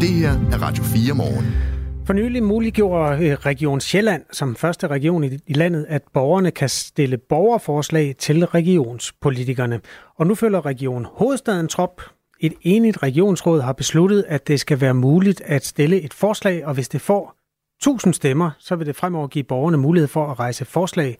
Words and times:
Det 0.00 0.08
her 0.08 0.32
er 0.52 0.62
Radio 0.62 0.84
4 0.84 1.14
morgen. 1.14 1.73
For 2.06 2.12
nylig 2.12 2.42
muliggjorde 2.42 3.26
øh, 3.26 3.32
Region 3.32 3.80
Sjælland 3.80 4.24
som 4.32 4.56
første 4.56 4.86
region 4.86 5.24
i 5.24 5.52
landet, 5.52 5.86
at 5.88 6.02
borgerne 6.12 6.50
kan 6.50 6.68
stille 6.68 7.18
borgerforslag 7.18 8.14
til 8.18 8.46
regionspolitikerne. 8.46 9.80
Og 10.16 10.26
nu 10.26 10.34
følger 10.34 10.66
Region 10.66 11.04
Hovedstaden 11.04 11.68
trop. 11.68 12.02
Et 12.40 12.52
enigt 12.62 13.02
regionsråd 13.02 13.60
har 13.60 13.72
besluttet, 13.72 14.24
at 14.28 14.48
det 14.48 14.60
skal 14.60 14.80
være 14.80 14.94
muligt 14.94 15.40
at 15.40 15.64
stille 15.64 16.00
et 16.00 16.14
forslag, 16.14 16.66
og 16.66 16.74
hvis 16.74 16.88
det 16.88 17.00
får 17.00 17.36
1000 17.80 18.14
stemmer, 18.14 18.50
så 18.58 18.76
vil 18.76 18.86
det 18.86 18.96
fremover 18.96 19.26
give 19.26 19.44
borgerne 19.44 19.76
mulighed 19.76 20.08
for 20.08 20.26
at 20.26 20.38
rejse 20.38 20.64
forslag 20.64 21.16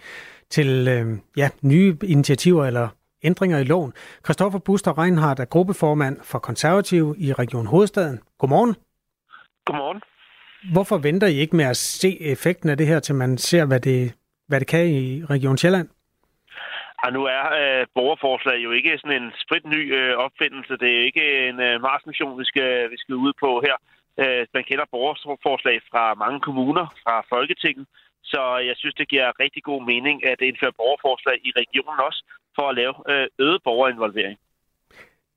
til 0.51 0.89
øh, 0.89 1.19
ja, 1.37 1.49
nye 1.63 1.97
initiativer 2.03 2.65
eller 2.65 2.89
ændringer 3.23 3.59
i 3.59 3.65
loven. 3.65 3.93
Christoffer 4.25 4.59
Buster 4.59 4.99
Reinhardt 4.99 5.41
er 5.41 5.45
gruppeformand 5.45 6.17
for 6.23 6.39
Konservative 6.39 7.15
i 7.19 7.33
Region 7.33 7.67
Hovedstaden. 7.67 8.21
Godmorgen. 8.39 8.75
Godmorgen. 9.67 10.01
Hvorfor 10.73 10.99
venter 10.99 11.27
I 11.27 11.37
ikke 11.37 11.57
med 11.57 11.65
at 11.65 11.77
se 11.77 12.23
effekten 12.23 12.69
af 12.69 12.77
det 12.77 12.87
her, 12.87 13.01
til 13.01 13.15
man 13.15 13.39
ser, 13.39 13.65
hvad 13.67 13.81
det, 13.81 14.15
hvad 14.49 14.61
det 14.61 14.69
kan 14.69 14.87
i 14.87 15.25
Region 15.25 15.59
Sjælland? 15.59 15.89
Og 17.05 17.13
nu 17.13 17.23
er 17.39 17.45
øh, 17.61 17.87
borgerforslag 17.95 18.59
jo 18.67 18.71
ikke 18.71 18.99
sådan 18.99 19.23
en 19.23 19.33
spritny 19.43 19.83
øh, 19.99 20.15
opfindelse. 20.27 20.73
Det 20.83 20.91
er 20.97 21.05
ikke 21.09 21.49
en 21.49 21.61
øh, 21.61 21.83
marsmission, 21.89 22.39
vi 22.39 22.45
skal, 22.45 22.91
vi 22.91 22.97
skal 23.03 23.15
ud 23.15 23.33
på 23.45 23.51
her. 23.67 23.77
Øh, 24.23 24.47
man 24.55 24.65
kender 24.69 24.87
borgerforslag 24.91 25.77
fra 25.91 26.15
mange 26.15 26.41
kommuner, 26.41 26.87
fra 27.03 27.15
Folketinget. 27.35 27.87
Så 28.33 28.43
jeg 28.69 28.75
synes, 28.77 28.95
det 28.95 29.09
giver 29.09 29.41
rigtig 29.45 29.63
god 29.63 29.83
mening 29.93 30.17
at 30.33 30.41
indføre 30.41 30.79
borgerforslag 30.81 31.37
i 31.49 31.51
regionen 31.61 32.01
også, 32.09 32.21
for 32.57 32.65
at 32.69 32.77
lave 32.81 32.95
øh, 33.13 33.27
øget 33.39 33.61
borgerinvolvering. 33.65 34.39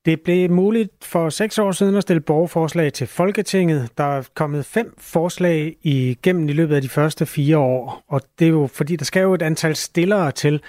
Det 0.08 0.22
blev 0.22 0.52
muligt 0.52 0.92
for 1.02 1.30
seks 1.30 1.60
år 1.60 1.72
siden 1.72 1.96
at 1.96 2.02
stille 2.02 2.20
borgerforslag 2.20 2.94
til 2.94 3.08
Folketinget. 3.08 3.90
Der 3.98 4.04
er 4.04 4.24
kommet 4.36 4.66
fem 4.66 4.94
forslag 4.98 5.76
igennem 5.84 6.50
i 6.50 6.54
løbet 6.54 6.76
af 6.76 6.82
de 6.82 6.90
første 6.90 7.26
fire 7.26 7.58
år, 7.58 8.04
og 8.08 8.22
det 8.40 8.46
er 8.46 8.50
jo 8.50 8.68
fordi, 8.74 8.96
der 8.96 9.06
skal 9.06 9.22
jo 9.22 9.34
et 9.34 9.42
antal 9.42 9.76
stillere 9.76 10.32
til. 10.32 10.62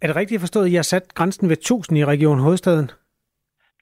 Er 0.00 0.06
det 0.06 0.16
rigtigt 0.16 0.40
forstået, 0.40 0.64
at 0.64 0.70
I 0.70 0.74
har 0.74 0.82
sat 0.82 1.14
grænsen 1.14 1.48
ved 1.48 1.56
1000 1.56 1.98
i 1.98 2.04
Region 2.04 2.38
Hovedstaden? 2.38 2.90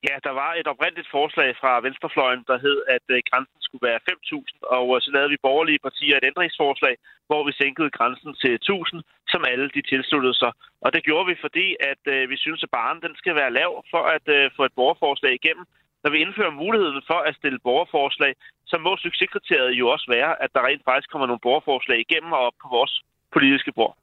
Ja, 0.09 0.15
der 0.27 0.33
var 0.43 0.50
et 0.55 0.69
oprindeligt 0.72 1.11
forslag 1.16 1.50
fra 1.61 1.81
Venstrefløjen, 1.87 2.44
der 2.50 2.59
hed, 2.65 2.78
at 2.97 3.06
øh, 3.15 3.19
grænsen 3.31 3.61
skulle 3.66 3.87
være 3.88 4.00
5.000, 4.11 4.77
og 4.77 4.87
øh, 4.97 5.00
så 5.03 5.09
lavede 5.15 5.33
vi 5.34 5.44
borgerlige 5.47 5.84
partier 5.87 6.16
et 6.16 6.28
ændringsforslag, 6.31 6.94
hvor 7.28 7.43
vi 7.47 7.53
sænkede 7.53 7.91
grænsen 7.99 8.33
til 8.43 8.53
1.000, 8.71 9.00
som 9.33 9.44
alle 9.50 9.69
de 9.77 9.83
tilsluttede 9.93 10.37
sig. 10.43 10.53
Og 10.84 10.89
det 10.94 11.05
gjorde 11.09 11.27
vi, 11.31 11.37
fordi 11.44 11.66
at 11.91 12.03
øh, 12.15 12.31
vi 12.33 12.37
synes, 12.44 12.62
at 12.62 12.75
barnen 12.78 13.03
den 13.06 13.15
skal 13.21 13.34
være 13.41 13.56
lav 13.60 13.72
for 13.93 14.03
at 14.16 14.27
få 14.56 14.62
et 14.65 14.77
borgerforslag 14.78 15.33
igennem. 15.34 15.66
Når 16.03 16.10
vi 16.10 16.19
indfører 16.19 16.60
muligheden 16.65 17.03
for 17.10 17.21
at 17.28 17.37
stille 17.37 17.59
borgerforslag, 17.59 18.33
så 18.66 18.77
må 18.78 18.97
succeskriteriet 18.97 19.75
jo 19.81 19.89
også 19.89 20.06
være, 20.16 20.43
at 20.43 20.50
der 20.55 20.66
rent 20.66 20.84
faktisk 20.84 21.10
kommer 21.10 21.27
nogle 21.27 21.47
borgerforslag 21.47 21.99
igennem 22.00 22.33
og 22.33 22.41
op 22.49 22.56
på 22.62 22.69
vores 22.77 23.03
politiske 23.33 23.72
bord. 23.72 23.97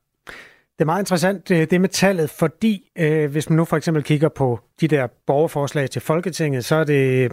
Det 0.78 0.82
er 0.82 0.86
meget 0.86 1.02
interessant, 1.02 1.52
øh, 1.52 1.68
det 1.70 1.82
med 1.82 1.90
tallet, 1.90 2.30
fordi 2.30 2.92
øh, 2.98 3.32
hvis 3.32 3.50
man 3.50 3.58
nu 3.58 3.66
for 3.66 3.78
eksempel 3.78 4.04
kigger 4.04 4.30
på 4.30 4.60
de 4.82 4.88
der 4.88 5.08
borgerforslag 5.28 5.90
til 5.90 6.02
Folketinget, 6.02 6.66
så 6.66 6.76
er 6.76 6.84
det 6.84 7.24
øh, 7.24 7.30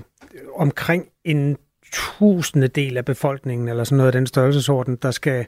omkring 0.57 1.07
en 1.25 1.57
tusinde 1.93 2.69
del 2.69 2.97
af 2.97 3.05
befolkningen, 3.05 3.69
eller 3.69 3.85
sådan 3.85 3.97
noget 3.97 4.09
af 4.09 4.13
den 4.13 4.27
størrelsesorden, 4.27 4.97
der 4.97 5.11
skal 5.11 5.47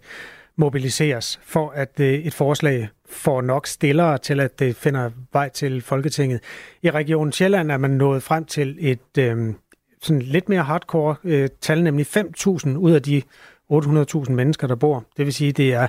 mobiliseres 0.56 1.40
for, 1.42 1.70
at 1.70 2.00
øh, 2.00 2.14
et 2.14 2.34
forslag 2.34 2.88
får 3.08 3.40
nok 3.40 3.66
stillere 3.66 4.18
til, 4.18 4.40
at 4.40 4.58
det 4.58 4.76
finder 4.76 5.10
vej 5.32 5.48
til 5.48 5.82
Folketinget. 5.82 6.40
I 6.82 6.90
Region 6.90 7.32
Sjælland 7.32 7.70
er 7.70 7.76
man 7.76 7.90
nået 7.90 8.22
frem 8.22 8.44
til 8.44 8.76
et 8.80 9.18
øh, 9.18 9.54
sådan 10.02 10.22
lidt 10.22 10.48
mere 10.48 10.62
hardcore 10.62 11.16
øh, 11.24 11.48
tal, 11.60 11.82
nemlig 11.82 12.06
5.000 12.16 12.68
ud 12.68 12.92
af 12.92 13.02
de 13.02 13.22
800.000 13.72 14.32
mennesker, 14.32 14.66
der 14.66 14.74
bor. 14.74 15.04
Det 15.16 15.26
vil 15.26 15.34
sige, 15.34 15.52
det 15.52 15.74
er 15.74 15.86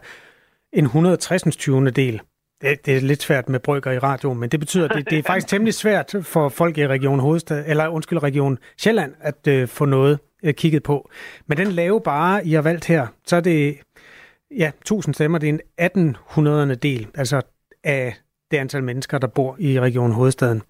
en 0.78 0.86
160. 0.86 1.58
20. 1.58 1.90
del. 1.90 2.22
Det, 2.62 2.86
det 2.86 2.98
er 2.98 3.02
lidt 3.02 3.22
svært 3.22 3.50
med 3.50 3.60
brygger 3.60 3.92
i 3.92 4.00
radio, 4.00 4.34
men 4.34 4.50
det 4.50 4.60
betyder, 4.60 4.88
at 4.88 4.96
det, 4.96 5.10
det 5.10 5.20
er 5.20 5.24
faktisk 5.24 5.48
temmelig 5.54 5.74
svært 5.74 6.16
for 6.22 6.50
folk 6.50 6.78
i 6.78 6.88
Region 6.88 7.20
Hovedstad, 7.20 7.64
eller 7.68 7.88
undskyld, 7.88 8.24
Region 8.24 8.58
Sjælland, 8.78 9.14
at 9.20 9.48
øh, 9.48 9.68
få 9.68 9.86
noget 9.86 10.20
øh, 10.44 10.54
kigget 10.54 10.84
på. 10.84 11.10
Men 11.48 11.58
den 11.58 11.68
lave 11.68 12.02
bare, 12.02 12.48
I 12.48 12.54
har 12.54 12.62
valgt 12.62 12.86
her, 12.86 13.08
så 13.26 13.36
er 13.36 13.40
det, 13.40 13.78
ja, 14.58 14.72
1000 14.82 15.14
stemmer, 15.14 15.38
det 15.38 15.50
er 15.50 15.54
en 15.54 15.62
1800. 15.78 16.76
del, 16.76 17.08
altså 17.16 17.42
af 17.84 18.16
det 18.52 18.58
antal 18.58 18.84
mennesker, 18.84 19.18
der 19.18 19.28
bor 19.28 19.56
i 19.60 19.80
Region 19.80 20.12
Hovedstaden. 20.12 20.62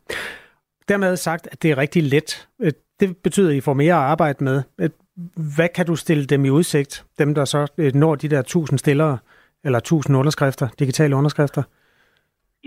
Dermed 0.88 1.18
sagt, 1.18 1.48
at 1.52 1.64
det 1.64 1.72
er 1.72 1.78
rigtig 1.78 2.04
let. 2.04 2.48
Øh, 2.62 2.72
det 3.00 3.18
betyder, 3.18 3.50
at 3.50 3.56
I 3.56 3.62
får 3.62 3.74
mere 3.74 3.94
at 3.94 4.00
arbejde 4.00 4.44
med. 4.44 4.62
Øh, 4.78 4.90
hvad 5.56 5.70
kan 5.70 5.86
du 5.86 5.96
stille 5.96 6.26
dem 6.26 6.46
i 6.46 6.50
udsigt, 6.50 7.06
dem 7.20 7.36
der 7.36 7.46
så 7.46 7.68
øh, 7.78 7.96
når 7.96 8.16
de 8.16 8.28
der 8.28 8.40
1000 8.40 8.80
stillere? 8.80 9.18
Eller 9.68 9.80
1000 9.80 10.18
underskrifter, 10.22 10.68
digitale 10.80 11.16
underskrifter? 11.16 11.64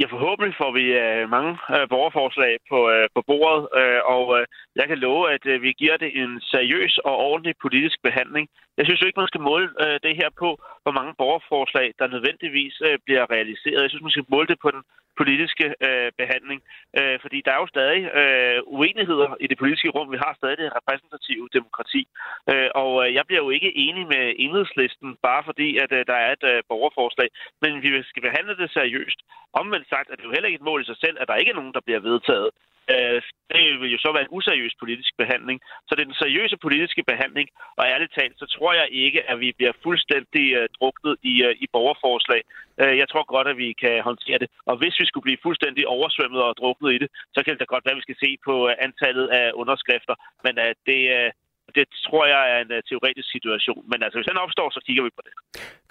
Ja, 0.00 0.06
forhåbentlig 0.16 0.54
får 0.62 0.72
vi 0.78 0.84
øh, 1.04 1.22
mange 1.36 1.52
øh, 1.74 1.84
borgerforslag 1.94 2.52
på, 2.70 2.78
øh, 2.94 3.06
på 3.14 3.20
bordet, 3.30 3.62
øh, 3.80 4.00
og 4.14 4.24
øh, 4.36 4.44
jeg 4.78 4.86
kan 4.88 4.98
love, 5.06 5.22
at 5.34 5.44
øh, 5.52 5.62
vi 5.66 5.70
giver 5.82 5.96
det 6.02 6.10
en 6.22 6.32
seriøs 6.52 6.94
og 7.08 7.14
ordentlig 7.30 7.54
politisk 7.64 7.98
behandling. 8.06 8.44
Jeg 8.78 8.84
synes 8.84 9.00
jo 9.00 9.06
ikke, 9.06 9.22
man 9.22 9.32
skal 9.32 9.46
måle 9.50 9.68
øh, 9.84 9.96
det 10.06 10.14
her 10.20 10.30
på, 10.42 10.48
hvor 10.82 10.94
mange 10.98 11.12
borgerforslag, 11.22 11.88
der 11.98 12.14
nødvendigvis 12.14 12.74
øh, 12.86 12.98
bliver 13.06 13.24
realiseret. 13.34 13.82
Jeg 13.82 13.90
synes, 13.90 14.06
man 14.06 14.16
skal 14.16 14.32
måle 14.34 14.50
det 14.52 14.58
på 14.64 14.70
den 14.74 14.82
politiske 15.16 15.66
øh, 15.86 16.10
behandling. 16.20 16.60
Øh, 16.98 17.16
fordi 17.20 17.38
der 17.44 17.52
er 17.52 17.60
jo 17.64 17.72
stadig 17.74 18.00
øh, 18.20 18.58
uenigheder 18.66 19.30
i 19.44 19.46
det 19.46 19.58
politiske 19.58 19.88
rum. 19.96 20.12
Vi 20.12 20.22
har 20.24 20.32
stadig 20.40 20.58
det 20.58 20.76
repræsentative 20.78 21.48
demokrati. 21.58 22.02
Øh, 22.50 22.70
og 22.82 22.92
øh, 23.02 23.14
jeg 23.14 23.24
bliver 23.26 23.42
jo 23.44 23.50
ikke 23.50 23.76
enig 23.86 24.04
med 24.14 24.24
enhedslisten, 24.44 25.08
bare 25.28 25.42
fordi, 25.48 25.68
at 25.84 25.92
øh, 25.98 26.06
der 26.10 26.18
er 26.26 26.32
et 26.32 26.44
øh, 26.52 26.62
borgerforslag. 26.68 27.28
Men 27.62 27.82
vi 27.82 28.02
skal 28.02 28.22
behandle 28.22 28.56
det 28.56 28.70
seriøst. 28.70 29.20
Omvendt 29.52 29.88
sagt 29.88 30.10
er 30.10 30.16
det 30.16 30.24
jo 30.24 30.34
heller 30.34 30.48
ikke 30.48 30.60
et 30.62 30.68
mål 30.70 30.82
i 30.82 30.90
sig 30.90 30.98
selv, 31.04 31.16
at 31.20 31.28
der 31.28 31.40
ikke 31.40 31.50
er 31.50 31.60
nogen, 31.60 31.74
der 31.76 31.86
bliver 31.86 32.00
vedtaget. 32.00 32.50
Øh, 32.90 33.22
det 33.54 33.80
vil 33.80 33.92
jo 33.94 33.98
så 34.04 34.10
være 34.12 34.26
en 34.26 34.34
useriøs 34.38 34.74
politisk 34.82 35.12
behandling. 35.22 35.58
Så 35.86 35.90
det 35.94 36.02
er 36.02 36.10
den 36.10 36.22
seriøse 36.22 36.56
politiske 36.66 37.02
behandling, 37.10 37.48
og 37.78 37.84
ærligt 37.92 38.14
talt, 38.18 38.36
så 38.38 38.46
tror 38.46 38.72
jeg 38.80 38.88
ikke, 39.04 39.20
at 39.30 39.40
vi 39.40 39.52
bliver 39.58 39.72
fuldstændig 39.82 40.46
uh, 40.58 40.64
druknet 40.76 41.14
i, 41.32 41.34
uh, 41.46 41.52
i 41.64 41.66
borgerforslag. 41.72 42.42
Uh, 42.82 42.94
jeg 43.00 43.08
tror 43.08 43.24
godt, 43.34 43.48
at 43.48 43.56
vi 43.56 43.68
kan 43.82 44.02
håndtere 44.02 44.38
det. 44.38 44.48
Og 44.70 44.74
hvis 44.80 45.00
vi 45.00 45.06
skulle 45.06 45.26
blive 45.28 45.44
fuldstændig 45.46 45.86
oversvømmet 45.86 46.42
og 46.42 46.56
druknet 46.60 46.90
i 46.92 46.98
det, 47.02 47.08
så 47.34 47.38
kan 47.42 47.52
det 47.52 47.60
da 47.60 47.72
godt 47.74 47.84
være, 47.84 47.96
at 47.96 48.00
vi 48.00 48.08
skal 48.08 48.22
se 48.24 48.30
på 48.46 48.54
uh, 48.66 48.72
antallet 48.86 49.26
af 49.40 49.46
underskrifter. 49.54 50.14
Men 50.44 50.54
uh, 50.64 50.70
det, 50.88 51.00
uh, 51.18 51.28
det 51.74 51.84
tror 52.06 52.24
jeg 52.26 52.42
er 52.54 52.58
en 52.64 52.70
uh, 52.76 52.80
teoretisk 52.88 53.28
situation. 53.36 53.82
Men 53.90 53.98
altså, 54.04 54.16
hvis 54.18 54.26
den 54.26 54.36
opstår, 54.44 54.70
så 54.70 54.80
kigger 54.86 55.02
vi 55.02 55.10
på 55.18 55.22
det. 55.26 55.32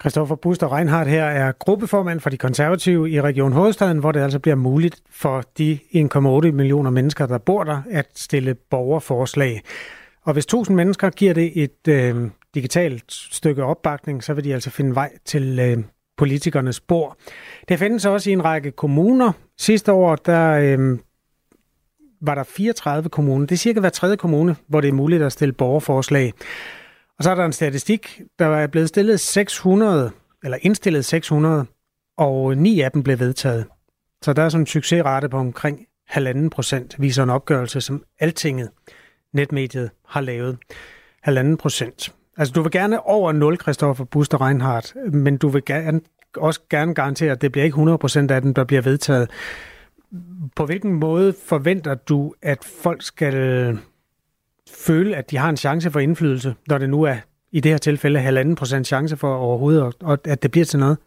Christoffer 0.00 0.36
Buster 0.36 0.68
Reinhardt 0.76 1.08
her 1.08 1.24
er 1.24 1.52
gruppeformand 1.52 2.20
for 2.20 2.30
de 2.30 2.36
konservative 2.36 3.10
i 3.10 3.20
Region 3.20 3.52
Hovedstaden, 3.52 3.98
hvor 3.98 4.12
det 4.12 4.20
altså 4.20 4.38
bliver 4.38 4.56
muligt 4.56 4.96
for 5.22 5.42
de 5.58 5.78
1,8 5.94 6.52
millioner 6.52 6.90
mennesker, 6.90 7.26
der 7.26 7.38
bor 7.38 7.64
der, 7.64 7.82
at 7.90 8.08
stille 8.14 8.54
borgerforslag. 8.70 9.60
Og 10.24 10.32
hvis 10.32 10.44
1000 10.44 10.76
mennesker 10.76 11.10
giver 11.10 11.34
det 11.34 11.62
et 11.64 11.88
øh, 11.88 12.30
digitalt 12.54 13.12
stykke 13.12 13.64
opbakning, 13.64 14.24
så 14.24 14.34
vil 14.34 14.44
de 14.44 14.54
altså 14.54 14.70
finde 14.70 14.94
vej 14.94 15.10
til 15.24 15.58
øh, 15.58 15.84
politikernes 16.16 16.80
bord. 16.80 17.16
Det 17.68 17.78
findes 17.78 18.06
også 18.06 18.30
i 18.30 18.32
en 18.32 18.44
række 18.44 18.70
kommuner. 18.70 19.32
Sidste 19.58 19.92
år, 19.92 20.16
der 20.16 20.50
øh, 20.52 20.98
var 22.20 22.34
der 22.34 22.42
34 22.42 23.08
kommuner. 23.08 23.46
Det 23.46 23.54
er 23.54 23.58
cirka 23.58 23.80
hver 23.80 23.88
tredje 23.88 24.16
kommune, 24.16 24.56
hvor 24.68 24.80
det 24.80 24.88
er 24.88 24.92
muligt 24.92 25.22
at 25.22 25.32
stille 25.32 25.52
borgerforslag. 25.52 26.32
Og 27.18 27.24
så 27.24 27.30
er 27.30 27.34
der 27.34 27.44
en 27.44 27.52
statistik, 27.52 28.20
der 28.38 28.46
er 28.46 28.66
blevet 28.66 28.88
stillet 28.88 29.20
600, 29.20 30.10
eller 30.44 30.58
indstillet 30.62 31.04
600, 31.04 31.66
og 32.18 32.56
ni 32.56 32.80
af 32.80 32.92
dem 32.92 33.02
blev 33.02 33.18
vedtaget. 33.18 33.66
Så 34.22 34.32
der 34.32 34.42
er 34.42 34.48
sådan 34.48 34.62
en 34.62 34.66
succesrate 34.66 35.28
på 35.28 35.36
omkring 35.36 35.86
halvanden 36.08 36.50
procent, 36.50 36.96
viser 36.98 37.22
en 37.22 37.30
opgørelse, 37.30 37.80
som 37.80 38.04
Altinget, 38.18 38.70
netmediet, 39.32 39.90
har 40.08 40.20
lavet. 40.20 40.58
Halvanden 41.22 41.56
procent. 41.56 42.14
Altså 42.36 42.52
du 42.52 42.62
vil 42.62 42.70
gerne 42.70 43.06
over 43.06 43.32
0, 43.32 43.58
Christoffer 43.60 44.04
Buster 44.04 44.46
Reinhardt, 44.46 44.94
men 45.12 45.36
du 45.36 45.48
vil 45.48 45.64
gerne, 45.64 46.00
også 46.36 46.60
gerne 46.70 46.94
garantere, 46.94 47.32
at 47.32 47.42
det 47.42 47.52
bliver 47.52 47.64
ikke 47.64 47.74
100 47.74 47.98
procent 47.98 48.30
af 48.30 48.42
dem, 48.42 48.54
der 48.54 48.64
bliver 48.64 48.82
vedtaget. 48.82 49.30
På 50.56 50.66
hvilken 50.66 50.92
måde 50.92 51.34
forventer 51.46 51.94
du, 51.94 52.34
at 52.42 52.64
folk 52.64 53.02
skal 53.02 53.34
føle, 54.70 55.16
at 55.16 55.30
de 55.30 55.36
har 55.36 55.48
en 55.48 55.56
chance 55.56 55.90
for 55.90 56.00
indflydelse, 56.00 56.54
når 56.68 56.78
det 56.78 56.90
nu 56.90 57.02
er 57.02 57.16
i 57.52 57.60
det 57.60 57.70
her 57.70 57.78
tilfælde 57.78 58.20
halvanden 58.20 58.54
procent 58.54 58.86
chance 58.86 59.16
for 59.16 59.34
overhovedet, 59.34 59.94
og 60.02 60.18
at 60.24 60.42
det 60.42 60.50
bliver 60.50 60.64
til 60.64 60.78
noget? 60.78 60.98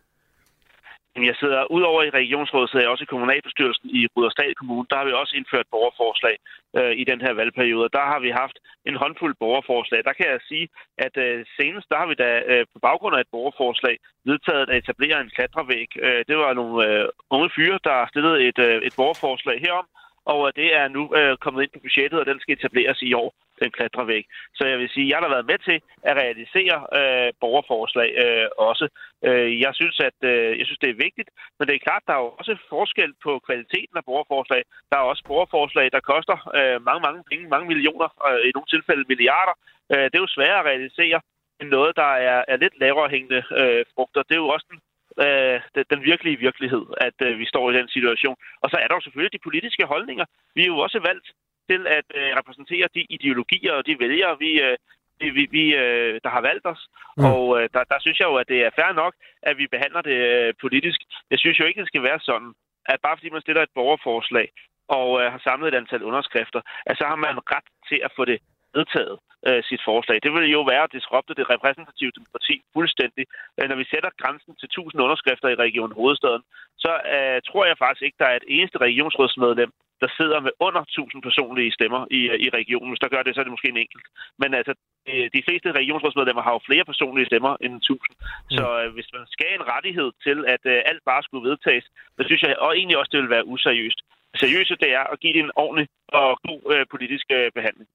Jeg 1.15 1.35
sidder 1.35 1.71
udover 1.71 2.03
i 2.03 2.09
regionsrådet, 2.09 2.69
sidder 2.69 2.85
jeg 2.85 2.91
også 2.91 3.03
i 3.03 3.11
kommunalbestyrelsen 3.13 3.89
i 3.89 4.07
Rudersdal 4.13 4.55
Kommune. 4.55 4.87
Der 4.89 4.97
har 4.97 5.05
vi 5.05 5.11
også 5.11 5.35
indført 5.35 5.67
borgerforslag 5.71 6.35
øh, 6.77 6.93
i 7.01 7.03
den 7.03 7.21
her 7.21 7.33
valgperiode. 7.33 7.89
Der 7.97 8.05
har 8.11 8.19
vi 8.19 8.29
haft 8.29 8.57
en 8.85 8.95
håndfuld 8.95 9.35
borgerforslag. 9.39 10.03
Der 10.03 10.13
kan 10.13 10.27
jeg 10.33 10.39
sige, 10.49 10.67
at 10.97 11.17
øh, 11.17 11.45
senest 11.57 11.89
der 11.89 11.97
har 11.97 12.07
vi 12.07 12.15
da 12.23 12.29
øh, 12.51 12.65
på 12.73 12.79
baggrund 12.79 13.15
af 13.15 13.21
et 13.21 13.33
borgerforslag 13.35 13.95
vedtaget 14.25 14.69
at 14.69 14.77
etablere 14.77 15.21
en 15.21 15.33
klatrevæg. 15.35 15.89
Øh, 16.05 16.21
det 16.27 16.37
var 16.37 16.53
nogle 16.53 16.77
øh, 16.87 17.05
unge 17.29 17.49
fyre, 17.55 17.79
der 17.83 18.07
stillede 18.11 18.47
et, 18.47 18.59
øh, 18.67 18.81
et 18.87 18.93
borgerforslag 18.97 19.57
herom, 19.65 19.87
og 20.25 20.39
øh, 20.47 20.53
det 20.59 20.75
er 20.79 20.87
nu 20.87 21.15
øh, 21.17 21.37
kommet 21.37 21.63
ind 21.63 21.71
på 21.73 21.79
budgettet, 21.79 22.19
og 22.19 22.25
den 22.25 22.39
skal 22.39 22.53
etableres 22.57 23.01
i 23.01 23.13
år, 23.13 23.29
den 23.61 23.71
klatrevæg. 23.71 24.23
Så 24.57 24.63
jeg 24.71 24.77
vil 24.79 24.89
sige, 24.89 25.09
jeg 25.09 25.19
har 25.23 25.29
været 25.35 25.49
med 25.51 25.59
til 25.67 25.77
at 26.09 26.15
realisere 26.23 26.77
øh, 26.99 27.29
borgerforslag 27.43 28.09
øh, 28.23 28.47
også. 28.69 28.85
Øh, 29.27 29.61
jeg 29.65 29.71
synes, 29.79 29.97
at 30.09 30.17
øh, 30.31 30.59
jeg 30.59 30.65
synes, 30.65 30.81
det 30.83 30.89
er 30.89 31.03
vigtigt, 31.07 31.29
men 31.57 31.67
det 31.67 31.75
er 31.75 31.87
klart, 31.87 32.03
der 32.07 32.13
er 32.13 32.21
jo 32.25 32.31
også 32.39 32.53
forskel 32.69 33.11
på 33.25 33.31
kvaliteten 33.47 33.95
af 33.99 34.05
borgerforslag. 34.05 34.61
Der 34.89 34.97
er 34.97 35.09
også 35.11 35.23
borgerforslag, 35.29 35.87
der 35.95 36.09
koster 36.11 36.37
øh, 36.57 36.77
mange, 36.87 37.01
mange 37.07 37.21
penge, 37.29 37.49
mange 37.53 37.67
millioner, 37.71 38.07
øh, 38.29 38.41
i 38.47 38.51
nogle 38.55 38.71
tilfælde 38.73 39.05
milliarder. 39.11 39.55
Øh, 39.93 40.05
det 40.09 40.15
er 40.15 40.25
jo 40.25 40.35
sværere 40.35 40.59
at 40.59 40.69
realisere 40.71 41.19
end 41.59 41.69
noget, 41.69 41.95
der 41.95 42.11
er, 42.29 42.39
er 42.47 42.57
lidt 42.57 42.79
lavere 42.83 43.09
hængende 43.09 43.41
øh, 43.59 43.85
frugter. 43.93 44.23
Det 44.27 44.35
er 44.35 44.43
jo 44.45 44.53
også 44.55 44.67
den 44.71 44.79
øh, 45.25 45.59
den, 45.75 45.85
den 45.93 46.01
virkelige 46.11 46.37
virkelighed, 46.47 46.85
at 47.07 47.17
øh, 47.27 47.39
vi 47.41 47.45
står 47.45 47.71
i 47.71 47.77
den 47.79 47.87
situation. 47.89 48.37
Og 48.61 48.69
så 48.69 48.77
er 48.77 48.87
der 48.87 48.95
jo 48.95 49.05
selvfølgelig 49.05 49.33
de 49.33 49.47
politiske 49.47 49.85
holdninger. 49.85 50.25
Vi 50.55 50.61
er 50.61 50.71
jo 50.73 50.77
også 50.77 50.99
valgt 51.09 51.27
til 51.69 51.81
at 51.97 52.07
øh, 52.19 52.29
repræsentere 52.39 52.87
de 52.95 53.01
ideologier 53.15 53.73
og 53.73 53.85
de 53.87 53.99
vælgere, 53.99 54.39
vi, 54.39 54.51
øh, 54.61 54.77
vi, 55.19 55.47
vi, 55.57 55.63
øh, 55.83 56.19
der 56.23 56.29
har 56.29 56.41
valgt 56.49 56.65
os. 56.73 56.81
Mm. 57.17 57.25
Og 57.25 57.43
øh, 57.57 57.69
der, 57.73 57.83
der 57.91 57.99
synes 57.99 58.19
jeg 58.19 58.27
jo, 58.31 58.35
at 58.35 58.47
det 58.47 58.59
er 58.65 58.75
fair 58.79 58.93
nok, 58.93 59.13
at 59.49 59.57
vi 59.57 59.67
behandler 59.67 60.01
det 60.01 60.17
øh, 60.31 60.53
politisk. 60.61 60.99
Jeg 61.31 61.39
synes 61.39 61.59
jo 61.59 61.65
ikke, 61.65 61.81
det 61.81 61.87
skal 61.87 62.03
være 62.03 62.19
sådan, 62.19 62.51
at 62.85 63.01
bare 63.05 63.17
fordi 63.17 63.29
man 63.29 63.41
stiller 63.41 63.63
et 63.63 63.75
borgerforslag 63.75 64.47
og 64.87 65.21
øh, 65.21 65.31
har 65.33 65.41
samlet 65.43 65.67
et 65.67 65.77
antal 65.81 66.03
underskrifter, 66.03 66.61
at 66.85 66.97
så 66.97 67.05
har 67.11 67.15
man 67.15 67.35
ret 67.53 67.67
til 67.89 67.99
at 68.03 68.11
få 68.17 68.25
det 68.25 68.39
vedtaget 68.75 69.17
øh, 69.47 69.61
sit 69.69 69.81
forslag. 69.89 70.17
Det 70.23 70.31
vil 70.33 70.55
jo 70.57 70.61
være 70.73 70.83
at 70.87 70.95
disrupte 70.97 71.33
det 71.39 71.49
repræsentative 71.53 72.11
demokrati 72.17 72.55
fuldstændig. 72.75 73.25
Øh, 73.57 73.65
når 73.69 73.77
vi 73.81 73.85
sætter 73.93 74.09
grænsen 74.21 74.53
til 74.59 74.67
1000 74.67 75.03
underskrifter 75.05 75.49
i 75.49 75.61
Region 75.65 75.91
Hovedstaden, 75.99 76.43
så 76.83 76.91
øh, 77.15 77.37
tror 77.47 77.63
jeg 77.65 77.77
faktisk 77.83 78.03
ikke, 78.05 78.21
der 78.23 78.29
er 78.31 78.37
et 78.37 78.49
eneste 78.55 78.77
regionsrådsmedlem, 78.87 79.71
der 80.03 80.11
sidder 80.19 80.39
med 80.45 80.53
under 80.67 80.81
1000 80.81 81.21
personlige 81.27 81.71
stemmer 81.77 82.01
i, 82.19 82.21
i 82.45 82.47
regionen. 82.59 82.89
Hvis 82.91 83.03
der 83.03 83.13
gør 83.13 83.23
det, 83.23 83.31
så 83.31 83.39
er 83.39 83.45
det 83.45 83.55
måske 83.55 83.73
en 83.73 83.83
enkelt. 83.85 84.05
Men 84.41 84.49
altså, 84.59 84.73
øh, 85.09 85.25
de 85.35 85.45
fleste 85.47 85.67
regionsrådsmedlemmer 85.79 86.43
har 86.47 86.53
jo 86.57 86.61
flere 86.69 86.85
personlige 86.91 87.29
stemmer 87.31 87.51
end 87.65 87.73
1000. 87.75 88.13
Mm. 88.15 88.57
Så 88.57 88.65
øh, 88.81 88.87
hvis 88.95 89.09
man 89.15 89.25
skal 89.35 89.49
en 89.57 89.65
rettighed 89.73 90.09
til, 90.25 90.37
at 90.53 90.63
øh, 90.73 90.89
alt 90.91 91.03
bare 91.11 91.23
skulle 91.27 91.45
vedtages, 91.49 91.85
så 92.17 92.21
synes 92.27 92.41
jeg 92.43 92.51
og 92.65 92.71
egentlig 92.79 92.97
også, 92.99 93.11
det 93.13 93.21
vil 93.23 93.35
være 93.35 93.47
useriøst. 93.53 93.99
Seriøst 94.41 94.81
det 94.83 94.91
er 94.99 95.05
at 95.13 95.19
give 95.19 95.33
det 95.33 95.43
en 95.47 95.55
ordentlig 95.63 95.87
og 96.07 96.29
god 96.49 96.61
øh, 96.73 96.85
politisk 96.93 97.25
øh, 97.37 97.51
behandling. 97.57 97.87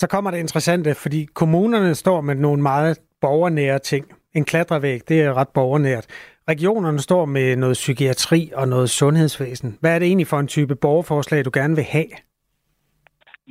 Så 0.00 0.06
kommer 0.12 0.30
det 0.30 0.38
interessante, 0.38 0.90
fordi 0.94 1.20
kommunerne 1.40 1.94
står 1.94 2.20
med 2.20 2.34
nogle 2.34 2.62
meget 2.62 2.98
borgernære 3.20 3.78
ting. 3.78 4.04
En 4.34 4.44
klatrevæg, 4.44 5.00
det 5.08 5.20
er 5.20 5.34
ret 5.34 5.48
borgernært. 5.48 6.06
Regionerne 6.48 7.00
står 7.00 7.24
med 7.24 7.56
noget 7.56 7.74
psykiatri 7.74 8.52
og 8.54 8.68
noget 8.68 8.90
sundhedsvæsen. 8.90 9.78
Hvad 9.80 9.94
er 9.94 9.98
det 9.98 10.06
egentlig 10.06 10.26
for 10.26 10.38
en 10.40 10.46
type 10.46 10.76
borgerforslag, 10.76 11.44
du 11.44 11.50
gerne 11.54 11.74
vil 11.74 11.84
have? 11.84 12.06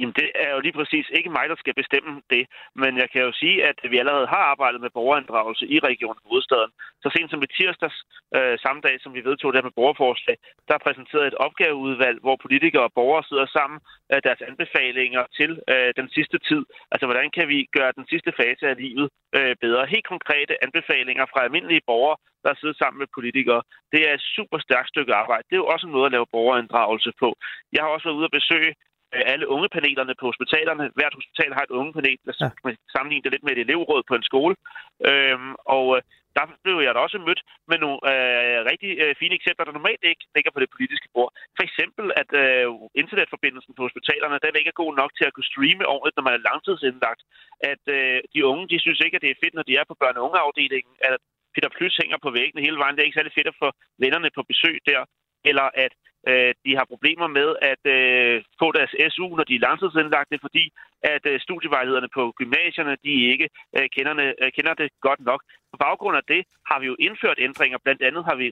Jamen, 0.01 0.15
det 0.21 0.30
er 0.45 0.51
jo 0.56 0.59
lige 0.59 0.77
præcis 0.80 1.07
ikke 1.18 1.36
mig, 1.38 1.45
der 1.50 1.57
skal 1.59 1.75
bestemme 1.81 2.12
det. 2.33 2.44
Men 2.81 2.92
jeg 3.01 3.09
kan 3.13 3.21
jo 3.27 3.31
sige, 3.42 3.57
at 3.69 3.77
vi 3.92 3.98
allerede 3.98 4.27
har 4.33 4.44
arbejdet 4.53 4.81
med 4.81 4.95
borgerinddragelse 4.98 5.65
i 5.75 5.77
Region 5.89 6.18
Hovedstaden. 6.25 6.71
Så 7.03 7.07
sent 7.15 7.31
som 7.31 7.44
i 7.44 7.50
tirsdags, 7.57 7.98
øh, 8.38 8.56
samme 8.65 8.81
dag 8.88 8.95
som 9.01 9.13
vi 9.13 9.21
vedtog 9.30 9.50
det 9.50 9.59
her 9.59 9.69
med 9.69 9.80
borgerforslag, 9.80 10.38
der 10.68 10.74
er 10.75 10.86
præsenteret 10.86 11.27
et 11.27 11.39
opgaveudvalg, 11.45 12.18
hvor 12.25 12.38
politikere 12.45 12.83
og 12.89 12.94
borgere 13.00 13.24
sidder 13.30 13.48
sammen 13.57 13.80
øh, 14.12 14.19
deres 14.27 14.42
anbefalinger 14.50 15.24
til 15.38 15.51
øh, 15.74 15.92
den 16.00 16.07
sidste 16.15 16.38
tid. 16.50 16.62
Altså, 16.92 17.06
hvordan 17.07 17.30
kan 17.38 17.47
vi 17.54 17.57
gøre 17.77 17.92
den 18.00 18.06
sidste 18.12 18.31
fase 18.39 18.63
af 18.71 18.75
livet 18.85 19.07
øh, 19.37 19.56
bedre? 19.64 19.92
Helt 19.95 20.07
konkrete 20.14 20.54
anbefalinger 20.66 21.26
fra 21.31 21.44
almindelige 21.45 21.87
borgere, 21.92 22.18
der 22.45 22.54
sidder 22.54 22.76
sammen 22.78 22.99
med 22.99 23.09
politikere. 23.18 23.61
Det 23.94 24.02
er 24.09 24.14
et 24.14 24.28
super 24.35 24.59
stærkt 24.59 24.90
stykke 24.94 25.14
arbejde. 25.21 25.44
Det 25.49 25.56
er 25.56 25.64
jo 25.64 25.73
også 25.73 25.85
en 25.87 25.95
måde 25.97 26.06
at 26.09 26.16
lave 26.16 26.33
borgerinddragelse 26.35 27.11
på. 27.19 27.30
Jeg 27.73 27.81
har 27.83 27.90
også 27.90 28.07
været 28.07 28.19
ude 28.19 28.30
at 28.30 28.37
besøge 28.40 28.73
alle 29.13 29.47
ungepanelerne 29.56 30.13
på 30.19 30.25
hospitalerne. 30.31 30.91
Hvert 30.97 31.18
hospital 31.19 31.51
har 31.53 31.63
et 31.63 31.77
ungepanel, 31.81 32.18
der 32.25 32.33
ja. 32.41 32.49
man 32.65 32.75
sammenligne 32.95 33.23
det 33.23 33.31
lidt 33.31 33.44
med 33.44 33.53
et 33.53 33.63
elevråd 33.65 34.03
på 34.07 34.15
en 34.15 34.27
skole. 34.30 34.56
Øhm, 35.09 35.53
og 35.75 35.85
øh, 35.95 36.01
der 36.37 36.45
blev 36.63 36.77
jeg 36.85 36.94
da 36.94 36.99
også 37.06 37.18
mødt 37.27 37.41
med 37.71 37.77
nogle 37.83 37.99
øh, 38.11 38.57
rigtig 38.71 38.91
øh, 39.03 39.13
fine 39.21 39.35
eksempler, 39.39 39.65
der 39.65 39.77
normalt 39.80 40.03
ikke 40.11 40.25
ligger 40.35 40.51
på 40.53 40.61
det 40.63 40.73
politiske 40.75 41.09
bord. 41.15 41.31
For 41.57 41.63
eksempel, 41.68 42.06
at 42.21 42.30
øh, 42.44 42.68
internetforbindelsen 43.01 43.73
på 43.75 43.83
hospitalerne, 43.87 44.44
den 44.45 44.59
ikke 44.59 44.73
er 44.73 44.81
god 44.83 44.94
nok 45.01 45.11
til 45.15 45.25
at 45.27 45.33
kunne 45.33 45.51
streame 45.51 45.85
ordentligt, 45.94 46.18
når 46.18 46.27
man 46.27 46.37
er 46.37 46.47
langtidsindlagt. 46.49 47.21
At 47.71 47.83
øh, 47.97 48.18
de 48.33 48.45
unge, 48.51 48.69
de 48.71 48.77
synes 48.85 48.99
ikke, 49.06 49.15
at 49.18 49.23
det 49.25 49.31
er 49.31 49.41
fedt, 49.44 49.56
når 49.57 49.65
de 49.68 49.77
er 49.81 49.85
på 49.87 49.95
børne- 50.01 50.19
og 50.19 50.25
ungeafdelingen, 50.27 50.94
at 51.09 51.21
Peter 51.56 51.71
Plus 51.75 51.95
hænger 52.01 52.18
på 52.21 52.30
væggene 52.37 52.65
hele 52.68 52.81
vejen. 52.81 52.94
Det 52.95 53.01
er 53.01 53.09
ikke 53.09 53.19
særlig 53.19 53.37
fedt 53.37 53.51
at 53.53 53.61
få 53.63 53.69
vennerne 54.03 54.30
på 54.37 54.41
besøg 54.51 54.75
der. 54.91 55.01
Eller 55.49 55.68
at 55.85 55.94
Øh, 56.30 56.54
de 56.66 56.71
har 56.78 56.85
problemer 56.94 57.28
med 57.28 57.49
at 57.71 57.83
øh, 57.95 58.44
få 58.61 58.71
deres 58.71 58.94
SU, 59.13 59.28
når 59.35 59.44
de 59.44 59.56
er 59.56 59.66
langtidsindlagte, 59.68 60.37
fordi 60.42 60.66
at 61.04 61.23
øh, 61.25 61.40
studievejlederne 61.40 62.09
på 62.18 62.33
gymnasierne 62.40 62.95
de 63.06 63.13
ikke 63.33 63.49
øh, 63.78 63.87
kender, 63.95 64.33
øh, 64.42 64.51
kender 64.57 64.73
det 64.73 64.90
godt 65.01 65.19
nok. 65.19 65.42
På 65.71 65.78
baggrund 65.78 66.18
af 66.18 66.23
det 66.28 66.42
har 66.69 66.80
vi 66.80 66.85
jo 66.85 66.95
indført 66.99 67.40
ændringer. 67.47 67.78
Blandt 67.83 68.01
andet 68.01 68.25
har 68.25 68.35
vi 68.35 68.45
i 68.47 68.51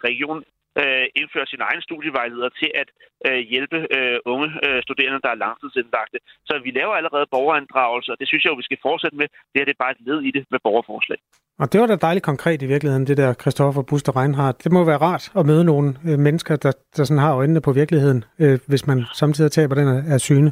øh, 0.81 1.05
indført 1.19 1.49
sin 1.49 1.61
egen 1.69 1.81
studievejleder 1.87 2.49
til 2.59 2.71
at 2.81 2.89
øh, 3.27 3.41
hjælpe 3.51 3.79
øh, 3.97 4.17
unge 4.33 4.47
øh, 4.65 4.79
studerende, 4.85 5.19
der 5.25 5.31
er 5.31 5.43
langtidsindlagte. 5.45 6.17
Så 6.47 6.53
vi 6.65 6.71
laver 6.79 6.93
allerede 6.99 7.25
borgerinddragelse, 7.35 8.11
og 8.11 8.17
det 8.19 8.27
synes 8.27 8.43
jeg 8.43 8.51
jo, 8.51 8.61
vi 8.61 8.69
skal 8.69 8.85
fortsætte 8.87 9.17
med. 9.21 9.27
Det 9.51 9.57
her 9.59 9.65
det 9.65 9.75
er 9.75 9.83
bare 9.85 9.95
et 9.97 10.05
led 10.07 10.19
i 10.29 10.31
det 10.31 10.43
med 10.53 10.59
borgerforslag. 10.67 11.19
Og 11.61 11.65
det 11.71 11.81
var 11.81 11.87
da 11.87 11.95
dejligt 11.95 12.25
konkret 12.25 12.61
i 12.61 12.71
virkeligheden, 12.73 13.07
det 13.07 13.17
der 13.17 13.33
Christoffer 13.33 13.83
Buster 13.89 14.13
Reinhardt. 14.19 14.63
Det 14.63 14.71
må 14.71 14.81
være 14.85 15.03
rart 15.07 15.31
at 15.39 15.45
møde 15.45 15.65
nogle 15.71 15.87
øh, 16.09 16.19
mennesker, 16.19 16.55
der, 16.55 16.71
der 16.97 17.03
sådan 17.03 17.23
har 17.25 17.33
øjnene 17.35 17.61
på 17.61 17.71
virkeligheden, 17.71 18.23
øh, 18.41 18.59
hvis 18.67 18.87
man 18.87 18.99
samtidig 19.13 19.51
taber 19.51 19.75
den 19.75 19.87
af 20.13 20.19
syne. 20.19 20.51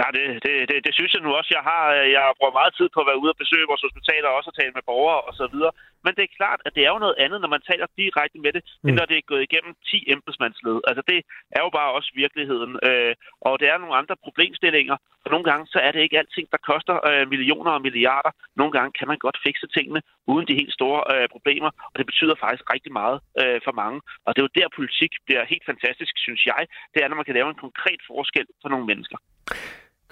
Ja, 0.00 0.06
det, 0.16 0.24
det, 0.44 0.54
det, 0.70 0.76
det 0.86 0.92
synes 0.94 1.12
jeg 1.14 1.22
nu 1.22 1.30
også. 1.38 1.50
Jeg 1.58 1.64
har 1.70 1.82
jeg 2.16 2.22
bruger 2.38 2.58
meget 2.60 2.72
tid 2.78 2.88
på 2.92 2.98
at 3.00 3.08
være 3.10 3.20
ude 3.22 3.32
og 3.34 3.40
besøge 3.42 3.70
vores 3.70 3.86
hospitaler 3.86 4.28
og 4.28 4.36
også 4.38 4.50
at 4.52 4.58
tale 4.60 4.72
med 4.76 4.84
borgere 4.90 5.20
og 5.28 5.32
så 5.40 5.44
videre. 5.52 5.72
Men 6.04 6.12
det 6.16 6.22
er 6.24 6.36
klart, 6.40 6.60
at 6.66 6.72
det 6.76 6.82
er 6.84 6.92
jo 6.94 7.04
noget 7.04 7.20
andet, 7.24 7.38
når 7.40 7.50
man 7.56 7.66
taler 7.70 7.86
direkte 8.02 8.38
med 8.44 8.52
det, 8.56 8.62
mm. 8.66 8.86
end 8.86 8.94
når 8.98 9.06
det 9.10 9.16
er 9.16 9.30
gået 9.32 9.46
igennem 9.48 9.72
10 9.90 10.12
embedsmandsled. 10.14 10.76
Altså 10.88 11.02
det 11.10 11.18
er 11.56 11.60
jo 11.66 11.70
bare 11.78 11.90
også 11.96 12.10
virkeligheden. 12.22 12.72
Øh, 12.88 13.14
og 13.46 13.52
det 13.60 13.66
er 13.68 13.78
nogle 13.78 13.98
andre 14.00 14.16
problemstillinger. 14.26 14.96
Og 15.24 15.28
nogle 15.34 15.46
gange 15.50 15.64
så 15.72 15.78
er 15.86 15.90
det 15.92 16.00
ikke 16.02 16.18
alting, 16.22 16.46
der 16.54 16.60
koster 16.70 16.96
øh, 17.10 17.24
millioner 17.34 17.72
og 17.76 17.82
milliarder. 17.86 18.32
Nogle 18.60 18.72
gange 18.76 18.90
kan 18.98 19.08
man 19.10 19.18
godt 19.24 19.38
fikse 19.46 19.66
tingene 19.76 20.00
uden 20.32 20.46
de 20.48 20.58
helt 20.60 20.74
store 20.78 21.00
øh, 21.12 21.26
problemer. 21.34 21.70
Og 21.92 21.96
det 21.98 22.06
betyder 22.10 22.34
faktisk 22.44 22.64
rigtig 22.74 22.92
meget 23.00 23.18
øh, 23.40 23.58
for 23.66 23.74
mange. 23.82 23.98
Og 24.24 24.30
det 24.32 24.38
er 24.40 24.46
jo 24.48 24.56
der, 24.60 24.76
politik 24.78 25.12
bliver 25.26 25.44
helt 25.52 25.66
fantastisk, 25.70 26.14
synes 26.26 26.42
jeg. 26.50 26.62
Det 26.94 27.00
er, 27.02 27.08
når 27.08 27.18
man 27.20 27.26
kan 27.28 27.38
lave 27.38 27.48
en 27.52 27.62
konkret 27.66 28.00
forskel 28.10 28.46
for 28.62 28.68
nogle 28.72 28.86
mennesker. 28.90 29.18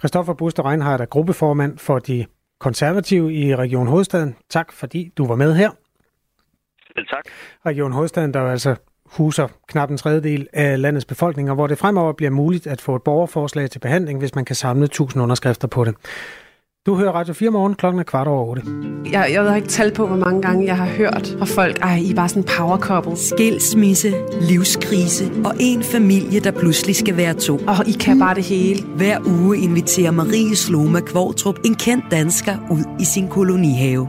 Christoffer 0.00 0.34
Buster 0.34 0.62
Reinhardt 0.68 1.02
er 1.02 1.06
gruppeformand 1.14 1.78
for 1.78 1.98
de 1.98 2.26
konservative 2.60 3.34
i 3.34 3.56
Region 3.56 3.86
Hovedstaden. 3.86 4.36
Tak 4.50 4.72
fordi 4.72 5.12
du 5.16 5.26
var 5.26 5.36
med 5.36 5.54
her. 5.54 5.70
Selv 6.94 7.06
tak. 7.06 7.24
Region 7.66 7.92
Hovedstaden, 7.92 8.34
der 8.34 8.40
altså 8.40 8.76
huser 9.06 9.48
knap 9.68 9.90
en 9.90 9.96
tredjedel 9.96 10.48
af 10.52 10.80
landets 10.80 11.04
befolkning, 11.04 11.50
og 11.50 11.54
hvor 11.54 11.66
det 11.66 11.78
fremover 11.78 12.12
bliver 12.12 12.30
muligt 12.30 12.66
at 12.66 12.80
få 12.80 12.96
et 12.96 13.02
borgerforslag 13.02 13.70
til 13.70 13.78
behandling, 13.78 14.18
hvis 14.18 14.34
man 14.34 14.44
kan 14.44 14.56
samle 14.56 14.84
1000 14.84 15.22
underskrifter 15.22 15.68
på 15.68 15.84
det. 15.84 15.94
Du 16.86 16.94
hører 16.94 17.12
Radio 17.12 17.34
4 17.34 17.50
morgen 17.50 17.74
klokken 17.74 18.00
er 18.00 18.04
kvart 18.04 18.26
over 18.26 18.46
8. 18.50 18.62
Jeg, 19.12 19.30
jeg 19.32 19.44
ved 19.44 19.54
ikke 19.56 19.68
tal 19.68 19.94
på, 19.94 20.06
hvor 20.06 20.16
mange 20.16 20.42
gange 20.42 20.66
jeg 20.66 20.76
har 20.76 20.86
hørt 20.86 21.34
fra 21.38 21.44
folk, 21.44 21.78
ej, 21.82 21.96
I 21.96 22.10
er 22.10 22.14
bare 22.14 22.28
sådan 22.28 22.42
en 22.42 22.48
power 22.58 22.78
couple. 22.78 23.16
Skilsmisse, 23.16 24.14
livskrise 24.40 25.30
og 25.44 25.54
en 25.60 25.82
familie, 25.82 26.40
der 26.40 26.50
pludselig 26.50 26.96
skal 26.96 27.16
være 27.16 27.34
to. 27.34 27.56
Og 27.56 27.88
I 27.88 27.92
kan 27.92 28.18
bare 28.18 28.34
det 28.34 28.44
hele. 28.44 28.82
Hver 28.96 29.18
uge 29.26 29.58
inviterer 29.58 30.10
Marie 30.10 30.56
Sloma 30.56 31.00
Kvortrup 31.00 31.58
en 31.64 31.74
kendt 31.74 32.04
dansker 32.10 32.56
ud 32.70 32.84
i 33.00 33.04
sin 33.04 33.28
kolonihave 33.28 34.08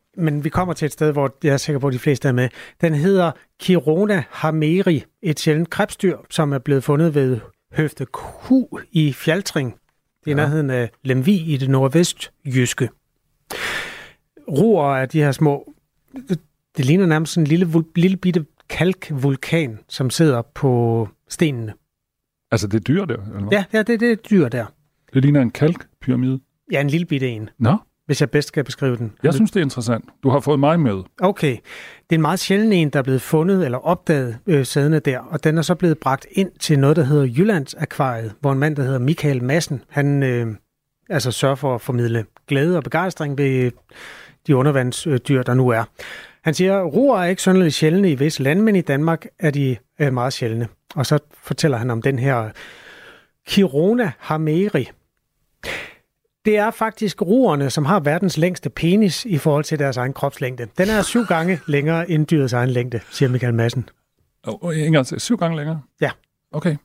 men 0.17 0.43
vi 0.43 0.49
kommer 0.49 0.73
til 0.73 0.85
et 0.85 0.91
sted, 0.91 1.11
hvor 1.11 1.35
jeg 1.43 1.53
er 1.53 1.57
sikker 1.57 1.79
på, 1.79 1.87
at 1.87 1.93
de 1.93 1.99
fleste 1.99 2.27
er 2.27 2.31
med. 2.31 2.49
Den 2.81 2.93
hedder 2.93 3.31
Kirona 3.59 4.23
hameri, 4.29 5.03
et 5.21 5.39
sjældent 5.39 5.69
krebsdyr, 5.69 6.17
som 6.29 6.53
er 6.53 6.59
blevet 6.59 6.83
fundet 6.83 7.15
ved 7.15 7.39
høfte 7.73 8.05
Q 8.05 8.51
i 8.91 9.13
Fjaltring. 9.13 9.75
Det 10.25 10.31
er 10.31 10.35
ja. 10.35 10.41
nærheden 10.41 10.69
af 10.69 10.89
Lemvi 11.03 11.35
i 11.35 11.57
det 11.57 11.69
nordvestjyske. 11.69 12.89
Roer 14.47 14.85
af 14.85 15.09
de 15.09 15.19
her 15.19 15.31
små... 15.31 15.73
Det, 16.29 16.39
det 16.77 16.85
ligner 16.85 17.05
nærmest 17.05 17.37
en 17.37 17.43
lille, 17.43 17.83
lille 17.95 18.17
bitte 18.17 18.45
kalkvulkan, 18.69 19.79
som 19.89 20.09
sidder 20.09 20.41
på 20.41 21.07
stenene. 21.29 21.73
Altså 22.51 22.67
det 22.67 22.77
er 22.77 22.83
dyr 22.83 23.05
der? 23.05 23.17
Eller 23.17 23.39
hvad? 23.39 23.51
Ja, 23.51 23.63
ja 23.73 23.83
det, 23.83 23.99
det 23.99 24.11
er 24.11 24.15
dyr 24.15 24.49
der. 24.49 24.65
Det 25.13 25.21
ligner 25.21 25.41
en 25.41 25.51
kalkpyramide? 25.51 26.39
Ja, 26.71 26.81
en 26.81 26.89
lille 26.89 27.05
bitte 27.05 27.29
en. 27.29 27.49
Nå 27.57 27.77
hvis 28.11 28.21
jeg 28.21 28.29
bedst 28.29 28.47
skal 28.47 28.63
beskrive 28.63 28.97
den. 28.97 29.13
Jeg 29.23 29.33
synes, 29.33 29.51
det 29.51 29.59
er 29.59 29.63
interessant. 29.63 30.05
Du 30.23 30.29
har 30.29 30.39
fået 30.39 30.59
mig 30.59 30.79
med. 30.79 31.03
Okay. 31.21 31.51
Det 31.51 32.09
er 32.09 32.15
en 32.15 32.21
meget 32.21 32.39
sjælden 32.39 32.73
en, 32.73 32.89
der 32.89 32.99
er 32.99 33.03
blevet 33.03 33.21
fundet 33.21 33.65
eller 33.65 33.77
opdaget 33.77 34.37
øh, 34.47 34.65
sædene 34.65 34.99
der, 34.99 35.19
og 35.19 35.43
den 35.43 35.57
er 35.57 35.61
så 35.61 35.75
blevet 35.75 35.97
bragt 35.97 36.27
ind 36.31 36.51
til 36.59 36.79
noget, 36.79 36.95
der 36.95 37.03
hedder 37.03 37.23
Jyllands 37.23 37.73
Akvariet, 37.73 38.33
hvor 38.39 38.51
en 38.51 38.59
mand, 38.59 38.75
der 38.75 38.83
hedder 38.83 38.99
Michael 38.99 39.43
Madsen, 39.43 39.83
han 39.89 40.23
øh, 40.23 40.47
altså 41.09 41.31
sørger 41.31 41.55
for 41.55 41.75
at 41.75 41.81
formidle 41.81 42.25
glæde 42.47 42.77
og 42.77 42.83
begejstring 42.83 43.37
ved 43.37 43.71
de 44.47 44.55
undervandsdyr, 44.55 45.43
der 45.43 45.53
nu 45.53 45.69
er. 45.69 45.83
Han 46.43 46.53
siger, 46.53 46.83
roer 46.83 47.19
er 47.19 47.25
ikke 47.25 47.41
synderligt 47.41 47.73
sjældne 47.73 48.11
i 48.11 48.15
visse 48.15 48.43
lande, 48.43 48.61
men 48.61 48.75
i 48.75 48.81
Danmark 48.81 49.25
er 49.39 49.51
de 49.51 49.77
øh, 49.99 50.13
meget 50.13 50.33
sjældne. 50.33 50.67
Og 50.95 51.05
så 51.05 51.19
fortæller 51.43 51.77
han 51.77 51.89
om 51.89 52.01
den 52.01 52.19
her 52.19 52.49
Kirona 53.47 54.11
hameri, 54.19 54.89
det 56.45 56.57
er 56.57 56.71
faktisk 56.71 57.21
ruerne, 57.21 57.69
som 57.69 57.85
har 57.85 57.99
verdens 57.99 58.37
længste 58.37 58.69
penis 58.69 59.25
i 59.25 59.37
forhold 59.37 59.63
til 59.63 59.79
deres 59.79 59.97
egen 59.97 60.13
kropslængde. 60.13 60.67
Den 60.77 60.89
er 60.89 61.01
syv 61.01 61.25
gange 61.25 61.59
længere 61.67 62.11
end 62.11 62.27
dyrets 62.27 62.53
egen 62.53 62.69
længde, 62.69 62.99
siger 63.11 63.29
Michael 63.29 63.53
Madsen. 63.53 63.89
Oh, 64.47 64.55
oh, 64.61 64.79
en 64.79 64.91
gang 64.91 65.07
til. 65.07 65.19
Syv 65.19 65.37
gange 65.37 65.57
længere? 65.57 65.81
Ja. 66.01 66.11
Okay. 66.51 66.75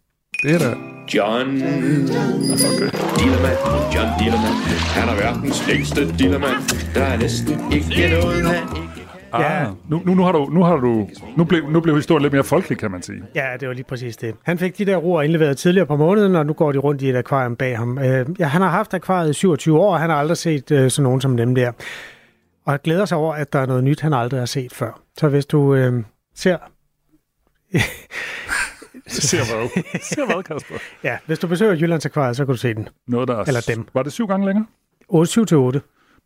Det 0.43 0.55
er 0.55 0.59
da... 0.59 0.75
John 1.15 1.57
okay. 1.57 2.91
Dillermand, 3.19 3.59
John 3.95 4.09
Dillermand. 4.21 4.57
Han 4.97 5.09
er 5.09 5.15
verdens 5.15 5.69
længste 5.69 6.13
Dillermand. 6.19 6.95
Der 6.95 7.03
er 7.03 7.19
næsten 7.19 7.73
ikke 7.73 8.21
noget, 8.21 8.47
han 8.47 8.86
ikke 9.27 9.37
Ah, 9.37 9.63
ja. 9.67 9.71
nu, 9.89 10.03
nu, 10.05 10.15
nu, 10.15 10.23
har 10.23 10.33
du, 10.33 10.45
nu, 10.45 10.63
har 10.63 10.77
du, 10.77 11.09
nu, 11.37 11.45
blev, 11.45 11.71
nu 11.71 11.81
blev 11.81 11.95
historien 11.97 12.23
lidt 12.23 12.33
mere 12.33 12.45
folkelig, 12.45 12.79
kan 12.79 12.91
man 12.91 13.03
sige. 13.03 13.23
Ja, 13.35 13.53
det 13.61 13.69
var 13.69 13.75
lige 13.75 13.85
præcis 13.85 14.17
det. 14.17 14.35
Han 14.43 14.59
fik 14.59 14.79
de 14.79 14.85
der 14.87 14.97
roer 14.97 15.23
indleveret 15.23 15.59
tidligere 15.59 15.87
på 15.87 15.97
måneden, 15.97 16.37
og 16.37 16.47
nu 16.47 16.53
går 16.53 16.73
de 16.73 16.79
rundt 16.79 17.03
i 17.03 17.11
et 17.11 17.17
akvarium 17.17 17.57
bag 17.57 17.79
ham. 17.79 17.99
Øh, 17.99 18.27
ja, 18.39 18.47
han 18.47 18.63
har 18.63 18.69
haft 18.69 18.95
akvariet 18.95 19.31
i 19.31 19.33
27 19.33 19.79
år, 19.79 19.93
og 19.93 20.01
han 20.01 20.11
har 20.11 20.17
aldrig 20.17 20.37
set 20.37 20.71
øh, 20.71 20.91
sådan 20.91 21.03
nogen 21.03 21.21
som 21.21 21.37
dem 21.37 21.55
der. 21.55 21.73
Og 22.65 22.73
jeg 22.73 22.81
glæder 22.81 23.05
sig 23.05 23.19
over, 23.19 23.35
at 23.35 23.53
der 23.53 23.59
er 23.59 23.67
noget 23.67 23.85
nyt, 23.85 24.01
han 24.01 24.13
aldrig 24.13 24.41
har 24.41 24.47
set 24.47 24.73
før. 24.73 25.01
Så 25.19 25.29
hvis 25.29 25.47
du 25.47 25.75
øh, 25.75 26.03
ser... 26.35 26.57
ser 29.07 29.39
hvad? 29.57 29.83
ser 30.01 30.27
hvad, 30.27 30.43
Kasper? 30.43 30.75
Ja, 31.05 31.19
hvis 31.27 31.39
du 31.39 31.47
besøger 31.47 31.75
Jyllands 31.75 32.07
Akvariet, 32.07 32.37
så 32.37 32.45
kan 32.45 32.55
du 32.55 32.59
se 32.59 32.75
den. 32.75 32.89
Noget, 33.09 33.29
der 33.29 33.37
er... 33.37 33.45
Eller 33.45 33.61
dem. 33.75 33.89
Var 33.95 34.03
det 34.03 34.13
syv 34.13 34.27
gange 34.27 34.47
længere? 34.47 34.67
8, 35.09 35.31
7 35.31 35.47
til 35.47 35.57
8. 35.57 35.81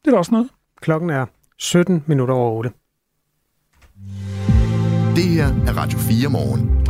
Det 0.04 0.06
er 0.06 0.10
da 0.10 0.18
også 0.18 0.32
noget. 0.32 0.48
Klokken 0.80 1.10
er 1.10 1.26
17 1.58 2.04
minutter 2.06 2.34
over 2.34 2.50
8. 2.50 2.70
Det 5.16 5.24
her 5.24 5.46
er 5.46 5.76
Radio 5.76 5.98
4 5.98 6.28
morgen. 6.30 6.86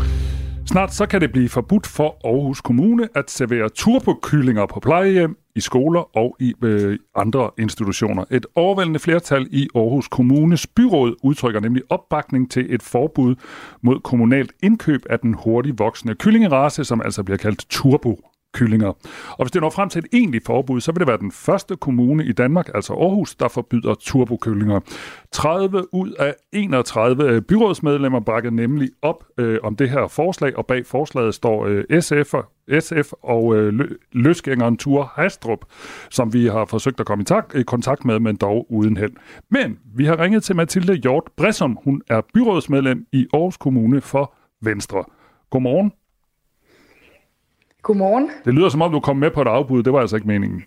Snart 0.67 0.95
så 0.95 1.07
kan 1.07 1.21
det 1.21 1.33
blive 1.33 1.49
forbudt 1.49 1.87
for 1.87 2.17
Aarhus 2.25 2.61
Kommune 2.61 3.09
at 3.15 3.31
servere 3.31 3.69
turbokyllinger 3.69 4.67
på 4.67 4.81
plejehjem, 4.81 5.37
i 5.57 5.61
skoler 5.61 6.17
og 6.17 6.37
i 6.41 6.55
øh, 6.65 6.99
andre 7.17 7.51
institutioner. 7.59 8.25
Et 8.31 8.47
overvældende 8.55 8.99
flertal 8.99 9.49
i 9.51 9.69
Aarhus 9.75 10.09
Kommunes 10.09 10.67
byråd 10.67 11.15
udtrykker 11.23 11.61
nemlig 11.61 11.83
opbakning 11.91 12.51
til 12.51 12.75
et 12.75 12.83
forbud 12.83 13.35
mod 13.83 14.01
kommunalt 14.01 14.53
indkøb 14.63 15.03
af 15.11 15.19
den 15.19 15.35
hurtigt 15.35 15.79
voksende 15.79 16.15
kyllingerace, 16.15 16.85
som 16.85 17.01
altså 17.05 17.23
bliver 17.23 17.39
kaldt 17.39 17.67
turbo 17.71 18.21
kyllinger. 18.53 18.89
Og 19.31 19.45
hvis 19.45 19.51
det 19.51 19.63
når 19.63 19.71
frem 19.71 19.89
til 19.89 19.99
et 19.99 20.07
egentligt 20.13 20.47
forbud, 20.47 20.81
så 20.81 20.93
vil 20.93 21.01
det 21.01 21.09
være 21.09 21.19
den 21.19 21.33
første 21.33 21.77
kommune 21.77 22.25
i 22.25 22.33
Danmark, 22.33 22.71
altså 22.75 22.93
Aarhus, 22.93 23.35
der 23.35 23.49
forbyder 23.49 23.95
turbokyllinger. 23.95 24.81
30 25.33 25.95
ud 25.95 26.11
af 26.11 26.35
31 26.53 27.25
øh, 27.25 27.43
byrådsmedlemmer 27.43 28.21
bakker 28.21 28.51
nemlig 28.51 28.91
op 29.03 29.25
øh, 29.39 29.59
om 29.63 29.77
det 29.77 29.91
her 29.91 30.09
forslag, 30.09 30.57
og 30.59 30.67
bag 30.67 30.87
forslaget 30.87 31.35
står 31.35 31.67
øh, 31.67 32.01
SF, 32.01 32.35
SF 32.81 33.13
og 33.23 33.57
øh, 33.57 33.91
løsgængeren 34.13 34.77
Tur 34.77 35.13
Hastrup, 35.15 35.65
som 36.11 36.33
vi 36.33 36.47
har 36.47 36.65
forsøgt 36.65 37.01
at 37.01 37.07
komme 37.07 37.23
i, 37.23 37.25
tak, 37.25 37.53
i 37.55 37.63
kontakt 37.63 38.05
med, 38.05 38.21
men 38.21 38.37
dog 38.37 38.67
uden 38.73 38.97
held. 38.97 39.13
Men 39.51 39.79
vi 39.95 40.05
har 40.05 40.21
ringet 40.21 40.43
til 40.43 40.57
Mathilde 40.57 40.95
Hjort 40.95 41.25
Bressom. 41.37 41.79
Hun 41.85 42.03
er 42.11 42.21
byrådsmedlem 42.35 43.07
i 43.13 43.27
Aarhus 43.33 43.57
Kommune 43.57 44.01
for 44.01 44.35
Venstre. 44.63 45.05
Godmorgen. 45.51 45.93
Godmorgen. 47.83 48.31
Det 48.45 48.55
lyder 48.55 48.69
som 48.69 48.83
om, 48.83 48.93
du 48.93 49.01
kom 49.01 49.17
med 49.17 49.31
på 49.31 49.43
et 49.43 49.49
afbud. 49.49 49.83
Det 49.83 49.93
var 49.93 50.01
altså 50.01 50.17
ikke 50.17 50.29
meningen. 50.29 50.65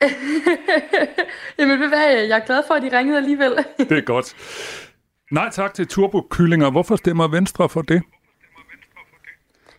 Jamen 1.58 1.80
ved 1.80 1.88
hvad, 1.88 2.26
jeg 2.28 2.38
er 2.38 2.46
glad 2.46 2.62
for, 2.66 2.74
at 2.74 2.82
de 2.82 2.98
ringede 2.98 3.16
alligevel. 3.16 3.52
det 3.88 3.98
er 3.98 4.00
godt. 4.00 4.34
Nej 5.32 5.50
tak 5.52 5.74
til 5.74 5.86
turbokyllinger. 5.86 6.70
Hvorfor 6.70 6.96
stemmer 6.96 7.28
Venstre 7.28 7.68
for 7.68 7.82
det? 7.82 8.02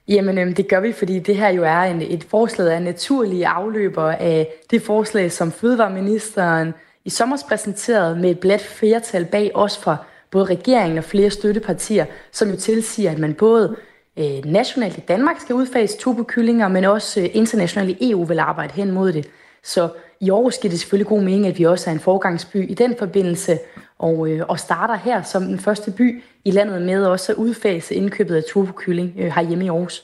Jamen, 0.07 0.38
øhm, 0.38 0.53
det 0.53 0.67
gør 0.67 0.79
vi, 0.79 0.91
fordi 0.93 1.19
det 1.19 1.36
her 1.38 1.50
jo 1.50 1.63
er 1.63 1.81
en, 1.81 2.01
et 2.01 2.24
forslag 2.24 2.74
af 2.74 2.81
naturlige 2.81 3.48
afløber 3.48 4.12
af 4.12 4.48
det 4.71 4.81
forslag, 4.81 5.31
som 5.31 5.51
Fødevareministeren 5.51 6.74
i 7.05 7.09
sommer 7.09 7.38
præsenterede 7.48 8.15
med 8.15 8.31
et 8.31 8.39
blæt 8.39 8.62
flertal 8.62 9.25
bag 9.25 9.51
os 9.53 9.77
fra 9.77 9.98
både 10.31 10.45
regeringen 10.45 10.98
og 10.98 11.03
flere 11.03 11.29
støttepartier, 11.29 12.05
som 12.31 12.50
jo 12.50 12.55
tilsiger, 12.55 13.12
at 13.12 13.19
man 13.19 13.33
både 13.33 13.75
øh, 14.19 14.51
nationalt 14.51 14.97
i 14.97 15.01
Danmark 15.01 15.39
skal 15.39 15.55
udfase 15.55 15.97
turbokyllinger, 15.97 16.67
men 16.67 16.85
også 16.85 17.21
øh, 17.21 17.27
internationalt 17.33 17.97
i 18.01 18.11
EU 18.11 18.23
vil 18.23 18.39
arbejde 18.39 18.73
hen 18.73 18.91
mod 18.91 19.13
det. 19.13 19.29
Så 19.63 19.89
i 20.21 20.29
Aarhus 20.29 20.57
giver 20.57 20.69
det 20.69 20.79
selvfølgelig 20.79 21.07
god 21.07 21.21
mening, 21.21 21.47
at 21.47 21.59
vi 21.59 21.63
også 21.63 21.89
er 21.89 21.93
en 21.93 21.99
forgangsby 21.99 22.69
i 22.69 22.73
den 22.73 22.95
forbindelse, 22.99 23.59
og, 23.99 24.29
øh, 24.31 24.45
og 24.47 24.59
starter 24.59 24.95
her 24.95 25.21
som 25.21 25.43
den 25.43 25.59
første 25.59 25.91
by 25.91 26.23
i 26.45 26.51
landet 26.51 26.81
med 26.81 27.05
også 27.05 27.31
at 27.31 27.38
udfase 27.38 27.95
indkøbet 27.95 28.35
af 28.35 28.43
turbokylling 28.49 29.13
øh, 29.17 29.31
herhjemme 29.31 29.65
i 29.65 29.69
Aarhus. 29.69 30.03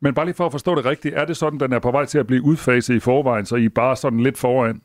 Men 0.00 0.14
bare 0.14 0.26
lige 0.26 0.34
for 0.34 0.46
at 0.46 0.52
forstå 0.52 0.74
det 0.74 0.84
rigtigt, 0.84 1.14
er 1.14 1.24
det 1.24 1.36
sådan, 1.36 1.56
at 1.56 1.60
den 1.60 1.72
er 1.72 1.78
på 1.78 1.90
vej 1.90 2.04
til 2.04 2.18
at 2.18 2.26
blive 2.26 2.42
udfaset 2.42 2.94
i 2.94 3.00
forvejen, 3.00 3.46
så 3.46 3.56
I 3.56 3.64
er 3.64 3.68
bare 3.68 3.96
sådan 3.96 4.20
lidt 4.20 4.38
foran? 4.38 4.80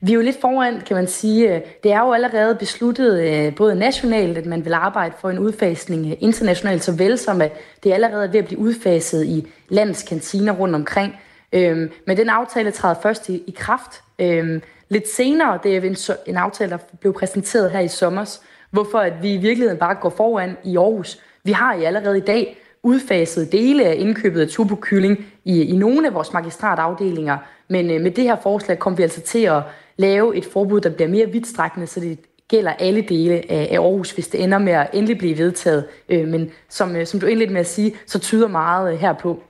Vi 0.00 0.12
er 0.12 0.14
jo 0.14 0.20
lidt 0.20 0.40
foran, 0.40 0.80
kan 0.80 0.96
man 0.96 1.06
sige. 1.06 1.62
Det 1.82 1.92
er 1.92 2.00
jo 2.00 2.12
allerede 2.12 2.54
besluttet 2.54 3.20
øh, 3.20 3.54
både 3.54 3.74
nationalt, 3.74 4.38
at 4.38 4.46
man 4.46 4.64
vil 4.64 4.72
arbejde 4.72 5.14
for 5.20 5.30
en 5.30 5.38
udfasning 5.38 6.06
øh, 6.06 6.16
internationalt, 6.20 6.84
såvel 6.84 7.18
som 7.18 7.40
at 7.40 7.52
det 7.84 7.92
allerede 7.92 8.26
er 8.26 8.30
ved 8.30 8.40
at 8.40 8.46
blive 8.46 8.60
udfaset 8.60 9.26
i 9.26 9.46
landets 9.68 10.02
kantiner 10.02 10.52
rundt 10.52 10.74
omkring. 10.74 11.16
Øhm, 11.52 11.90
men 12.06 12.16
den 12.16 12.28
aftale 12.28 12.70
træder 12.70 12.94
først 13.02 13.28
i, 13.28 13.54
kraft 13.56 14.02
øhm, 14.18 14.62
lidt 14.88 15.08
senere. 15.08 15.58
Det 15.62 15.76
er 15.76 15.80
en, 15.80 15.96
en 16.26 16.36
aftale, 16.36 16.70
der 16.70 16.78
blev 17.00 17.12
præsenteret 17.12 17.70
her 17.70 17.80
i 17.80 17.88
sommer, 17.88 18.38
hvorfor 18.70 18.98
at 18.98 19.12
vi 19.22 19.32
i 19.32 19.36
virkeligheden 19.36 19.78
bare 19.78 19.94
går 19.94 20.10
foran 20.10 20.56
i 20.64 20.76
Aarhus. 20.76 21.18
Vi 21.44 21.52
har 21.52 21.74
i 21.74 21.84
allerede 21.84 22.18
i 22.18 22.20
dag 22.20 22.58
udfaset 22.82 23.52
dele 23.52 23.84
af 23.84 23.94
indkøbet 23.98 24.40
af 24.40 24.48
turbokylling 24.48 25.26
i, 25.44 25.62
i 25.62 25.76
nogle 25.76 26.06
af 26.06 26.14
vores 26.14 26.32
magistratafdelinger, 26.32 27.38
men 27.68 27.90
øh, 27.90 28.00
med 28.00 28.10
det 28.10 28.24
her 28.24 28.36
forslag 28.42 28.78
kommer 28.78 28.96
vi 28.96 29.02
altså 29.02 29.20
til 29.20 29.44
at 29.44 29.62
lave 29.96 30.36
et 30.36 30.44
forbud, 30.44 30.80
der 30.80 30.90
bliver 30.90 31.08
mere 31.08 31.26
vidtstrækkende, 31.26 31.86
så 31.86 32.00
det 32.00 32.18
gælder 32.48 32.72
alle 32.72 33.02
dele 33.02 33.34
af, 33.34 33.68
af 33.70 33.78
Aarhus, 33.80 34.10
hvis 34.10 34.28
det 34.28 34.42
ender 34.42 34.58
med 34.58 34.72
at 34.72 34.90
endelig 34.92 35.18
blive 35.18 35.38
vedtaget. 35.38 35.84
Øh, 36.08 36.28
men 36.28 36.50
som, 36.68 36.96
øh, 36.96 37.06
som 37.06 37.20
du 37.20 37.26
indledte 37.26 37.52
med 37.52 37.60
at 37.60 37.66
sige, 37.66 37.96
så 38.06 38.18
tyder 38.18 38.48
meget 38.48 38.92
øh, 38.92 38.98
herpå. 38.98 39.42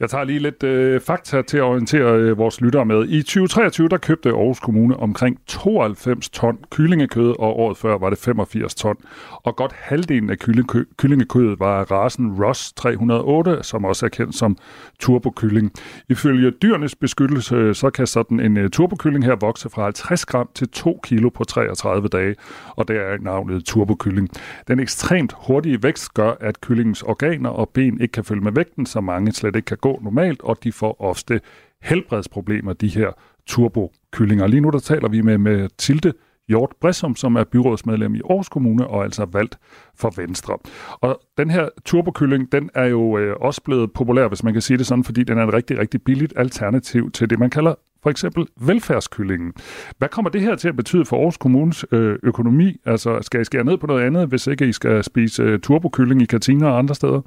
Jeg 0.00 0.10
tager 0.10 0.24
lige 0.24 0.38
lidt 0.38 0.62
øh, 0.62 1.00
fakta 1.00 1.42
til 1.42 1.56
at 1.56 1.62
orientere 1.62 2.18
øh, 2.18 2.38
vores 2.38 2.60
lyttere 2.60 2.84
med. 2.84 3.08
I 3.08 3.22
2023 3.22 3.88
der 3.88 3.96
købte 3.96 4.28
Aarhus 4.28 4.60
Kommune 4.60 4.96
omkring 4.96 5.38
92 5.46 6.28
ton 6.28 6.58
kyllingekød, 6.70 7.30
og 7.38 7.58
året 7.58 7.76
før 7.76 7.98
var 7.98 8.10
det 8.10 8.18
85 8.18 8.74
ton. 8.74 8.96
Og 9.32 9.56
godt 9.56 9.72
halvdelen 9.72 10.30
af 10.30 10.36
kyllingekø- 10.44 10.94
kyllingekødet 10.96 11.60
var 11.60 11.82
rasen 11.90 12.44
Ross 12.44 12.72
308, 12.72 13.62
som 13.62 13.84
også 13.84 14.06
er 14.06 14.10
kendt 14.10 14.34
som 14.34 14.56
turbokylling. 15.00 15.72
Ifølge 16.08 16.50
dyrenes 16.50 16.94
beskyttelse, 16.94 17.74
så 17.74 17.90
kan 17.90 18.06
sådan 18.06 18.40
en 18.40 18.56
øh, 18.56 18.70
turbokylling 18.70 19.24
her 19.24 19.36
vokse 19.36 19.70
fra 19.70 19.82
50 19.82 20.26
gram 20.26 20.48
til 20.54 20.68
2 20.68 21.00
kilo 21.02 21.28
på 21.28 21.44
33 21.44 22.08
dage, 22.08 22.36
og 22.76 22.88
det 22.88 22.96
er 22.96 23.18
navnet 23.20 23.64
turbokylling. 23.64 24.28
Den 24.68 24.80
ekstremt 24.80 25.34
hurtige 25.36 25.82
vækst 25.82 26.14
gør, 26.14 26.32
at 26.40 26.60
kyllingens 26.60 27.02
organer 27.02 27.50
og 27.50 27.68
ben 27.68 28.00
ikke 28.00 28.12
kan 28.12 28.24
følge 28.24 28.40
med 28.40 28.52
vægten, 28.52 28.86
så 28.86 29.00
mange 29.00 29.32
slet 29.32 29.56
ikke 29.56 29.66
kan 29.66 29.76
gå 29.80 29.87
gå 29.88 30.00
normalt, 30.02 30.40
og 30.42 30.64
de 30.64 30.72
får 30.72 31.00
ofte 31.00 31.40
helbredsproblemer, 31.82 32.72
de 32.72 32.88
her 32.88 33.10
turbokyllinger. 33.46 34.46
Lige 34.46 34.60
nu 34.60 34.70
der 34.70 34.78
taler 34.78 35.08
vi 35.08 35.20
med, 35.20 35.38
med 35.38 35.68
Tilde 35.78 36.12
Hjort 36.48 36.72
Bressum, 36.80 37.16
som 37.16 37.36
er 37.36 37.44
byrådsmedlem 37.44 38.14
i 38.14 38.20
Aarhus 38.30 38.48
Kommune 38.48 38.86
og 38.86 39.04
altså 39.04 39.26
valgt 39.32 39.58
for 39.94 40.12
Venstre. 40.16 40.58
Og 41.00 41.20
den 41.38 41.50
her 41.50 41.68
turbokylling, 41.84 42.52
den 42.52 42.70
er 42.74 42.84
jo 42.86 43.18
øh, 43.18 43.36
også 43.40 43.62
blevet 43.62 43.92
populær, 43.92 44.28
hvis 44.28 44.44
man 44.44 44.52
kan 44.52 44.62
sige 44.62 44.78
det 44.78 44.86
sådan, 44.86 45.04
fordi 45.04 45.24
den 45.24 45.38
er 45.38 45.46
et 45.46 45.54
rigtig, 45.54 45.78
rigtig 45.78 46.02
billigt 46.02 46.32
alternativ 46.36 47.10
til 47.10 47.30
det, 47.30 47.38
man 47.38 47.50
kalder 47.50 47.74
for 48.02 48.10
eksempel 48.10 48.46
velfærdskyllingen. 48.60 49.52
Hvad 49.98 50.08
kommer 50.08 50.30
det 50.30 50.40
her 50.40 50.56
til 50.56 50.68
at 50.68 50.76
betyde 50.76 51.04
for 51.04 51.16
Aarhus 51.16 51.36
Kommunes 51.36 51.84
øh, 51.92 52.18
økonomi? 52.22 52.76
Altså, 52.84 53.18
skal 53.22 53.40
I 53.40 53.44
skære 53.44 53.64
ned 53.64 53.78
på 53.78 53.86
noget 53.86 54.02
andet, 54.02 54.28
hvis 54.28 54.46
ikke 54.46 54.68
I 54.68 54.72
skal 54.72 55.04
spise 55.04 55.42
øh, 55.42 55.60
turbokylling 55.60 56.22
i 56.22 56.24
kantiner 56.24 56.68
og 56.68 56.78
andre 56.78 56.94
steder? 56.94 57.20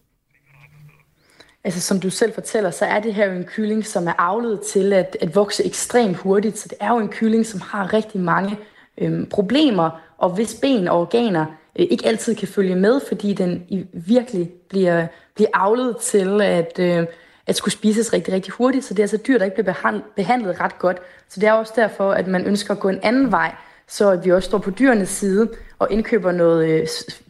Altså 1.63 1.81
som 1.81 1.99
du 1.99 2.09
selv 2.09 2.33
fortæller, 2.33 2.71
så 2.71 2.85
er 2.85 2.99
det 2.99 3.13
her 3.13 3.25
jo 3.25 3.31
en 3.31 3.43
kylling, 3.43 3.85
som 3.85 4.07
er 4.07 4.13
avlet 4.17 4.61
til 4.61 4.93
at, 4.93 5.17
at 5.21 5.35
vokse 5.35 5.65
ekstremt 5.65 6.17
hurtigt. 6.17 6.57
Så 6.57 6.67
det 6.67 6.77
er 6.79 6.89
jo 6.89 6.99
en 6.99 7.09
kylling, 7.09 7.45
som 7.45 7.61
har 7.61 7.93
rigtig 7.93 8.21
mange 8.21 8.57
øhm, 8.97 9.25
problemer, 9.25 10.01
og 10.17 10.29
hvis 10.29 10.55
ben 10.61 10.87
og 10.87 10.99
organer 10.99 11.45
øh, 11.79 11.85
ikke 11.89 12.07
altid 12.07 12.35
kan 12.35 12.47
følge 12.47 12.75
med, 12.75 13.01
fordi 13.07 13.33
den 13.33 13.63
i, 13.69 13.85
virkelig 13.93 14.51
bliver, 14.69 15.07
bliver 15.35 15.49
avlet 15.53 15.97
til 15.97 16.41
at, 16.41 16.79
øh, 16.79 17.05
at 17.47 17.55
skulle 17.55 17.73
spises 17.73 18.13
rigtig, 18.13 18.33
rigtig 18.33 18.53
hurtigt. 18.53 18.85
Så 18.85 18.93
det 18.93 18.99
er 18.99 19.03
altså 19.03 19.17
dyr, 19.17 19.37
der 19.37 19.45
ikke 19.45 19.63
bliver 19.63 19.99
behandlet 20.15 20.59
ret 20.59 20.79
godt. 20.79 20.97
Så 21.29 21.39
det 21.39 21.47
er 21.49 21.53
også 21.53 21.73
derfor, 21.75 22.11
at 22.11 22.27
man 22.27 22.45
ønsker 22.45 22.73
at 22.73 22.79
gå 22.79 22.89
en 22.89 22.99
anden 23.03 23.31
vej, 23.31 23.55
så 23.87 24.09
at 24.09 24.25
vi 24.25 24.31
også 24.31 24.45
står 24.45 24.57
på 24.57 24.71
dyrenes 24.71 25.09
side 25.09 25.49
og 25.79 25.87
indkøber 25.91 26.31
noget, 26.31 26.69
øh, 26.69 26.87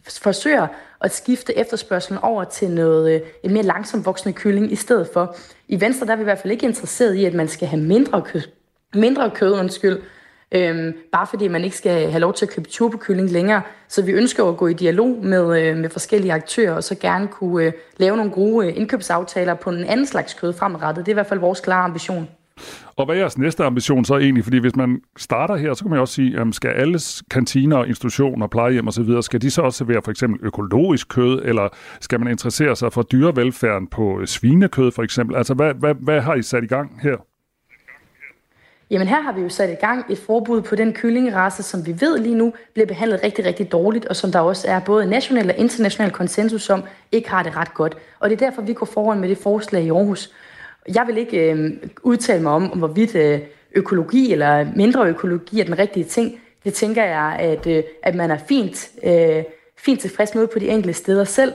forsøger 0.08 0.66
at 1.02 1.14
skifte 1.14 1.58
efterspørgselen 1.58 2.18
over 2.22 2.44
til 2.44 2.70
noget, 2.70 3.14
øh, 3.14 3.20
en 3.42 3.52
mere 3.52 3.62
langsomt 3.62 4.06
voksende 4.06 4.32
kylling 4.32 4.72
i 4.72 4.76
stedet 4.76 5.08
for. 5.12 5.36
I 5.68 5.80
Venstre 5.80 6.06
der 6.06 6.12
er 6.12 6.16
vi 6.16 6.22
i 6.22 6.24
hvert 6.24 6.38
fald 6.38 6.52
ikke 6.52 6.66
interesseret 6.66 7.14
i, 7.14 7.24
at 7.24 7.34
man 7.34 7.48
skal 7.48 7.68
have 7.68 7.82
mindre 7.82 8.22
kød, 8.22 8.42
mindre 8.94 9.30
kød 9.30 9.52
undskyld, 9.52 10.00
øhm, 10.52 10.94
bare 11.12 11.26
fordi 11.26 11.48
man 11.48 11.64
ikke 11.64 11.76
skal 11.76 12.10
have 12.10 12.20
lov 12.20 12.34
til 12.34 12.46
at 12.46 12.50
købe 12.50 12.68
turbokylling 12.68 13.30
længere. 13.30 13.62
Så 13.88 14.02
vi 14.02 14.12
ønsker 14.12 14.44
at 14.44 14.56
gå 14.56 14.66
i 14.66 14.72
dialog 14.74 15.24
med, 15.24 15.62
øh, 15.62 15.76
med 15.76 15.90
forskellige 15.90 16.32
aktører, 16.32 16.72
og 16.72 16.84
så 16.84 16.94
gerne 16.94 17.28
kunne 17.28 17.64
øh, 17.64 17.72
lave 17.96 18.16
nogle 18.16 18.32
gode 18.32 18.66
øh, 18.66 18.76
indkøbsaftaler 18.76 19.54
på 19.54 19.70
en 19.70 19.84
anden 19.84 20.06
slags 20.06 20.34
kød 20.34 20.52
fremadrettet. 20.52 21.06
Det 21.06 21.12
er 21.12 21.14
i 21.14 21.20
hvert 21.20 21.26
fald 21.26 21.40
vores 21.40 21.60
klare 21.60 21.84
ambition. 21.84 22.28
Og 22.96 23.04
hvad 23.04 23.14
er 23.14 23.20
jeres 23.20 23.38
næste 23.38 23.64
ambition 23.64 24.04
så 24.04 24.18
egentlig? 24.18 24.44
Fordi 24.44 24.58
hvis 24.58 24.76
man 24.76 25.00
starter 25.16 25.56
her, 25.56 25.74
så 25.74 25.84
kan 25.84 25.90
man 25.90 25.96
jo 25.96 26.00
også 26.00 26.14
sige, 26.14 26.30
jamen, 26.30 26.52
skal 26.52 26.70
alle 26.70 27.00
kantiner, 27.30 27.84
institutioner, 27.84 28.46
plejehjem 28.46 28.88
osv., 28.88 29.22
skal 29.22 29.42
de 29.42 29.50
så 29.50 29.62
også 29.62 29.78
servere 29.78 30.02
for 30.04 30.10
eksempel 30.10 30.46
økologisk 30.46 31.08
kød, 31.08 31.42
eller 31.44 31.68
skal 32.00 32.20
man 32.20 32.30
interessere 32.30 32.76
sig 32.76 32.92
for 32.92 33.02
dyrevelfærden 33.02 33.86
på 33.86 34.20
øh, 34.20 34.26
svinekød 34.26 34.90
for 34.90 35.02
eksempel? 35.02 35.36
Altså 35.36 35.54
hvad, 35.54 35.74
hvad, 35.74 35.94
hvad 35.94 36.20
har 36.20 36.34
I 36.34 36.42
sat 36.42 36.64
i 36.64 36.66
gang 36.66 37.00
her? 37.02 37.16
Jamen 38.90 39.08
her 39.08 39.20
har 39.20 39.32
vi 39.32 39.40
jo 39.40 39.48
sat 39.48 39.70
i 39.70 39.74
gang 39.86 40.04
et 40.10 40.18
forbud 40.18 40.62
på 40.62 40.76
den 40.76 40.92
kyllingerace, 40.92 41.62
som 41.62 41.86
vi 41.86 41.94
ved 42.00 42.18
lige 42.18 42.34
nu 42.34 42.52
bliver 42.74 42.86
behandlet 42.86 43.20
rigtig, 43.24 43.44
rigtig 43.44 43.72
dårligt, 43.72 44.06
og 44.06 44.16
som 44.16 44.32
der 44.32 44.40
også 44.40 44.68
er 44.68 44.80
både 44.80 45.06
national 45.06 45.50
og 45.50 45.56
international 45.56 46.10
konsensus 46.10 46.70
om, 46.70 46.82
ikke 47.12 47.30
har 47.30 47.42
det 47.42 47.56
ret 47.56 47.74
godt. 47.74 47.96
Og 48.20 48.30
det 48.30 48.42
er 48.42 48.46
derfor, 48.46 48.62
vi 48.62 48.72
går 48.72 48.86
foran 48.86 49.20
med 49.20 49.28
det 49.28 49.38
forslag 49.38 49.84
i 49.84 49.90
Aarhus. 49.90 50.32
Jeg 50.94 51.04
vil 51.06 51.18
ikke 51.18 51.52
øh, 51.52 51.70
udtale 52.02 52.42
mig 52.42 52.52
om, 52.52 52.72
om 52.72 52.78
hvorvidt 52.78 53.14
øh, 53.14 53.40
økologi 53.74 54.32
eller 54.32 54.66
mindre 54.76 55.08
økologi 55.08 55.60
er 55.60 55.64
den 55.64 55.78
rigtige 55.78 56.04
ting. 56.04 56.40
Det 56.64 56.74
tænker 56.74 57.04
jeg, 57.04 57.36
at, 57.40 57.66
øh, 57.66 57.82
at 58.02 58.14
man 58.14 58.30
er 58.30 58.38
fint, 58.48 58.90
øh, 59.04 59.44
fint 59.78 60.00
tilfreds 60.00 60.34
med 60.34 60.46
på 60.46 60.58
de 60.58 60.68
enkelte 60.68 60.94
steder 60.94 61.24
selv. 61.24 61.52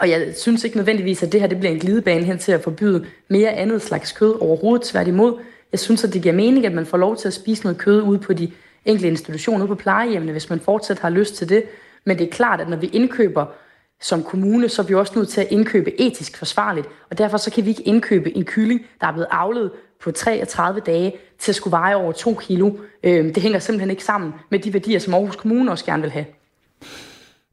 Og 0.00 0.10
jeg 0.10 0.34
synes 0.36 0.64
ikke 0.64 0.76
nødvendigvis, 0.76 1.22
at 1.22 1.32
det 1.32 1.40
her 1.40 1.48
det 1.48 1.58
bliver 1.58 1.72
en 1.72 1.80
glidebane 1.80 2.24
hen 2.24 2.38
til 2.38 2.52
at 2.52 2.62
forbyde 2.62 3.06
mere 3.28 3.50
andet 3.50 3.82
slags 3.82 4.12
kød 4.12 4.40
overhovedet. 4.40 4.86
Tværtimod, 4.86 5.38
jeg 5.72 5.78
synes, 5.80 6.04
at 6.04 6.12
det 6.12 6.22
giver 6.22 6.34
mening, 6.34 6.66
at 6.66 6.72
man 6.72 6.86
får 6.86 6.98
lov 6.98 7.16
til 7.16 7.28
at 7.28 7.34
spise 7.34 7.62
noget 7.62 7.78
kød 7.78 8.02
ude 8.02 8.18
på 8.18 8.32
de 8.32 8.50
enkelte 8.84 9.08
institutioner, 9.08 9.60
ude 9.60 9.68
på 9.68 9.74
plejehjemmene, 9.74 10.32
hvis 10.32 10.50
man 10.50 10.60
fortsat 10.60 10.98
har 10.98 11.10
lyst 11.10 11.34
til 11.34 11.48
det. 11.48 11.64
Men 12.04 12.18
det 12.18 12.26
er 12.26 12.30
klart, 12.30 12.60
at 12.60 12.68
når 12.68 12.76
vi 12.76 12.86
indkøber 12.86 13.46
som 14.00 14.22
kommune, 14.22 14.68
så 14.68 14.82
er 14.82 14.86
vi 14.86 14.94
også 14.94 15.12
nødt 15.16 15.28
til 15.28 15.40
at 15.40 15.46
indkøbe 15.50 16.00
etisk 16.00 16.38
forsvarligt. 16.38 16.86
Og 17.10 17.18
derfor 17.18 17.36
så 17.36 17.50
kan 17.50 17.64
vi 17.64 17.70
ikke 17.70 17.82
indkøbe 17.82 18.36
en 18.36 18.44
kylling, 18.44 18.80
der 19.00 19.06
er 19.06 19.12
blevet 19.12 19.28
avlet 19.30 19.70
på 20.00 20.10
33 20.10 20.80
dage 20.80 21.16
til 21.38 21.52
at 21.52 21.56
skulle 21.56 21.72
veje 21.72 21.94
over 21.94 22.12
2 22.12 22.34
kilo. 22.34 22.72
Øhm, 23.02 23.34
det 23.34 23.42
hænger 23.42 23.58
simpelthen 23.58 23.90
ikke 23.90 24.04
sammen 24.04 24.34
med 24.50 24.58
de 24.58 24.72
værdier, 24.72 24.98
som 24.98 25.14
Aarhus 25.14 25.36
Kommune 25.36 25.70
også 25.70 25.84
gerne 25.84 26.02
vil 26.02 26.10
have. 26.10 26.26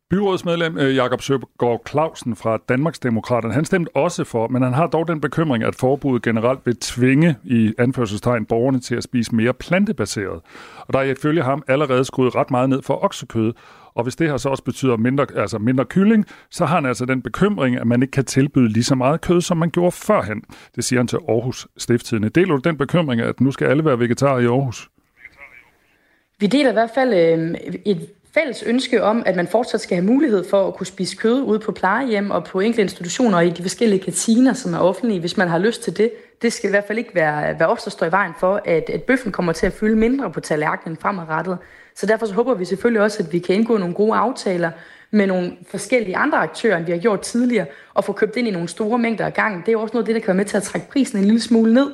Byrådsmedlem 0.10 0.78
øh, 0.78 0.96
Jakob 0.96 1.22
Søbergaard 1.22 1.82
Clausen 1.90 2.36
fra 2.36 2.58
Danmarksdemokraterne, 2.70 3.54
han 3.54 3.66
stemte 3.66 3.96
også 3.96 4.24
for, 4.24 4.48
men 4.48 4.62
han 4.62 4.74
har 4.74 4.88
dog 4.88 5.08
den 5.08 5.22
bekymring, 5.22 5.64
at 5.64 5.76
forbuddet 5.76 6.24
generelt 6.24 6.60
vil 6.66 6.78
tvinge 6.78 7.36
i 7.44 7.74
anførselstegn 7.78 8.46
borgerne 8.46 8.80
til 8.80 8.96
at 8.96 9.04
spise 9.04 9.36
mere 9.36 9.54
plantebaseret. 9.54 10.42
Og 10.78 10.94
der 10.94 11.00
er 11.00 11.04
ifølge 11.04 11.44
ham 11.44 11.64
allerede 11.68 12.06
skruet 12.06 12.36
ret 12.36 12.52
meget 12.52 12.70
ned 12.70 12.82
for 12.82 13.04
oksekød, 13.04 13.54
og 13.96 14.04
hvis 14.04 14.16
det 14.16 14.30
her 14.30 14.38
så 14.38 14.50
også 14.50 14.64
betyder 14.64 14.98
mindre, 14.98 15.28
altså 15.36 15.58
mindre 15.58 15.86
kylling, 15.86 16.26
så 16.52 16.66
har 16.66 16.76
han 16.76 16.86
altså 16.86 17.06
den 17.06 17.22
bekymring, 17.22 17.78
at 17.78 17.88
man 17.88 18.02
ikke 18.02 18.12
kan 18.12 18.26
tilbyde 18.26 18.70
lige 18.70 18.84
så 18.84 18.96
meget 18.96 19.22
kød, 19.22 19.42
som 19.42 19.58
man 19.58 19.70
gjorde 19.70 19.92
førhen. 19.92 20.42
Det 20.76 20.84
siger 20.84 21.00
han 21.00 21.08
til 21.08 21.20
Aarhus 21.30 21.68
Stifttidende. 21.78 22.30
Deler 22.30 22.56
du 22.56 22.62
den 22.70 22.78
bekymring, 22.78 23.22
at 23.22 23.42
nu 23.42 23.52
skal 23.52 23.68
alle 23.68 23.86
være 23.86 24.00
vegetarer 24.00 24.40
i 24.40 24.46
Aarhus? 24.46 24.90
Vi 26.40 26.48
deler 26.48 26.70
i 26.70 26.74
hvert 26.74 26.92
fald 26.96 27.14
øh, 27.14 27.56
et 27.86 28.10
fælles 28.34 28.64
ønske 28.64 29.04
om, 29.04 29.24
at 29.26 29.36
man 29.36 29.48
fortsat 29.48 29.82
skal 29.82 29.96
have 29.96 30.06
mulighed 30.06 30.50
for 30.50 30.68
at 30.68 30.76
kunne 30.76 30.88
spise 30.88 31.18
kød 31.18 31.42
ude 31.42 31.60
på 31.60 31.72
plejehjem 31.72 32.32
og 32.32 32.44
på 32.44 32.60
enkelte 32.60 32.82
institutioner 32.82 33.38
og 33.38 33.46
i 33.46 33.50
de 33.50 33.62
forskellige 33.62 34.00
kantiner, 34.00 34.54
som 34.54 34.74
er 34.74 34.80
offentlige, 34.80 35.20
hvis 35.20 35.38
man 35.38 35.48
har 35.48 35.58
lyst 35.58 35.84
til 35.84 35.98
det. 35.98 36.12
Det 36.46 36.54
skal 36.54 36.68
i 36.68 36.70
hvert 36.70 36.84
fald 36.88 36.98
ikke 36.98 37.16
være, 37.16 37.60
være 37.60 37.70
os, 37.70 37.84
der 37.84 37.92
står 37.92 38.06
i 38.06 38.12
vejen 38.12 38.32
for, 38.40 38.62
at, 38.66 38.90
at 38.90 39.04
bøffen 39.04 39.32
kommer 39.32 39.54
til 39.54 39.66
at 39.66 39.74
fylde 39.74 39.96
mindre 39.96 40.32
på 40.32 40.40
tallerkenen 40.40 40.98
fremadrettet. 40.98 41.58
Så 41.96 42.06
derfor 42.06 42.26
så 42.26 42.34
håber 42.34 42.54
vi 42.54 42.66
selvfølgelig 42.66 43.02
også, 43.02 43.24
at 43.24 43.34
vi 43.34 43.40
kan 43.40 43.56
indgå 43.56 43.78
nogle 43.78 43.94
gode 43.94 44.16
aftaler 44.16 44.72
med 45.12 45.28
nogle 45.28 45.58
forskellige 45.70 46.18
andre 46.18 46.38
aktører, 46.38 46.78
end 46.78 46.86
vi 46.86 46.92
har 46.92 47.00
gjort 47.00 47.22
tidligere, 47.22 47.66
og 47.94 48.04
få 48.04 48.14
købt 48.14 48.36
ind 48.36 48.48
i 48.48 48.52
nogle 48.52 48.68
store 48.68 49.00
mængder 49.00 49.26
af 49.26 49.34
gang. 49.34 49.66
Det 49.66 49.74
er 49.74 49.78
også 49.78 49.94
noget 49.94 50.04
af 50.04 50.06
det, 50.06 50.16
der 50.16 50.22
kan 50.22 50.28
være 50.28 50.36
med 50.36 50.46
til 50.46 50.58
at 50.58 50.64
trække 50.64 50.90
prisen 50.90 51.18
en 51.18 51.26
lille 51.26 51.42
smule 51.42 51.74
ned. 51.74 51.92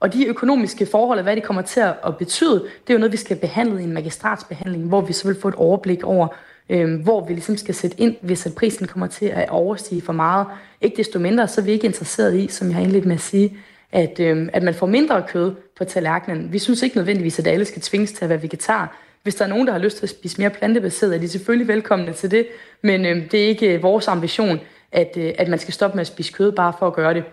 Og 0.00 0.12
de 0.12 0.26
økonomiske 0.26 0.86
forhold, 0.86 1.18
og 1.18 1.22
hvad 1.22 1.36
det 1.36 1.44
kommer 1.44 1.62
til 1.62 1.80
at 1.80 2.16
betyde, 2.18 2.54
det 2.54 2.90
er 2.90 2.94
jo 2.94 2.98
noget, 2.98 3.12
vi 3.12 3.16
skal 3.16 3.36
behandle 3.36 3.80
i 3.80 3.84
en 3.84 3.92
magistratsbehandling, 3.92 4.88
hvor 4.88 5.00
vi 5.00 5.12
så 5.12 5.28
vil 5.28 5.40
få 5.40 5.48
et 5.48 5.54
overblik 5.54 6.04
over, 6.04 6.28
øh, 6.68 7.00
hvor 7.00 7.26
vi 7.26 7.32
ligesom 7.32 7.56
skal 7.56 7.74
sætte 7.74 8.00
ind, 8.00 8.16
hvis 8.20 8.46
at 8.46 8.54
prisen 8.54 8.86
kommer 8.86 9.06
til 9.06 9.26
at 9.26 9.48
overstige 9.48 10.02
for 10.02 10.12
meget. 10.12 10.46
Ikke 10.80 10.96
desto 10.96 11.18
mindre, 11.18 11.48
så 11.48 11.60
er 11.60 11.64
vi 11.64 11.70
ikke 11.70 11.86
interesseret 11.86 12.36
i, 12.36 12.48
som 12.48 12.68
jeg 12.68 12.76
har 12.76 12.82
indledt 12.82 13.06
med 13.06 13.14
at 13.14 13.20
sige, 13.20 13.58
at, 13.92 14.20
øh, 14.20 14.48
at 14.52 14.62
man 14.62 14.74
får 14.74 14.86
mindre 14.86 15.22
kød 15.28 15.54
på 15.78 15.84
tallerkenen. 15.84 16.52
Vi 16.52 16.58
synes 16.58 16.82
ikke 16.82 16.96
nødvendigvis, 16.96 17.38
at 17.38 17.46
alle 17.46 17.64
skal 17.64 17.82
tvinges 17.82 18.12
til 18.12 18.24
at 18.24 18.28
være 18.28 18.42
vegetar. 18.42 18.96
Hvis 19.22 19.34
der 19.34 19.44
er 19.44 19.48
nogen, 19.48 19.66
der 19.66 19.72
har 19.72 19.80
lyst 19.80 19.96
til 19.96 20.06
at 20.06 20.10
spise 20.10 20.40
mere 20.40 20.50
plantebaseret, 20.50 21.14
er 21.14 21.18
de 21.18 21.28
selvfølgelig 21.28 21.68
velkomne 21.68 22.12
til 22.12 22.30
det, 22.30 22.46
men 22.82 23.06
øh, 23.06 23.30
det 23.30 23.44
er 23.44 23.48
ikke 23.48 23.74
øh, 23.74 23.82
vores 23.82 24.08
ambition, 24.08 24.60
at, 24.92 25.14
øh, 25.16 25.32
at 25.38 25.48
man 25.48 25.58
skal 25.58 25.74
stoppe 25.74 25.96
med 25.96 26.00
at 26.00 26.06
spise 26.06 26.32
kød 26.32 26.52
bare 26.52 26.72
for 26.78 26.86
at 26.86 26.92
gøre 26.94 27.14
det. 27.14 27.24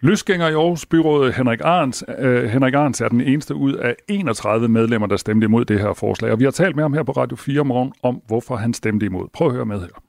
Løsgænger 0.00 0.48
i 0.48 0.52
Aarhus 0.52 0.86
Byråd, 0.86 1.32
Henrik 1.32 1.60
Arns, 1.64 2.04
øh, 2.18 2.44
Henrik 2.44 2.74
Arns 2.74 3.00
er 3.00 3.08
den 3.08 3.20
eneste 3.20 3.54
ud 3.54 3.74
af 3.74 3.94
31 4.08 4.68
medlemmer, 4.68 5.06
der 5.06 5.16
stemte 5.16 5.44
imod 5.44 5.64
det 5.64 5.80
her 5.80 5.92
forslag. 5.92 6.32
Og 6.32 6.38
vi 6.38 6.44
har 6.44 6.50
talt 6.50 6.76
med 6.76 6.84
ham 6.84 6.92
her 6.92 7.02
på 7.02 7.12
Radio 7.12 7.36
4 7.36 7.64
morgen 7.64 7.92
om, 8.02 8.22
hvorfor 8.26 8.56
han 8.56 8.74
stemte 8.74 9.06
imod. 9.06 9.28
Prøv 9.32 9.48
at 9.48 9.54
høre 9.54 9.66
med 9.66 9.80
her. 9.80 10.05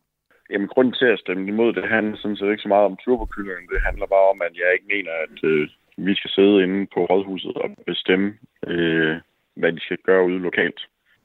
Jamen, 0.50 0.68
grunden 0.68 0.94
til 0.94 1.06
at 1.06 1.20
stemme 1.20 1.48
imod, 1.48 1.74
det 1.74 1.90
handler 1.90 2.18
sådan 2.18 2.38
set 2.38 2.52
ikke 2.52 2.66
så 2.66 2.68
meget 2.68 2.86
om 2.86 2.98
turbokyllingen. 2.98 3.70
Det 3.74 3.82
handler 3.88 4.08
bare 4.08 4.30
om, 4.34 4.42
at 4.42 4.54
jeg 4.62 4.70
ikke 4.74 4.88
mener, 4.96 5.12
at 5.26 5.38
øh, 5.44 5.70
vi 5.98 6.16
skal 6.16 6.32
sidde 6.32 6.64
inde 6.64 6.88
på 6.94 7.00
rådhuset 7.06 7.56
og 7.58 7.70
bestemme, 7.86 8.38
øh, 8.68 9.16
hvad 9.56 9.72
de 9.74 9.80
skal 9.80 9.98
gøre 9.98 10.26
ude 10.26 10.40
lokalt. 10.40 10.80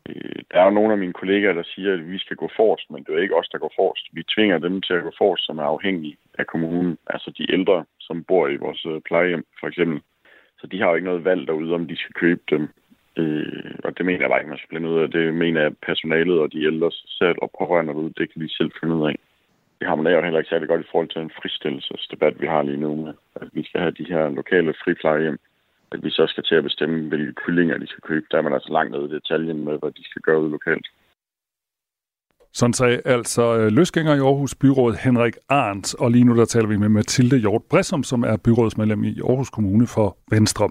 Øh, 0.08 0.42
der 0.50 0.60
er 0.60 0.64
jo 0.64 0.70
nogle 0.70 0.92
af 0.92 0.98
mine 0.98 1.12
kollegaer, 1.12 1.52
der 1.52 1.62
siger, 1.74 1.92
at 1.92 2.10
vi 2.10 2.18
skal 2.18 2.36
gå 2.36 2.50
forrest, 2.56 2.90
men 2.90 3.04
det 3.04 3.14
er 3.14 3.22
ikke 3.22 3.36
os, 3.36 3.48
der 3.48 3.58
går 3.58 3.72
forrest. 3.76 4.06
Vi 4.12 4.22
tvinger 4.22 4.58
dem 4.58 4.80
til 4.82 4.94
at 4.94 5.02
gå 5.02 5.12
forrest, 5.18 5.46
som 5.46 5.58
er 5.58 5.62
afhængige 5.62 6.16
af 6.38 6.46
kommunen. 6.46 6.98
Altså 7.06 7.30
de 7.38 7.52
ældre, 7.52 7.84
som 8.00 8.24
bor 8.24 8.48
i 8.48 8.56
vores 8.56 8.86
øh, 8.86 9.00
plejehjem, 9.00 9.44
for 9.60 9.66
eksempel. 9.68 10.00
Så 10.60 10.66
de 10.66 10.80
har 10.80 10.88
jo 10.88 10.94
ikke 10.94 11.10
noget 11.10 11.24
valg 11.24 11.46
derude, 11.46 11.74
om 11.74 11.86
de 11.88 11.96
skal 11.96 12.14
købe 12.14 12.42
dem. 12.50 12.68
Øh, 13.16 13.74
og 13.84 13.98
det 13.98 14.06
mener 14.06 14.20
jeg 14.20 14.30
bare 14.30 14.40
ikke, 14.40 14.48
man 14.48 14.58
skal 14.58 14.68
blinde 14.68 14.90
ud 14.90 15.02
af. 15.02 15.10
Det 15.10 15.34
mener 15.34 15.60
jeg, 15.60 15.72
personalet 15.86 16.38
og 16.38 16.52
de 16.52 16.64
ældre 16.64 16.90
selv 16.90 17.38
og 17.42 17.50
pårørende 17.58 17.94
ud, 17.94 18.10
det 18.10 18.32
kan 18.32 18.42
de 18.42 18.56
selv 18.58 18.70
finde 18.80 18.94
ud 18.94 19.08
af. 19.08 19.16
Det 19.78 19.88
harmonerer 19.88 20.16
jo 20.16 20.22
heller 20.22 20.38
ikke 20.38 20.48
særlig 20.50 20.68
godt 20.68 20.80
i 20.80 20.90
forhold 20.90 21.08
til 21.08 21.22
en 21.22 21.36
fristillelsesdebat, 21.40 22.40
vi 22.40 22.46
har 22.46 22.62
lige 22.62 22.80
nu 22.84 22.96
med, 22.96 23.14
at 23.34 23.48
vi 23.52 23.62
skal 23.64 23.80
have 23.80 23.98
de 24.00 24.04
her 24.04 24.28
lokale 24.28 24.74
friplejehjem 24.84 25.38
at 25.92 26.04
vi 26.04 26.10
så 26.10 26.26
skal 26.26 26.44
til 26.44 26.54
at 26.54 26.62
bestemme, 26.62 27.08
hvilke 27.08 27.32
kyllinger 27.32 27.78
de 27.78 27.86
skal 27.86 28.02
købe. 28.02 28.26
Der 28.30 28.38
er 28.38 28.42
man 28.42 28.52
altså 28.52 28.72
langt 28.72 28.92
nede 28.92 29.08
i 29.08 29.14
detaljen 29.14 29.64
med, 29.64 29.78
hvad 29.78 29.90
de 29.90 30.04
skal 30.04 30.22
gøre 30.22 30.40
ud 30.40 30.50
lokalt. 30.50 30.86
Sådan 32.54 32.74
sagde 32.74 33.00
altså 33.04 33.56
øh, 33.56 33.72
løsgænger 33.72 34.14
i 34.14 34.18
Aarhus 34.18 34.54
Byråd 34.54 34.94
Henrik 34.94 35.36
Arndt, 35.48 35.94
og 35.94 36.10
lige 36.10 36.24
nu 36.24 36.36
der 36.36 36.44
taler 36.44 36.66
vi 36.66 36.76
med 36.76 36.88
Mathilde 36.88 37.38
Hjort 37.38 37.62
Bressum, 37.70 38.04
som 38.04 38.22
er 38.22 38.36
byrådsmedlem 38.36 39.04
i 39.04 39.20
Aarhus 39.20 39.50
Kommune 39.50 39.86
for 39.86 40.16
Venstre. 40.30 40.68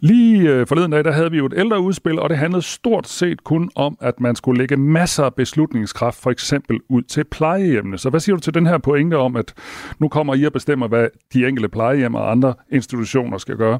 Lige 0.00 0.50
øh, 0.50 0.66
forleden 0.66 0.90
dag, 0.90 1.04
der 1.04 1.12
havde 1.12 1.30
vi 1.30 1.36
jo 1.36 1.46
et 1.46 1.54
ældre 1.56 1.80
udspil, 1.80 2.18
og 2.18 2.30
det 2.30 2.38
handlede 2.38 2.62
stort 2.62 3.08
set 3.08 3.44
kun 3.44 3.70
om, 3.74 3.98
at 4.00 4.20
man 4.20 4.36
skulle 4.36 4.58
lægge 4.58 4.76
masser 4.76 5.24
af 5.24 5.34
beslutningskraft, 5.34 6.20
for 6.20 6.30
eksempel 6.30 6.80
ud 6.88 7.02
til 7.02 7.24
plejehjemmene. 7.24 7.98
Så 7.98 8.10
hvad 8.10 8.20
siger 8.20 8.36
du 8.36 8.40
til 8.40 8.54
den 8.54 8.66
her 8.66 8.78
pointe 8.78 9.16
om, 9.18 9.36
at 9.36 9.54
nu 9.98 10.08
kommer 10.08 10.34
I 10.34 10.44
og 10.44 10.52
bestemmer, 10.52 10.88
hvad 10.88 11.08
de 11.32 11.46
enkelte 11.46 11.68
plejehjem 11.68 12.14
og 12.14 12.30
andre 12.30 12.54
institutioner 12.72 13.38
skal 13.38 13.56
gøre? 13.56 13.78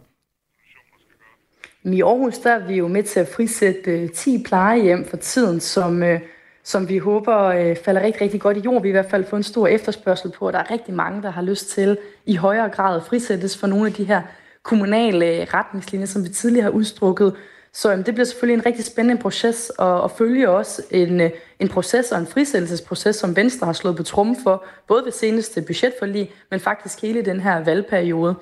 I 1.85 2.03
Aarhus 2.03 2.39
der 2.39 2.51
er 2.51 2.67
vi 2.67 2.75
jo 2.75 2.89
med 2.89 3.03
til 3.03 3.21
at 3.21 3.29
frisætte 3.37 3.91
øh, 3.91 4.11
10 4.11 4.43
plejehjem 4.47 5.05
for 5.05 5.17
tiden, 5.17 5.61
som, 5.61 6.03
øh, 6.03 6.21
som 6.67 6.89
vi 6.89 6.99
håber 6.99 7.39
øh, 7.45 7.77
falder 7.77 8.03
rigtig, 8.03 8.23
rigtig 8.23 8.41
godt 8.41 8.57
i 8.57 8.61
jorden. 8.61 8.83
Vi 8.83 8.89
har 8.89 8.91
i 8.91 9.01
hvert 9.01 9.11
fald 9.11 9.25
fået 9.25 9.41
en 9.41 9.45
stor 9.45 9.67
efterspørgsel 9.67 10.31
på, 10.31 10.47
og 10.47 10.53
der 10.53 10.59
er 10.59 10.71
rigtig 10.71 10.95
mange, 10.95 11.23
der 11.23 11.31
har 11.31 11.43
lyst 11.43 11.69
til 11.69 11.99
i 12.27 12.37
højere 12.37 12.69
grad 12.69 12.97
at 12.97 13.03
frisættes 13.03 13.59
for 13.59 13.67
nogle 13.67 13.87
af 13.87 13.93
de 13.93 14.05
her 14.05 14.23
kommunale 14.63 15.27
øh, 15.27 15.47
retningslinjer, 15.55 16.07
som 16.07 16.25
vi 16.25 16.29
tidligere 16.29 16.63
har 16.63 16.71
udstrukket. 16.71 17.35
Så 17.73 17.93
øhm, 17.93 18.05
det 18.05 18.15
bliver 18.15 18.25
selvfølgelig 18.25 18.59
en 18.61 18.67
rigtig 18.67 18.85
spændende 18.85 19.23
proces, 19.23 19.71
og, 19.79 20.01
og 20.01 20.11
følge 20.11 20.51
også 20.51 20.83
en, 20.91 21.21
øh, 21.21 21.31
en 21.61 21.69
proces 21.69 22.13
og 22.13 22.19
en 22.19 22.27
frisættelsesproces, 22.27 23.17
som 23.17 23.37
Venstre 23.37 23.67
har 23.67 23.73
slået 23.73 23.97
på 23.97 24.03
trum 24.03 24.37
for, 24.43 24.65
både 24.89 25.05
ved 25.05 25.13
seneste 25.13 25.63
budgetforlig, 25.63 26.33
men 26.51 26.61
faktisk 26.61 27.03
hele 27.03 27.23
den 27.25 27.41
her 27.41 27.65
valgperiode. 27.65 28.35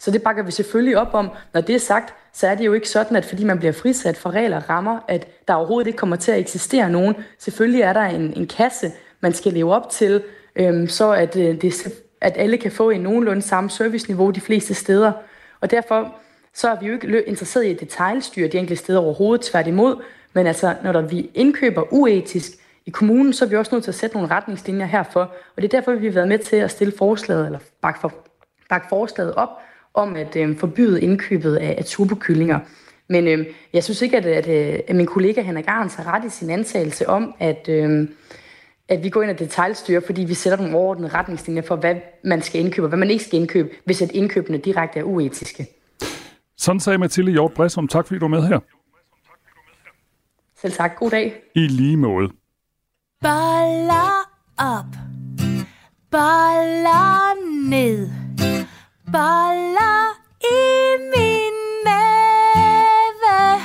Så 0.00 0.10
det 0.10 0.22
bakker 0.22 0.42
vi 0.42 0.50
selvfølgelig 0.50 0.98
op 0.98 1.14
om. 1.14 1.30
Når 1.54 1.60
det 1.60 1.74
er 1.74 1.78
sagt, 1.78 2.14
så 2.32 2.46
er 2.46 2.54
det 2.54 2.66
jo 2.66 2.72
ikke 2.72 2.88
sådan, 2.88 3.16
at 3.16 3.24
fordi 3.24 3.44
man 3.44 3.58
bliver 3.58 3.72
frisat 3.72 4.16
for 4.16 4.30
regler 4.30 4.56
og 4.56 4.70
rammer, 4.70 4.98
at 5.08 5.28
der 5.48 5.54
overhovedet 5.54 5.86
ikke 5.86 5.96
kommer 5.96 6.16
til 6.16 6.32
at 6.32 6.38
eksistere 6.38 6.90
nogen. 6.90 7.14
Selvfølgelig 7.38 7.82
er 7.82 7.92
der 7.92 8.02
en, 8.02 8.32
en 8.36 8.46
kasse, 8.46 8.92
man 9.20 9.32
skal 9.32 9.52
leve 9.52 9.74
op 9.74 9.90
til, 9.90 10.22
øhm, 10.56 10.88
så 10.88 11.12
at, 11.12 11.36
øh, 11.36 11.62
det, 11.62 11.88
at 12.20 12.32
alle 12.36 12.58
kan 12.58 12.72
få 12.72 12.90
en 12.90 13.00
nogenlunde 13.00 13.42
samme 13.42 13.70
serviceniveau 13.70 14.30
de 14.30 14.40
fleste 14.40 14.74
steder. 14.74 15.12
Og 15.60 15.70
derfor 15.70 16.14
så 16.54 16.68
er 16.68 16.80
vi 16.80 16.86
jo 16.86 16.92
ikke 16.92 17.22
interesseret 17.22 17.64
i 17.64 17.70
at 17.70 17.80
detaljstyre 17.80 18.48
de 18.48 18.58
enkelte 18.58 18.82
steder 18.82 18.98
overhovedet, 18.98 19.46
tværtimod. 19.46 20.02
Men 20.32 20.46
altså, 20.46 20.74
når 20.82 20.92
der 20.92 21.00
vi 21.00 21.30
indkøber 21.34 21.92
uetisk 21.92 22.50
i 22.86 22.90
kommunen, 22.90 23.32
så 23.32 23.44
er 23.44 23.48
vi 23.48 23.56
også 23.56 23.74
nødt 23.74 23.84
til 23.84 23.90
at 23.90 23.94
sætte 23.94 24.16
nogle 24.16 24.30
retningslinjer 24.30 24.86
herfor. 24.86 25.20
Og 25.56 25.62
det 25.62 25.64
er 25.64 25.78
derfor, 25.78 25.92
vi 25.92 26.06
har 26.06 26.12
været 26.12 26.28
med 26.28 26.38
til 26.38 26.56
at 26.56 26.70
stille 26.70 26.92
forslaget, 26.98 27.46
eller 27.46 27.58
bakke, 27.82 28.00
for, 28.00 28.12
bakke 28.68 28.86
forslaget 28.88 29.34
op, 29.34 29.48
om 29.94 30.16
at 30.16 30.36
øh, 30.36 30.58
forbyde 30.58 31.02
indkøbet 31.02 31.56
af, 31.56 31.74
af 31.78 31.84
turbokyllinger. 31.84 32.60
Men 33.08 33.28
øh, 33.28 33.46
jeg 33.72 33.84
synes 33.84 34.02
ikke, 34.02 34.16
at, 34.16 34.26
at, 34.26 34.46
at 34.88 34.96
min 34.96 35.06
kollega 35.06 35.42
Henrik 35.42 35.64
Arns 35.68 35.94
har 35.94 36.14
ret 36.14 36.24
i 36.24 36.28
sin 36.28 36.50
antagelse 36.50 37.08
om, 37.08 37.34
at, 37.38 37.68
øh, 37.68 38.08
at 38.88 39.04
vi 39.04 39.08
går 39.08 39.22
ind 39.22 39.30
og 39.30 39.38
detaljstyrer, 39.38 40.00
fordi 40.06 40.24
vi 40.24 40.34
sætter 40.34 40.58
nogle 40.58 40.76
overordnede 40.76 41.14
retningslinjer 41.14 41.62
for, 41.62 41.76
hvad 41.76 41.94
man 42.24 42.42
skal 42.42 42.60
indkøbe 42.60 42.84
og 42.84 42.88
hvad 42.88 42.98
man 42.98 43.10
ikke 43.10 43.24
skal 43.24 43.40
indkøbe, 43.40 43.68
hvis 43.84 44.02
at 44.02 44.10
indkøbene 44.12 44.58
direkte 44.58 44.98
er 44.98 45.04
uetiske. 45.04 45.66
Sådan 46.56 46.80
sagde 46.80 46.98
Mathilde 46.98 47.32
Hjort 47.32 47.52
Bresum. 47.52 47.88
Tak 47.88 48.06
fordi 48.06 48.18
du 48.18 48.24
er 48.24 48.28
med 48.28 48.42
her. 48.42 48.58
Selv 50.60 50.72
tak. 50.72 50.96
God 50.98 51.10
dag. 51.10 51.34
I 51.54 51.60
lige 51.60 51.96
måde. 51.96 52.30
Baller 53.20 54.30
op. 54.58 54.96
Baller 56.10 57.34
ned 57.68 58.08
boller 59.12 60.02
i 60.40 60.60
min 61.14 61.56
mave. 61.84 63.60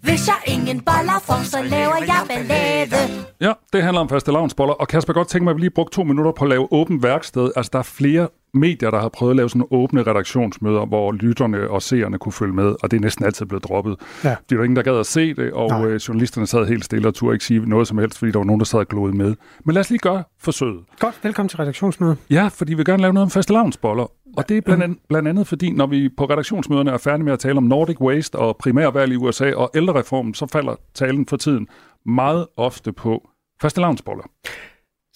Hvis 0.00 0.26
jeg 0.26 0.36
ingen 0.46 0.80
boller 0.80 1.18
får, 1.22 1.42
så 1.44 1.62
laver 1.62 1.96
jeg 2.06 2.22
ballade. 2.28 3.24
Ja, 3.40 3.52
det 3.72 3.82
handler 3.82 4.00
om 4.00 4.08
faste 4.08 4.32
lavnsboller. 4.32 4.74
Og 4.74 4.88
Kasper, 4.88 5.12
godt 5.12 5.28
tænke 5.28 5.44
mig, 5.44 5.50
at 5.50 5.56
vi 5.56 5.60
lige 5.60 5.70
brugte 5.70 5.96
to 5.96 6.02
minutter 6.02 6.32
på 6.32 6.44
at 6.44 6.48
lave 6.50 6.72
åbent 6.72 7.02
værksted. 7.02 7.50
Altså, 7.56 7.70
der 7.72 7.78
er 7.78 7.82
flere 7.82 8.28
medier, 8.54 8.90
der 8.90 9.00
har 9.00 9.08
prøvet 9.08 9.30
at 9.32 9.36
lave 9.36 9.48
sådan 9.50 9.66
åbne 9.70 10.02
redaktionsmøder, 10.02 10.86
hvor 10.86 11.12
lytterne 11.12 11.70
og 11.70 11.82
seerne 11.82 12.18
kunne 12.18 12.32
følge 12.32 12.52
med, 12.52 12.74
og 12.82 12.90
det 12.90 12.96
er 12.96 13.00
næsten 13.00 13.24
altid 13.24 13.46
blevet 13.46 13.64
droppet. 13.64 13.96
Ja. 14.24 14.36
Det 14.50 14.58
var 14.58 14.64
ingen, 14.64 14.76
der 14.76 14.82
gad 14.82 14.98
at 14.98 15.06
se 15.06 15.34
det, 15.34 15.52
og 15.52 15.86
øh, 15.86 15.96
journalisterne 15.96 16.46
sad 16.46 16.66
helt 16.66 16.84
stille 16.84 17.08
og 17.08 17.14
turde 17.14 17.34
ikke 17.34 17.44
sige 17.44 17.68
noget 17.68 17.88
som 17.88 17.98
helst, 17.98 18.18
fordi 18.18 18.32
der 18.32 18.38
var 18.38 18.44
nogen, 18.44 18.60
der 18.60 18.64
sad 18.64 18.78
og 18.78 18.88
glodede 18.88 19.16
med. 19.16 19.34
Men 19.64 19.74
lad 19.74 19.80
os 19.80 19.90
lige 19.90 19.98
gøre 19.98 20.22
forsøget. 20.40 20.80
Godt, 20.98 21.20
velkommen 21.22 21.48
til 21.48 21.56
redaktionsmødet. 21.56 22.16
Ja, 22.30 22.48
fordi 22.48 22.72
vi 22.72 22.76
vil 22.76 22.84
gerne 22.84 23.02
lave 23.02 23.12
noget 23.12 23.24
om 23.24 23.30
faste 23.30 23.52
lavnsboller. 23.52 24.10
Og 24.36 24.48
det 24.48 24.56
er 24.56 24.60
blandt 24.60 24.82
andet, 24.82 24.98
blandt 25.08 25.28
andet 25.28 25.46
fordi, 25.46 25.70
når 25.70 25.86
vi 25.86 26.08
på 26.16 26.24
redaktionsmøderne 26.24 26.90
er 26.90 26.98
færdige 26.98 27.24
med 27.24 27.32
at 27.32 27.38
tale 27.38 27.56
om 27.56 27.62
Nordic 27.62 28.00
Waste 28.00 28.36
og 28.36 28.56
primærvalg 28.56 29.12
i 29.12 29.16
USA 29.16 29.52
og 29.54 29.70
ældrereformen, 29.74 30.34
så 30.34 30.46
falder 30.46 30.74
talen 30.94 31.26
for 31.26 31.36
tiden 31.36 31.68
meget 32.06 32.46
ofte 32.56 32.92
på 32.92 33.28
faste 33.62 33.80
lavnsboller. 33.80 34.24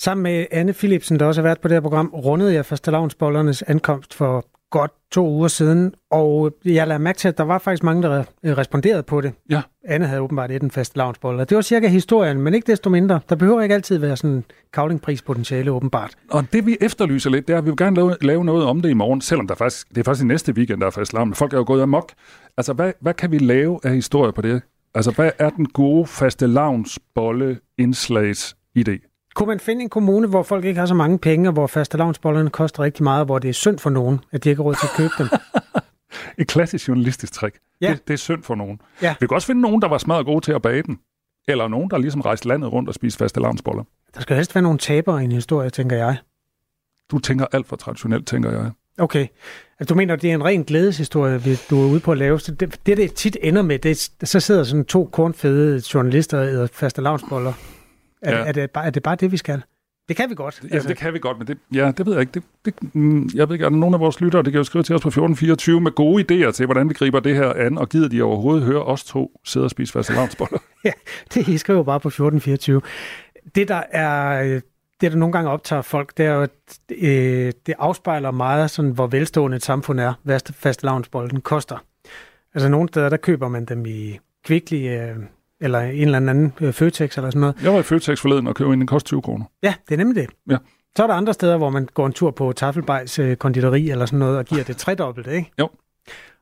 Sammen 0.02 0.22
med 0.22 0.46
Anne 0.50 0.72
Philipsen, 0.72 1.20
der 1.20 1.26
også 1.26 1.40
har 1.40 1.48
været 1.48 1.60
på 1.60 1.68
det 1.68 1.74
her 1.74 1.80
program, 1.80 2.10
rundede 2.14 2.54
jeg 2.54 2.66
fastelavnsbollernes 2.66 3.62
ankomst 3.62 4.14
for 4.14 4.44
godt 4.70 4.90
to 5.10 5.28
uger 5.28 5.48
siden, 5.48 5.94
og 6.10 6.52
jeg 6.64 6.86
lader 6.86 6.98
mærke 6.98 7.18
til, 7.18 7.28
at 7.28 7.38
der 7.38 7.44
var 7.44 7.58
faktisk 7.58 7.82
mange, 7.82 8.02
der 8.02 8.24
responderede 8.44 9.02
på 9.02 9.20
det. 9.20 9.32
Ja. 9.50 9.62
Anne 9.84 10.06
havde 10.06 10.20
åbenbart 10.20 10.50
et 10.50 10.62
en 10.62 10.70
fastelavnsboller. 10.70 11.44
Det 11.44 11.54
var 11.54 11.62
cirka 11.62 11.88
historien, 11.88 12.40
men 12.40 12.54
ikke 12.54 12.66
desto 12.66 12.90
mindre. 12.90 13.20
Der 13.28 13.36
behøver 13.36 13.62
ikke 13.62 13.74
altid 13.74 13.98
være 13.98 14.16
sådan 14.16 14.44
kavlingprispotentiale 14.72 15.70
åbenbart. 15.70 16.14
Og 16.30 16.44
det 16.52 16.66
vi 16.66 16.76
efterlyser 16.80 17.30
lidt, 17.30 17.48
det 17.48 17.54
er, 17.54 17.58
at 17.58 17.64
vi 17.64 17.70
vil 17.70 17.76
gerne 17.76 17.96
lave, 17.96 18.16
lave 18.20 18.44
noget 18.44 18.64
om 18.64 18.82
det 18.82 18.90
i 18.90 18.94
morgen, 18.94 19.20
selvom 19.20 19.46
der 19.48 19.54
faktisk, 19.54 19.88
det 19.88 19.98
er 19.98 20.04
faktisk 20.04 20.24
i 20.24 20.26
næste 20.26 20.52
weekend, 20.52 20.80
der 20.80 20.86
er 20.86 20.90
fastelavn. 20.90 21.34
Folk 21.34 21.52
er 21.52 21.58
jo 21.58 21.64
gået 21.66 21.82
amok. 21.82 22.12
Altså, 22.56 22.72
hvad, 22.72 22.92
hvad 23.00 23.14
kan 23.14 23.30
vi 23.30 23.38
lave 23.38 23.80
af 23.84 23.94
historie 23.94 24.32
på 24.32 24.42
det? 24.42 24.62
Altså, 24.94 25.10
hvad 25.10 25.30
er 25.38 25.50
den 25.50 25.66
gode 25.66 26.06
fastelavnsbolle 26.06 27.58
indslags 27.78 28.56
idé? 28.78 29.11
Kunne 29.34 29.46
man 29.46 29.60
finde 29.60 29.82
en 29.82 29.88
kommune, 29.88 30.26
hvor 30.28 30.42
folk 30.42 30.64
ikke 30.64 30.80
har 30.80 30.86
så 30.86 30.94
mange 30.94 31.18
penge, 31.18 31.48
og 31.48 31.52
hvor 31.52 31.66
fastelavnsbollerne 31.66 32.50
koster 32.50 32.82
rigtig 32.82 33.04
meget, 33.04 33.20
og 33.20 33.26
hvor 33.26 33.38
det 33.38 33.48
er 33.48 33.52
synd 33.52 33.78
for 33.78 33.90
nogen, 33.90 34.20
at 34.32 34.44
de 34.44 34.48
ikke 34.48 34.62
har 34.62 34.64
råd 34.64 34.74
til 34.74 34.86
at 34.86 34.96
købe 34.96 35.12
dem? 35.18 35.28
Et 36.38 36.46
klassisk 36.46 36.88
journalistisk 36.88 37.32
trick. 37.32 37.56
Ja. 37.80 37.90
Det, 37.90 38.08
det 38.08 38.14
er 38.14 38.18
synd 38.18 38.42
for 38.42 38.54
nogen. 38.54 38.80
Ja. 39.02 39.14
Vi 39.20 39.26
kan 39.26 39.34
også 39.34 39.46
finde 39.46 39.60
nogen, 39.60 39.82
der 39.82 39.88
var 39.88 39.98
smadret 39.98 40.26
gode 40.26 40.44
til 40.44 40.52
at 40.52 40.62
bage 40.62 40.82
den. 40.82 40.98
Eller 41.48 41.68
nogen, 41.68 41.90
der 41.90 41.98
ligesom 41.98 42.20
rejste 42.20 42.48
landet 42.48 42.72
rundt 42.72 42.88
og 42.88 42.94
spiste 42.94 43.18
fastelavnsboller. 43.18 43.84
Der 44.14 44.20
skal 44.20 44.36
helst 44.36 44.54
være 44.54 44.62
nogle 44.62 44.78
tabere 44.78 45.22
i 45.22 45.24
en 45.24 45.32
historie, 45.32 45.70
tænker 45.70 45.96
jeg. 45.96 46.16
Du 47.10 47.18
tænker 47.18 47.46
alt 47.52 47.66
for 47.66 47.76
traditionelt, 47.76 48.26
tænker 48.26 48.50
jeg. 48.50 48.70
Okay. 48.98 49.26
Altså, 49.80 49.94
du 49.94 49.94
mener, 49.94 50.16
det 50.16 50.30
er 50.30 50.34
en 50.34 50.44
ren 50.44 50.64
glædeshistorie, 50.64 51.40
du 51.70 51.82
er 51.82 51.90
ude 51.90 52.00
på 52.00 52.12
at 52.12 52.18
lave. 52.18 52.40
Så 52.40 52.54
det, 52.54 52.80
det, 52.86 52.96
det 52.96 53.14
tit 53.14 53.36
ender 53.42 53.62
med, 53.62 53.78
det, 53.78 54.10
så 54.24 54.40
sidder 54.40 54.64
sådan 54.64 54.84
to 54.84 55.08
kornfede 55.12 55.82
journalister 55.94 56.38
og 56.38 56.46
æder 56.46 56.66
fastelavnsboller 56.66 57.52
er, 58.22 58.38
ja. 58.38 58.44
er, 58.46 58.52
det, 58.52 58.70
bare, 58.70 58.86
er 58.86 58.90
det 58.90 59.02
bare 59.02 59.16
det, 59.16 59.32
vi 59.32 59.36
skal? 59.36 59.62
Det 60.08 60.16
kan 60.16 60.30
vi 60.30 60.34
godt. 60.34 60.62
Ja, 60.62 60.74
altså. 60.74 60.88
det 60.88 60.96
kan 60.96 61.14
vi 61.14 61.18
godt, 61.18 61.38
men 61.38 61.46
det, 61.46 61.58
ja, 61.74 61.92
det 61.96 62.06
ved 62.06 62.12
jeg 62.12 62.20
ikke. 62.20 62.32
Det, 62.32 62.42
det, 62.64 62.94
mm, 62.94 63.28
jeg 63.34 63.48
ved 63.48 63.54
ikke, 63.54 63.64
er 63.64 63.68
der 63.68 63.76
nogen 63.76 63.94
af 63.94 64.00
vores 64.00 64.20
lyttere, 64.20 64.42
det 64.42 64.52
kan 64.52 64.58
jo 64.58 64.64
skrive 64.64 64.82
til 64.82 64.94
os 64.94 65.02
på 65.02 65.08
1424 65.08 65.80
med 65.80 65.92
gode 65.92 66.22
idéer 66.22 66.50
til, 66.50 66.66
hvordan 66.66 66.88
vi 66.88 66.94
griber 66.94 67.20
det 67.20 67.36
her 67.36 67.52
an, 67.52 67.78
og 67.78 67.88
gider 67.88 68.08
de 68.08 68.22
overhovedet 68.22 68.64
høre 68.64 68.84
os 68.84 69.04
to 69.04 69.40
sidde 69.44 69.64
og 69.66 69.70
spise 69.70 69.92
fastelavnsboller? 69.92 70.58
ja, 70.84 70.92
det 71.34 71.48
I 71.48 71.58
skriver 71.58 71.82
bare 71.82 72.00
på 72.00 72.08
1424. 72.08 72.80
Det, 73.54 73.68
der 73.68 73.82
er 73.90 74.60
det, 75.02 75.12
der 75.12 75.18
nogle 75.18 75.32
gange 75.32 75.50
optager 75.50 75.82
folk, 75.82 76.12
det 76.16 76.26
er 76.26 76.32
jo, 76.32 76.42
at 76.42 76.50
øh, 76.90 77.52
det 77.66 77.74
afspejler 77.78 78.30
meget, 78.30 78.70
sådan, 78.70 78.90
hvor 78.90 79.06
velstående 79.06 79.56
et 79.56 79.64
samfund 79.64 80.00
er, 80.00 80.14
hvad 80.22 80.40
fastelavnsbollen 80.54 81.40
koster. 81.40 81.84
Altså 82.54 82.68
nogle 82.68 82.88
steder, 82.88 83.08
der 83.08 83.16
køber 83.16 83.48
man 83.48 83.64
dem 83.64 83.86
i 83.86 84.18
Kvickly, 84.44 84.88
øh, 84.88 85.16
eller 85.62 85.80
en 85.80 86.02
eller 86.04 86.18
anden 86.18 86.52
øh, 86.60 86.72
Føtex 86.72 87.16
eller 87.16 87.30
sådan 87.30 87.40
noget. 87.40 87.56
Jeg 87.62 87.72
var 87.72 87.78
i 87.78 87.82
Føtex 87.82 88.20
forleden 88.20 88.46
og 88.46 88.54
købte 88.54 88.72
en, 88.72 88.78
den 88.80 88.86
koster 88.86 89.06
20 89.08 89.22
kroner. 89.22 89.44
Ja, 89.62 89.74
det 89.88 89.94
er 89.94 89.98
nemlig 89.98 90.16
det. 90.22 90.30
Ja. 90.50 90.56
Så 90.96 91.02
er 91.02 91.06
der 91.06 91.14
andre 91.14 91.32
steder, 91.32 91.56
hvor 91.56 91.70
man 91.70 91.88
går 91.94 92.06
en 92.06 92.12
tur 92.12 92.30
på 92.30 92.52
Taffelbejs 92.52 93.18
øh, 93.18 93.36
konditori 93.36 93.90
eller 93.90 94.06
sådan 94.06 94.18
noget, 94.18 94.38
og 94.38 94.44
giver 94.44 94.64
det 94.64 94.76
tredobbelt, 94.76 95.26
ikke? 95.26 95.50
Jo. 95.60 95.68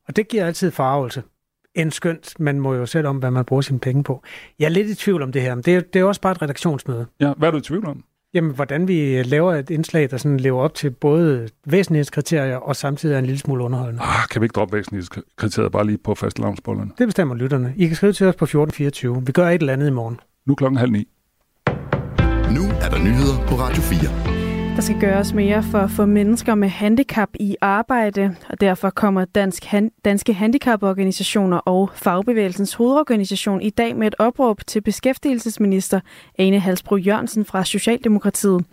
Og 0.09 0.17
det 0.17 0.29
giver 0.29 0.47
altid 0.47 0.71
farvelse. 0.71 1.23
En 1.75 1.91
skønt, 1.91 2.41
man 2.41 2.61
må 2.61 2.75
jo 2.75 2.87
selv 2.87 3.07
om, 3.07 3.17
hvad 3.17 3.31
man 3.31 3.45
bruger 3.45 3.61
sine 3.61 3.79
penge 3.79 4.05
på. 4.05 4.23
Jeg 4.59 4.65
er 4.65 4.71
lidt 4.71 4.89
i 4.89 4.95
tvivl 4.95 5.23
om 5.23 5.33
det 5.33 5.43
her, 5.43 5.55
men 5.55 5.65
det 5.65 5.77
er, 5.77 5.81
det 5.81 6.01
er 6.01 6.05
også 6.05 6.21
bare 6.21 6.33
et 6.33 6.43
redaktionsmøde. 6.43 7.07
Ja, 7.21 7.33
hvad 7.37 7.49
er 7.49 7.53
du 7.53 7.59
i 7.59 7.61
tvivl 7.61 7.87
om? 7.87 8.05
Jamen, 8.35 8.55
hvordan 8.55 8.89
vi 8.89 9.23
laver 9.23 9.55
et 9.55 9.71
indslag, 9.71 10.11
der 10.11 10.17
sådan 10.17 10.41
lever 10.41 10.63
op 10.63 10.75
til 10.75 10.91
både 10.91 11.49
væsentlighedskriterier 11.67 12.57
og 12.57 12.77
samtidig 12.77 13.15
er 13.15 13.19
en 13.19 13.27
lille 13.27 13.39
smule 13.39 13.65
underholdende. 13.65 14.03
Ah, 14.03 14.29
kan 14.31 14.41
vi 14.41 14.45
ikke 14.45 14.53
droppe 14.53 14.77
væsentlighedskriteriet 14.77 15.73
bare 15.73 15.87
lige 15.87 15.99
på 15.99 16.15
fastelavnsbollerne? 16.15 16.91
Det 16.99 17.09
bestemmer 17.09 17.35
lytterne. 17.35 17.75
I 17.77 17.87
kan 17.87 17.97
skrive 17.97 18.13
til 18.13 18.27
os 18.27 18.37
på 18.37 18.45
1424. 18.45 19.23
Vi 19.27 19.33
gør 19.33 19.49
et 19.49 19.61
eller 19.61 19.73
andet 19.73 19.87
i 19.87 19.91
morgen. 19.91 20.21
Nu 20.47 20.55
klokken 20.55 20.79
halv 20.79 20.91
ni. 20.91 21.09
Nu 22.57 22.63
er 22.81 22.89
der 22.91 22.99
nyheder 22.99 23.47
på 23.49 23.55
Radio 23.55 23.83
4. 23.83 24.40
Der 24.77 24.81
skal 24.85 25.01
gøres 25.01 25.33
mere 25.35 25.63
for 25.63 25.79
at 25.79 25.91
få 25.91 26.07
mennesker 26.07 26.55
med 26.55 26.69
handicap 26.69 27.29
i 27.41 27.57
arbejde, 27.61 28.37
og 28.49 28.61
derfor 28.61 28.91
kommer 28.91 29.25
Dansk 29.25 29.65
Han- 29.65 29.91
Danske 30.05 30.33
Handicaporganisationer 30.33 31.57
og 31.57 31.91
Fagbevægelsens 31.95 32.75
hovedorganisation 32.75 33.61
i 33.63 33.71
dag 33.71 33.97
med 33.97 34.07
et 34.07 34.15
opråb 34.19 34.61
til 34.67 34.81
beskæftigelsesminister 34.81 36.01
Ane 36.39 36.59
Halsbro 36.61 36.97
Jørgensen 36.97 37.45
fra 37.45 37.65
Socialdemokratiet. 37.65 38.65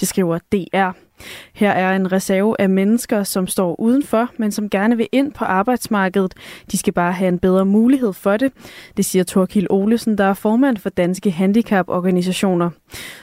Det 0.00 0.08
skriver 0.08 0.38
DR. 0.52 1.05
Her 1.54 1.70
er 1.70 1.96
en 1.96 2.12
reserve 2.12 2.60
af 2.60 2.70
mennesker, 2.70 3.22
som 3.22 3.46
står 3.46 3.80
udenfor, 3.80 4.30
men 4.38 4.52
som 4.52 4.70
gerne 4.70 4.96
vil 4.96 5.08
ind 5.12 5.32
på 5.32 5.44
arbejdsmarkedet. 5.44 6.34
De 6.72 6.78
skal 6.78 6.92
bare 6.92 7.12
have 7.12 7.28
en 7.28 7.38
bedre 7.38 7.64
mulighed 7.64 8.12
for 8.12 8.36
det. 8.36 8.52
Det 8.96 9.04
siger 9.04 9.24
Torkil 9.24 9.66
Olesen, 9.70 10.18
der 10.18 10.24
er 10.24 10.34
formand 10.34 10.76
for 10.76 10.90
Danske 10.90 11.30
Handicaporganisationer. 11.30 12.70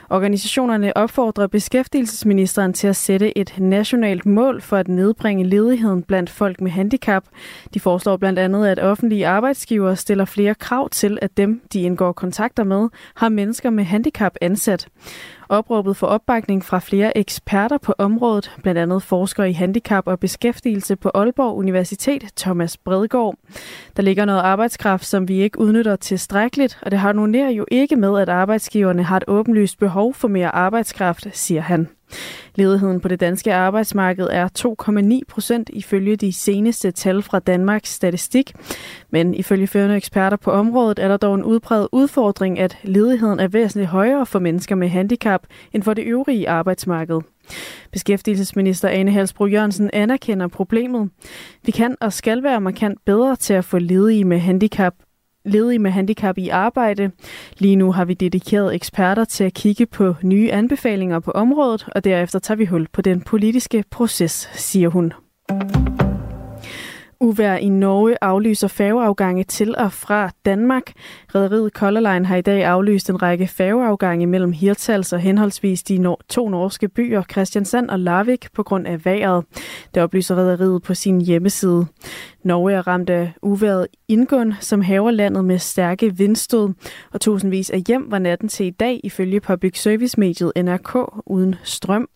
Organisationerne 0.10 0.98
opfordrer 0.98 1.48
beskæftigelsesministeren 1.48 2.74
til 2.74 2.88
at 2.88 2.96
sætte 2.96 3.38
et 3.38 3.54
nationalt 3.58 4.26
mål 4.26 4.62
for 4.62 4.78
at 4.78 4.88
nedbringe 4.88 5.44
ledigheden 5.44 6.04
blandt 6.04 6.30
folk 6.30 6.62
med 6.62 6.72
handicap. 6.72 7.24
De 7.74 7.80
foreslår 7.80 8.18
blandt 8.18 8.40
andet, 8.40 8.68
at 8.68 8.80
offentlige 8.80 9.28
arbejdsgivere 9.28 9.96
stiller 9.96 10.26
flere 10.26 10.56
krav 10.56 10.90
til, 10.90 11.20
at 11.22 11.38
dem, 11.38 11.62
de 11.74 11.82
indgår 11.82 12.12
kontakter 12.12 12.64
med, 12.64 12.90
har 13.16 13.30
mennesker 13.30 13.70
med 13.70 13.84
handicap 13.84 14.36
ansat. 14.42 14.88
Opråbet 15.54 15.98
for 15.98 16.08
opbakning 16.08 16.66
fra 16.66 16.80
flere 16.80 17.18
eksperter 17.18 17.78
på 17.78 17.94
området, 17.98 18.52
blandt 18.62 18.80
andet 18.80 19.04
forsker 19.04 19.44
i 19.44 19.52
handicap 19.52 20.08
og 20.08 20.20
beskæftigelse 20.20 20.96
på 20.96 21.12
Aalborg 21.14 21.58
Universitet, 21.58 22.24
Thomas 22.38 22.78
Bredgaard. 22.78 23.36
Der 23.98 24.04
ligger 24.04 24.26
noget 24.26 24.40
arbejdskraft, 24.40 25.06
som 25.06 25.28
vi 25.28 25.42
ikke 25.42 25.60
udnytter 25.60 25.96
tilstrækkeligt, 25.96 26.80
og 26.82 26.92
det 26.92 27.00
harmonerer 27.00 27.50
jo 27.50 27.66
ikke 27.72 27.96
med, 27.96 28.20
at 28.20 28.30
arbejdsgiverne 28.30 29.04
har 29.04 29.18
et 29.18 29.24
åbenlyst 29.28 29.80
behov 29.80 30.14
for 30.14 30.28
mere 30.28 30.56
arbejdskraft, 30.56 31.28
siger 31.32 31.62
han. 31.62 31.90
Ledigheden 32.56 33.00
på 33.00 33.08
det 33.08 33.20
danske 33.20 33.54
arbejdsmarked 33.54 34.28
er 34.32 34.48
2,9 35.20 35.20
procent 35.28 35.70
ifølge 35.74 36.16
de 36.16 36.34
seneste 36.34 36.92
tal 36.92 37.22
fra 37.22 37.40
Danmarks 37.40 37.90
Statistik. 37.90 38.54
Men 39.10 39.34
ifølge 39.34 39.68
førende 39.68 39.96
eksperter 39.96 40.38
på 40.38 40.52
området 40.52 41.00
er 41.00 41.08
der 41.08 41.18
dog 41.18 41.36
en 41.36 41.44
udbredt 41.44 41.88
udfordring, 41.92 42.60
at 42.60 42.78
ledigheden 42.84 43.40
er 43.40 43.48
væsentligt 43.48 43.90
højere 43.90 44.26
for 44.26 44.40
mennesker 44.40 44.76
med 44.76 44.88
handicap 44.88 45.42
end 45.74 45.84
for 45.84 45.94
det 45.94 46.04
øvrige 46.06 46.50
arbejdsmarked. 46.50 47.22
Beskæftigelsesminister 47.92 48.90
Ane 48.90 49.12
Halsbro 49.12 49.46
Jørgensen 49.46 49.90
anerkender 49.94 50.48
problemet. 50.48 51.10
Vi 51.66 51.72
kan 51.72 51.96
og 52.02 52.14
skal 52.14 52.44
være 52.44 52.62
markant 52.62 53.00
bedre 53.06 53.36
til 53.36 53.54
at 53.54 53.66
få 53.66 53.80
ledige 53.80 54.26
med 54.26 54.40
handicap 54.40 54.94
ledige 55.46 55.80
med 55.80 55.92
handicap 55.92 56.38
i 56.38 56.50
arbejde. 56.50 57.12
Lige 57.58 57.76
nu 57.76 57.92
har 57.92 58.06
vi 58.06 58.14
dedikeret 58.14 58.76
eksperter 58.76 59.26
til 59.26 59.44
at 59.44 59.54
kigge 59.54 59.86
på 59.86 60.16
nye 60.24 60.52
anbefalinger 60.52 61.20
på 61.20 61.32
området, 61.32 61.88
og 61.96 62.04
derefter 62.04 62.40
tager 62.40 62.58
vi 62.58 62.66
hul 62.66 62.88
på 62.94 63.02
den 63.02 63.22
politiske 63.22 63.84
proces, 63.92 64.50
siger 64.54 64.90
hun. 64.90 65.14
Uvær 67.24 67.56
i 67.56 67.70
Norge 67.70 68.18
aflyser 68.22 68.68
færgeafgange 68.68 69.44
til 69.44 69.76
og 69.78 69.94
fra 69.94 70.32
Danmark. 70.46 70.92
Rederiet 71.36 71.74
Color 71.74 72.14
Line 72.14 72.26
har 72.26 72.36
i 72.36 72.42
dag 72.42 72.64
aflyst 72.64 73.10
en 73.10 73.22
række 73.22 73.48
færgeafgange 73.48 74.28
mellem 74.28 74.52
Hirtals 74.52 75.14
og 75.14 75.20
henholdsvis 75.20 75.84
de 75.84 76.16
to 76.30 76.50
norske 76.50 76.88
byer, 76.88 77.22
Kristiansand 77.22 77.90
og 77.90 78.00
Larvik, 78.00 78.48
på 78.54 78.64
grund 78.64 78.88
af 78.88 79.06
vejret. 79.06 79.46
Det 79.96 80.04
oplyser 80.04 80.36
rederiet 80.36 80.84
på 80.84 80.94
sin 80.94 81.22
hjemmeside. 81.22 81.86
Norge 82.44 82.74
er 82.74 82.88
ramt 82.88 83.10
af 83.10 83.34
uværet 83.42 83.88
Ingun, 84.08 84.54
som 84.60 84.82
haver 84.82 85.12
landet 85.12 85.46
med 85.46 85.60
stærke 85.60 86.18
vindstød, 86.18 86.70
og 87.14 87.22
tusindvis 87.22 87.70
af 87.70 87.82
hjem 87.88 88.12
var 88.12 88.20
natten 88.20 88.50
til 88.50 88.66
i 88.66 88.70
dag 88.70 89.00
ifølge 89.04 89.40
public 89.40 89.82
service-mediet 89.82 90.52
NRK 90.56 90.98
uden 91.26 91.56
strøm. 91.64 92.08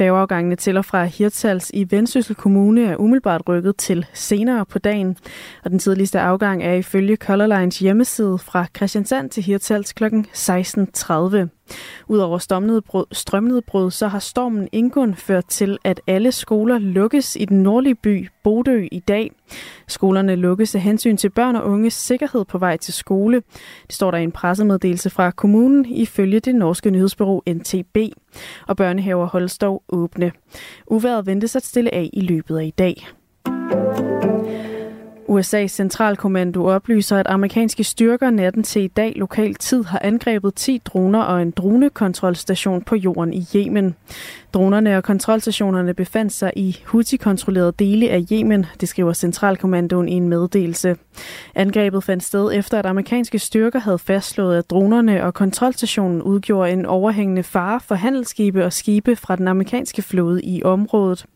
Færgeafgangene 0.00 0.56
til 0.56 0.76
og 0.76 0.84
fra 0.84 1.04
Hirtals 1.04 1.70
i 1.74 1.86
Vendsyssel 1.90 2.34
Kommune 2.36 2.84
er 2.84 2.96
umiddelbart 2.96 3.42
rykket 3.48 3.76
til 3.76 4.06
senere 4.12 4.66
på 4.66 4.78
dagen, 4.78 5.16
og 5.64 5.70
den 5.70 5.78
tidligste 5.78 6.20
afgang 6.20 6.62
er 6.62 6.72
ifølge 6.72 7.16
Color 7.16 7.46
Lines 7.46 7.78
hjemmeside 7.78 8.38
fra 8.38 8.66
Christiansand 8.76 9.30
til 9.30 9.42
Hirtals 9.42 9.92
kl. 9.92 10.04
16.30. 10.04 11.59
Udover 12.08 12.38
strømnedbrud, 12.38 13.04
strømnedbrud, 13.12 13.90
så 13.90 14.08
har 14.08 14.18
stormen 14.18 14.68
Ingun 14.72 15.14
ført 15.14 15.46
til, 15.46 15.78
at 15.84 16.00
alle 16.06 16.32
skoler 16.32 16.78
lukkes 16.78 17.36
i 17.36 17.44
den 17.44 17.62
nordlige 17.62 17.94
by 17.94 18.28
Bodø 18.44 18.88
i 18.92 18.98
dag. 18.98 19.32
Skolerne 19.88 20.36
lukkes 20.36 20.74
af 20.74 20.80
hensyn 20.80 21.16
til 21.16 21.30
børn 21.30 21.56
og 21.56 21.64
unges 21.70 21.94
sikkerhed 21.94 22.44
på 22.44 22.58
vej 22.58 22.76
til 22.76 22.94
skole. 22.94 23.42
Det 23.86 23.94
står 23.94 24.10
der 24.10 24.18
i 24.18 24.22
en 24.22 24.32
pressemeddelelse 24.32 25.10
fra 25.10 25.30
kommunen 25.30 25.86
ifølge 25.86 26.40
det 26.40 26.54
norske 26.54 26.90
nyhedsbureau 26.90 27.42
NTB. 27.48 27.96
Og 28.66 28.76
børnehaver 28.76 29.26
holdes 29.26 29.58
dog 29.58 29.82
åbne. 29.88 30.32
Uværet 30.86 31.26
ventes 31.26 31.56
at 31.56 31.64
stille 31.64 31.94
af 31.94 32.10
i 32.12 32.20
løbet 32.20 32.58
af 32.58 32.64
i 32.64 32.70
dag. 32.70 33.06
USA's 35.30 35.66
centralkommando 35.66 36.64
oplyser, 36.64 37.16
at 37.16 37.26
amerikanske 37.26 37.84
styrker 37.84 38.30
natten 38.30 38.62
til 38.62 38.82
i 38.82 38.86
dag 38.86 39.12
lokal 39.16 39.54
tid 39.54 39.84
har 39.84 40.00
angrebet 40.04 40.54
10 40.54 40.82
droner 40.84 41.22
og 41.22 41.42
en 41.42 41.50
dronekontrolstation 41.50 42.82
på 42.82 42.96
jorden 42.96 43.34
i 43.34 43.46
Yemen. 43.56 43.94
Dronerne 44.54 44.96
og 44.96 45.04
kontrolstationerne 45.04 45.94
befandt 45.94 46.32
sig 46.32 46.52
i 46.56 46.78
Houthi-kontrollerede 46.86 47.72
dele 47.78 48.10
af 48.10 48.24
Yemen, 48.32 48.66
det 48.80 48.88
skriver 48.88 49.12
centralkommandoen 49.12 50.08
i 50.08 50.12
en 50.12 50.28
meddelelse. 50.28 50.96
Angrebet 51.54 52.04
fandt 52.04 52.24
sted 52.24 52.50
efter, 52.54 52.78
at 52.78 52.86
amerikanske 52.86 53.38
styrker 53.38 53.78
havde 53.78 53.98
fastslået, 53.98 54.58
at 54.58 54.70
dronerne 54.70 55.24
og 55.24 55.34
kontrolstationen 55.34 56.22
udgjorde 56.22 56.72
en 56.72 56.86
overhængende 56.86 57.42
fare 57.42 57.80
for 57.80 57.94
handelsskibe 57.94 58.64
og 58.64 58.72
skibe 58.72 59.16
fra 59.16 59.36
den 59.36 59.48
amerikanske 59.48 60.02
flåde 60.02 60.42
i 60.42 60.62
området. 60.62 61.26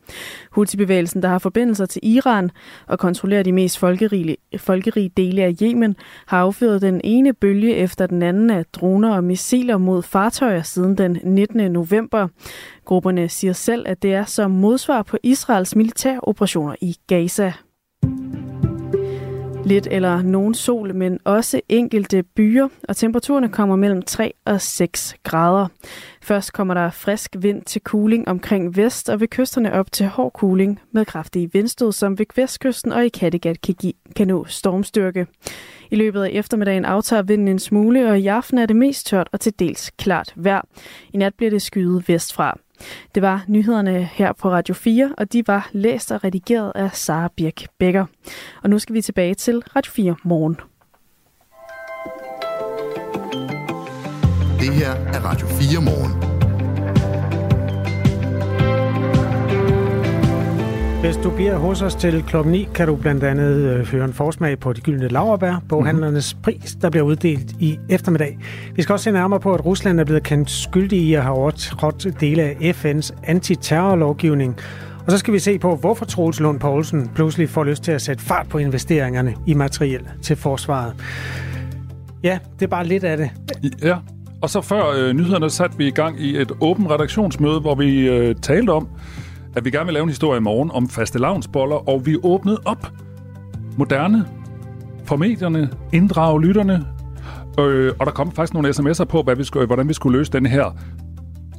Houthi-bevægelsen, 0.51 1.23
der 1.23 1.29
har 1.29 1.39
forbindelser 1.39 1.87
til 1.87 2.01
Iran 2.05 2.51
og 2.87 2.99
kontrollerer 2.99 3.43
de 3.43 3.53
mest 3.53 3.79
folkerige, 3.79 4.37
folkerige 4.57 5.11
dele 5.17 5.43
af 5.43 5.55
Yemen, 5.63 5.97
har 6.27 6.41
affyret 6.41 6.83
den 6.83 7.01
ene 7.05 7.33
bølge 7.33 7.75
efter 7.75 8.07
den 8.07 8.23
anden 8.23 8.51
af 8.51 8.65
droner 8.73 9.17
og 9.17 9.25
missiler 9.25 9.79
mod 9.79 10.03
fartøjer 10.03 10.63
siden 10.63 10.99
den 10.99 11.19
19. 11.25 11.73
november. 11.73 12.29
Grupperne 12.85 13.29
siger 13.29 13.53
selv, 13.53 13.85
at 13.89 14.03
det 14.03 14.15
er 14.15 14.25
som 14.25 14.51
modsvar 14.51 15.03
på 15.03 15.19
Israels 15.23 15.77
militæroperationer 15.77 16.75
i 16.81 16.97
Gaza. 17.07 17.53
Lidt 19.65 19.89
eller 19.91 20.23
nogen 20.23 20.55
sol, 20.55 20.95
men 20.95 21.19
også 21.25 21.61
enkelte 21.69 22.23
byer, 22.23 22.69
og 22.89 22.97
temperaturerne 22.97 23.49
kommer 23.49 23.77
mellem 23.77 24.03
3 24.03 24.33
og 24.45 24.61
6 24.61 25.17
grader. 25.23 25.67
Først 26.25 26.53
kommer 26.53 26.75
der 26.75 26.91
frisk 26.91 27.37
vind 27.39 27.63
til 27.63 27.83
cooling 27.83 28.29
omkring 28.29 28.77
vest, 28.77 29.09
og 29.09 29.21
ved 29.21 29.29
kysterne 29.29 29.73
op 29.73 29.93
til 29.93 30.07
hård 30.07 30.33
cooling 30.33 30.81
med 30.93 31.05
kraftige 31.05 31.53
vindstød, 31.53 31.93
som 31.93 32.19
ved 32.19 32.27
vestkysten 32.37 32.93
og 32.93 33.05
i 33.05 33.09
Kattegat 33.09 33.61
kan, 33.61 33.75
give, 33.75 33.93
kan 34.17 34.29
nå 34.29 34.45
stormstyrke. 34.45 35.27
I 35.91 35.97
løbet 35.97 36.23
af 36.23 36.31
eftermiddagen 36.33 36.85
aftager 36.85 37.23
vinden 37.23 37.49
en 37.49 37.59
smule, 37.59 38.11
og 38.11 38.19
i 38.19 38.27
aften 38.27 38.59
er 38.59 38.67
det 38.67 38.77
mest 38.77 39.07
tørt 39.07 39.29
og 39.33 39.41
til 39.41 39.53
dels 39.59 39.91
klart 39.91 40.33
vejr. 40.37 40.63
I 41.13 41.17
nat 41.17 41.35
bliver 41.35 41.51
det 41.51 41.63
skyet 41.63 42.09
vestfra. 42.09 42.59
Det 43.15 43.23
var 43.23 43.45
nyhederne 43.49 44.05
her 44.05 44.33
på 44.33 44.51
Radio 44.51 44.75
4, 44.75 45.15
og 45.19 45.33
de 45.33 45.43
var 45.47 45.69
læst 45.73 46.13
og 46.13 46.25
redigeret 46.25 46.73
af 46.75 46.91
Sara 46.93 47.29
Birk 47.37 47.67
Becker. 47.79 48.07
Og 48.63 48.71
nu 48.71 48.79
skal 48.79 48.95
vi 48.95 49.03
tilbage 49.03 49.35
til 49.35 49.63
Radio 49.77 49.91
4 49.91 50.17
morgen. 50.25 50.57
Det 54.65 54.73
her 54.73 54.91
er 54.91 55.21
Radio 55.25 55.47
4 55.47 55.81
morgen. 55.83 56.13
Hvis 61.01 61.17
du 61.17 61.31
bliver 61.31 61.57
hos 61.57 61.83
os 61.83 61.95
til 61.95 62.23
klokken 62.23 62.53
9, 62.53 62.69
kan 62.75 62.87
du 62.89 62.97
blandt 62.97 63.25
andet 63.25 63.57
øh, 63.57 63.87
høre 63.87 64.05
en 64.05 64.13
forsmag 64.13 64.59
på 64.59 64.73
de 64.73 64.81
gyldne 64.81 65.09
laverbær, 65.09 65.63
boghandlernes 65.69 66.35
pris, 66.35 66.77
der 66.83 66.91
bliver 66.91 67.05
uddelt 67.05 67.53
i 67.61 67.79
eftermiddag. 67.89 68.39
Vi 68.75 68.83
skal 68.83 68.93
også 68.93 69.05
se 69.05 69.13
nærmere 69.13 69.41
på, 69.41 69.55
at 69.55 69.65
Rusland 69.65 70.01
er 70.01 70.05
blevet 70.05 70.23
kendt 70.23 70.51
skyldig 70.51 70.99
i 70.99 71.15
at 71.15 71.23
have 71.23 71.35
overtrådt 71.35 72.21
dele 72.21 72.43
af 72.43 72.85
FN's 72.85 73.11
antiterrorlovgivning. 73.25 74.57
Og 75.07 75.13
så 75.13 75.19
skal 75.19 75.35
vi 75.35 75.39
se 75.39 75.59
på, 75.59 75.77
hvorfor 75.77 76.05
Troels 76.05 76.41
Lund 76.41 76.61
Poulsen 76.61 77.11
pludselig 77.15 77.49
får 77.49 77.65
lyst 77.65 77.83
til 77.83 77.93
at 77.93 78.03
sætte 78.03 78.25
fart 78.25 78.49
på 78.49 78.59
investeringerne 78.59 79.35
i 79.47 79.55
materiel 79.55 80.03
til 80.23 80.37
forsvaret. 80.37 80.95
Ja, 82.23 82.39
det 82.59 82.65
er 82.65 82.71
bare 82.71 82.87
lidt 82.87 83.05
af 83.05 83.17
det. 83.17 83.31
Ja, 83.83 83.97
og 84.45 84.51
så 84.51 84.61
før 84.61 84.85
øh, 84.97 85.13
nyhederne 85.13 85.51
satte 85.51 85.79
vi 85.79 85.87
i 85.87 85.91
gang 85.91 86.21
i 86.21 86.37
et 86.37 86.53
åbent 86.61 86.91
redaktionsmøde, 86.91 87.61
hvor 87.61 87.75
vi 87.75 88.09
øh, 88.09 88.35
talte 88.35 88.71
om, 88.71 88.89
at 89.57 89.65
vi 89.65 89.71
gerne 89.71 89.85
vil 89.85 89.95
lave 89.95 90.03
en 90.03 90.09
historie 90.09 90.39
i 90.39 90.41
morgen 90.41 90.71
om 90.71 90.89
faste 90.89 91.19
lavnsboller, 91.19 91.89
og 91.89 92.07
vi 92.07 92.17
åbnede 92.23 92.61
op. 92.65 92.93
Moderne 93.77 94.25
for 95.05 95.17
medierne, 95.17 95.71
inddrage 95.93 96.43
lytterne, 96.43 96.87
øh, 97.59 97.93
og 97.99 98.07
der 98.07 98.13
kom 98.13 98.33
faktisk 98.33 98.55
nogle 98.55 98.69
sms'er 98.69 99.05
på, 99.05 99.23
hvad 99.23 99.37
vi 99.37 99.45
skulle, 99.45 99.67
hvordan 99.67 99.89
vi 99.89 99.95
skulle 99.95 100.19
løse 100.19 100.33
den 100.33 100.47
her 100.47 100.77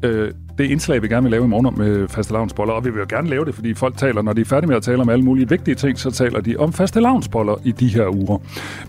øh, 0.04 0.32
det 0.58 0.64
indslag, 0.64 1.02
vi 1.02 1.08
gerne 1.08 1.24
vil 1.24 1.32
lave 1.32 1.44
i 1.44 1.48
morgen 1.48 1.78
med 1.78 2.08
faste 2.08 2.34
lavnsboller, 2.34 2.74
og 2.74 2.86
vi 2.86 2.90
vil 2.90 3.00
jo 3.00 3.06
gerne 3.10 3.30
lave 3.30 3.46
det, 3.46 3.56
fordi 3.56 3.74
folk 3.74 3.98
taler, 3.98 4.22
når 4.22 4.34
de 4.34 4.42
er 4.42 4.46
færdige 4.46 4.68
med 4.68 4.76
at 4.76 4.84
tale 4.84 5.02
om 5.02 5.10
alle 5.10 5.26
mulige 5.26 5.50
vigtige 5.50 5.76
ting, 5.76 6.00
så 6.00 6.12
taler 6.12 6.42
de 6.42 6.58
om 6.58 6.74
faste 6.74 7.00
lavnsboller 7.00 7.56
i 7.64 7.72
de 7.72 7.88
her 7.88 8.08
uger. 8.16 8.38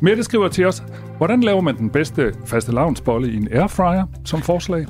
Mette 0.01 0.23
skriver 0.23 0.49
til 0.49 0.67
os, 0.67 0.83
hvordan 1.17 1.41
laver 1.41 1.61
man 1.61 1.77
den 1.77 1.91
bedste 1.91 2.35
faste 2.47 2.73
lavnsbolle 2.73 3.33
i 3.33 3.37
en 3.37 3.49
airfryer 3.53 4.05
som 4.25 4.43
forslag? 4.43 4.87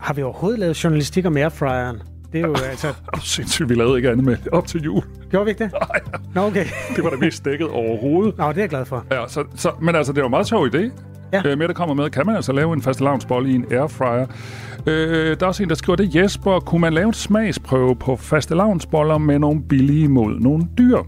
Har 0.00 0.14
vi 0.14 0.22
overhovedet 0.22 0.58
lavet 0.58 0.84
journalistik 0.84 1.26
om 1.26 1.36
airfryeren? 1.36 2.02
Det 2.32 2.40
er 2.40 2.46
jo 2.46 2.54
altså... 2.70 2.88
Oh, 2.88 3.20
sindssygt, 3.20 3.68
vi 3.68 3.74
lavede 3.74 3.96
ikke 3.96 4.10
andet 4.10 4.24
med 4.24 4.36
op 4.52 4.66
til 4.66 4.82
jul. 4.82 5.02
Gjorde 5.30 5.44
vi 5.44 5.50
ikke 5.50 5.64
det? 5.64 5.72
Nej. 5.72 6.00
Nå, 6.34 6.46
okay. 6.46 6.64
det 6.96 7.04
var 7.04 7.10
det 7.10 7.20
mest 7.20 7.44
dækket 7.44 7.68
overhovedet. 7.68 8.38
Nå, 8.38 8.48
det 8.48 8.56
er 8.56 8.62
jeg 8.62 8.68
glad 8.68 8.84
for. 8.84 9.04
Ja, 9.10 9.24
så, 9.28 9.44
så, 9.54 9.72
men 9.80 9.94
altså, 9.94 10.12
det 10.12 10.20
jo 10.20 10.26
en 10.26 10.30
meget 10.30 10.46
sjov 10.46 10.66
idé. 10.66 10.90
Ja. 11.32 11.42
Øh, 11.46 11.58
Mette 11.58 11.74
kommer 11.74 11.94
med, 11.94 12.10
kan 12.10 12.26
man 12.26 12.36
altså 12.36 12.52
lave 12.52 12.72
en 12.72 12.82
fast 12.82 13.00
lavnsbolle 13.00 13.50
i 13.50 13.54
en 13.54 13.64
airfryer. 13.70 14.26
Øh, 14.86 15.36
der 15.40 15.42
er 15.42 15.46
også 15.46 15.62
en, 15.62 15.68
der 15.68 15.74
skriver 15.74 15.96
det. 15.96 16.14
Jesper, 16.14 16.60
kunne 16.60 16.80
man 16.80 16.92
lave 16.92 17.06
en 17.06 17.12
smagsprøve 17.14 17.96
på 17.96 18.16
faste 18.16 18.54
lavnsboller 18.54 19.18
med 19.18 19.38
nogle 19.38 19.62
billige 19.62 20.08
mod 20.08 20.40
nogle 20.40 20.66
dyr? 20.78 20.98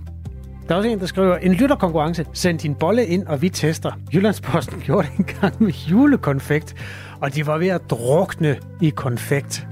Der 0.68 0.74
er 0.74 0.78
også 0.78 0.88
en, 0.88 1.00
der 1.00 1.06
skriver, 1.06 1.36
en 1.36 1.52
lytterkonkurrence. 1.52 2.26
Send 2.32 2.58
din 2.58 2.74
bolle 2.74 3.06
ind, 3.06 3.26
og 3.26 3.42
vi 3.42 3.48
tester. 3.48 3.90
Jyllandsposten 4.14 4.80
gjorde 4.86 5.08
det 5.08 5.18
engang 5.18 5.54
med 5.58 5.72
julekonfekt, 5.72 6.74
og 7.20 7.34
de 7.34 7.46
var 7.46 7.58
ved 7.58 7.68
at 7.68 7.80
drukne 7.90 8.56
i 8.80 8.90
konfekt. 8.90 9.66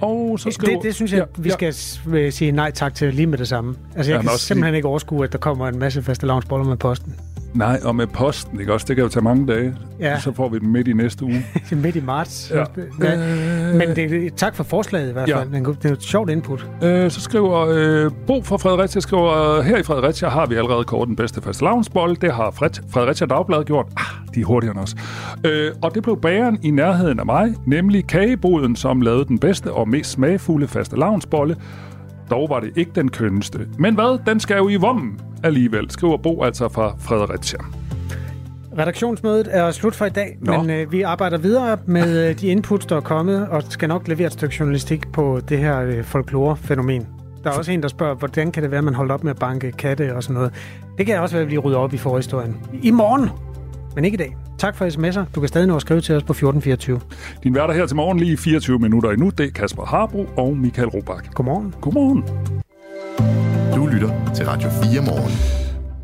Og 0.00 0.40
så 0.40 0.50
skriver... 0.50 0.78
Det, 0.78 0.82
det 0.86 0.94
synes 0.94 1.12
jeg, 1.12 1.18
Ja, 1.18 1.42
vi 1.42 1.48
ja. 1.48 1.54
skal 1.54 1.74
ja. 2.18 2.30
sige 2.30 2.52
nej 2.52 2.70
tak 2.70 2.94
til 2.94 3.14
lige 3.14 3.26
med 3.26 3.38
det 3.38 3.48
samme. 3.48 3.74
Altså, 3.96 4.12
jeg 4.12 4.22
Ja, 4.22 4.28
kan 4.28 4.38
simpelthen 4.38 4.74
ikke 4.74 4.88
overskue, 4.88 5.24
at 5.24 5.32
der 5.32 5.38
kommer 5.38 5.68
en 5.68 5.78
masse 5.78 6.02
faste 6.02 6.26
lavnsboller 6.26 6.66
med 6.66 6.76
posten. 6.76 7.14
Nej, 7.54 7.80
og 7.84 7.96
med 7.96 8.06
posten, 8.06 8.60
ikke 8.60 8.72
også? 8.72 8.84
Det 8.88 8.96
kan 8.96 9.02
jo 9.02 9.08
tage 9.08 9.22
mange 9.24 9.46
dage. 9.46 9.74
Ja. 10.00 10.20
Så 10.20 10.32
får 10.34 10.48
vi 10.48 10.58
den 10.58 10.72
midt 10.72 10.88
i 10.88 10.92
næste 10.92 11.24
uge. 11.24 11.44
Midt 11.82 11.96
i 11.96 12.00
marts. 12.00 12.52
Ja. 12.54 12.64
Ja. 13.02 13.16
Men 13.74 13.96
det, 13.96 14.34
tak 14.34 14.54
for 14.56 14.64
forslaget 14.64 15.10
i 15.10 15.12
hvert 15.12 15.28
Ja. 15.28 15.38
fald. 15.38 15.54
Er 15.54 15.60
god- 15.60 15.74
Det 15.74 15.88
er 15.88 15.92
et 15.92 16.02
sjovt 16.02 16.30
input. 16.30 16.66
Øh, 16.82 17.10
så 17.10 17.20
skriver 17.20 17.66
øh, 17.70 18.10
Bo 18.26 18.42
fra 18.42 18.56
Fredericia, 18.56 19.00
skriver, 19.00 19.62
her 19.62 19.76
i 19.78 19.82
Fredericia 19.82 20.28
har 20.28 20.46
vi 20.46 20.54
allerede 20.54 20.84
kort 20.84 21.08
den 21.08 21.16
bedste 21.16 21.42
faste 21.42 21.64
lavnsbolle. 21.64 22.16
Det 22.20 22.32
har 22.32 22.50
Fred, 22.50 22.70
Fredericia 22.90 23.26
Dagblad 23.26 23.64
gjort. 23.64 23.86
Ah, 23.96 24.04
de 24.34 24.40
er 24.40 24.44
hurtigere 24.44 24.74
end 24.74 24.82
os. 24.82 24.94
Øh, 25.44 25.70
og 25.82 25.94
det 25.94 26.02
blev 26.02 26.20
bageren 26.20 26.58
i 26.62 26.70
nærheden 26.70 27.20
af 27.20 27.26
mig, 27.26 27.54
nemlig 27.66 28.06
kageboden, 28.06 28.76
som 28.76 29.00
lavede 29.00 29.24
den 29.24 29.38
bedste 29.38 29.72
og 29.72 29.88
mest 29.88 30.10
smagfulde 30.10 30.68
faste 30.68 30.96
lavnsbolle. 30.98 31.56
Dog 32.30 32.46
var 32.50 32.60
det 32.60 32.70
ikke 32.76 32.90
den 32.94 33.08
kønneste. 33.10 33.58
Men 33.78 33.94
hvad? 33.94 34.18
Den 34.26 34.40
skal 34.40 34.56
jo 34.56 34.68
i 34.68 34.76
vommen 34.76 35.20
alligevel, 35.42 35.90
skriver 35.90 36.16
Bo 36.16 36.42
altså 36.42 36.68
fra 36.68 36.94
Fredericia. 36.98 37.58
Redaktionsmødet 38.78 39.48
er 39.50 39.70
slut 39.70 39.94
for 39.94 40.04
i 40.04 40.10
dag, 40.10 40.38
Nå. 40.40 40.62
men 40.62 40.70
øh, 40.70 40.92
vi 40.92 41.02
arbejder 41.02 41.38
videre 41.38 41.78
med 41.86 42.28
øh, 42.28 42.40
de 42.40 42.46
inputs, 42.46 42.86
der 42.86 42.96
er 42.96 43.00
kommet, 43.00 43.48
og 43.48 43.62
skal 43.68 43.88
nok 43.88 44.08
levere 44.08 44.26
et 44.26 44.32
stykke 44.32 44.56
journalistik 44.60 45.12
på 45.12 45.40
det 45.48 45.58
her 45.58 45.80
øh, 45.80 46.04
folklore-fænomen. 46.04 47.06
Der 47.44 47.50
er 47.50 47.54
også 47.54 47.72
en, 47.72 47.82
der 47.82 47.88
spørger, 47.88 48.14
hvordan 48.14 48.52
kan 48.52 48.62
det 48.62 48.70
være, 48.70 48.78
at 48.78 48.84
man 48.84 48.94
holdt 48.94 49.12
op 49.12 49.24
med 49.24 49.30
at 49.30 49.38
banke 49.38 49.72
katte 49.72 50.16
og 50.16 50.22
sådan 50.22 50.34
noget. 50.34 50.52
Det 50.98 51.06
kan 51.06 51.20
også 51.20 51.34
være, 51.34 51.44
at 51.44 51.50
vi 51.50 51.58
rydder 51.58 51.78
op 51.78 51.94
i 51.94 51.96
forhistorien. 51.96 52.56
I 52.82 52.90
morgen, 52.90 53.30
men 53.94 54.04
ikke 54.04 54.14
i 54.14 54.18
dag. 54.18 54.36
Tak 54.58 54.76
for 54.76 54.86
sms'er. 54.86 55.24
Du 55.34 55.40
kan 55.40 55.48
stadig 55.48 55.66
nå 55.66 55.76
at 55.76 55.82
skrive 55.82 56.00
til 56.00 56.14
os 56.14 56.22
på 56.22 56.32
1424. 56.32 57.00
Din 57.42 57.54
værter 57.54 57.74
her 57.74 57.86
til 57.86 57.96
morgen 57.96 58.18
lige 58.18 58.36
24 58.36 58.78
minutter 58.78 59.10
endnu, 59.10 59.30
det 59.38 59.46
er 59.46 59.50
Kasper 59.50 59.84
Harbro 59.84 60.26
og 60.36 60.56
Michael 60.56 60.88
Robach. 60.88 61.30
Godmorgen. 61.30 61.74
Godmorgen. 61.80 62.24
Lytter 63.98 64.34
til 64.34 64.46
Radio 64.46 64.68
4 64.70 65.02
morgen. 65.02 65.32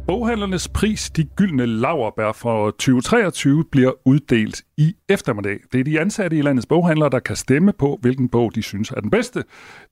Boghandlernes 0.07 0.69
pris, 0.69 1.11
de 1.11 1.25
gyldne 1.25 1.67
laverbær 1.67 2.33
for 2.33 2.71
2023, 2.71 3.65
bliver 3.65 3.93
uddelt 4.05 4.63
i 4.77 4.97
eftermiddag. 5.09 5.59
Det 5.73 5.81
er 5.81 5.85
de 5.85 6.01
ansatte 6.01 6.37
i 6.37 6.43
landets 6.43 6.67
boghandlere, 6.67 7.11
der 7.11 7.19
kan 7.19 7.37
stemme 7.37 7.73
på, 7.73 7.99
hvilken 8.01 8.29
bog 8.29 8.55
de 8.55 8.63
synes 8.63 8.91
er 8.91 9.01
den 9.01 9.11
bedste, 9.11 9.45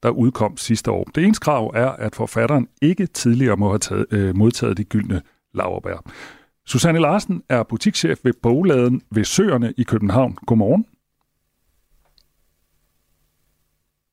der 0.02 0.10
udkom 0.10 0.56
sidste 0.56 0.90
år. 0.90 1.04
Det 1.14 1.24
eneste 1.24 1.44
krav 1.44 1.72
er, 1.74 1.88
at 1.88 2.14
forfatteren 2.14 2.68
ikke 2.82 3.06
tidligere 3.06 3.56
må 3.56 3.68
have 3.68 3.78
taget, 3.78 4.06
øh, 4.10 4.36
modtaget 4.36 4.76
de 4.76 4.84
gyldne 4.84 5.22
laverbær. 5.54 6.04
Susanne 6.66 7.00
Larsen 7.00 7.42
er 7.48 7.62
butikschef 7.62 8.18
ved 8.24 8.32
Bogladen 8.42 9.02
ved 9.10 9.24
Søerne 9.24 9.74
i 9.76 9.82
København. 9.82 10.38
Godmorgen. 10.46 10.86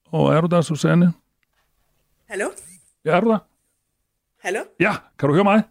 Og 0.05 0.33
er 0.33 0.41
du 0.41 0.47
der, 0.47 0.61
Susanne? 0.61 1.13
Hallo? 2.29 2.45
Ja, 3.05 3.15
er 3.15 3.19
du 3.19 3.29
der? 3.29 3.48
Hallo? 4.41 4.59
Ja, 4.79 4.95
kan 5.19 5.29
du 5.29 5.33
høre 5.35 5.43
mig? 5.43 5.63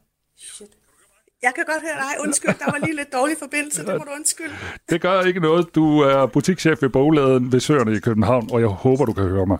Jeg 1.42 1.52
kan 1.54 1.64
godt 1.66 1.83
høre 1.83 1.94
dig. 1.96 2.20
Undskyld, 2.20 2.54
der 2.59 2.70
var 2.70 2.78
lige 2.78 2.96
lidt 2.96 3.12
dårlig 3.12 3.37
forbindelse. 3.38 3.87
Det 3.87 3.98
må 3.98 4.04
du 4.04 4.11
undskylde. 4.16 4.54
Det 4.90 5.00
gør 5.00 5.22
ikke 5.22 5.40
noget. 5.40 5.74
Du 5.74 6.00
er 6.00 6.26
butikschef 6.26 6.83
ved 6.83 6.88
Bogladen 6.88 7.52
ved 7.52 7.61
Søerne 7.61 7.96
i 7.96 8.00
København, 8.00 8.48
og 8.52 8.61
jeg 8.61 8.68
håber, 8.68 9.04
du 9.04 9.12
kan 9.12 9.24
høre 9.24 9.46
mig. 9.46 9.59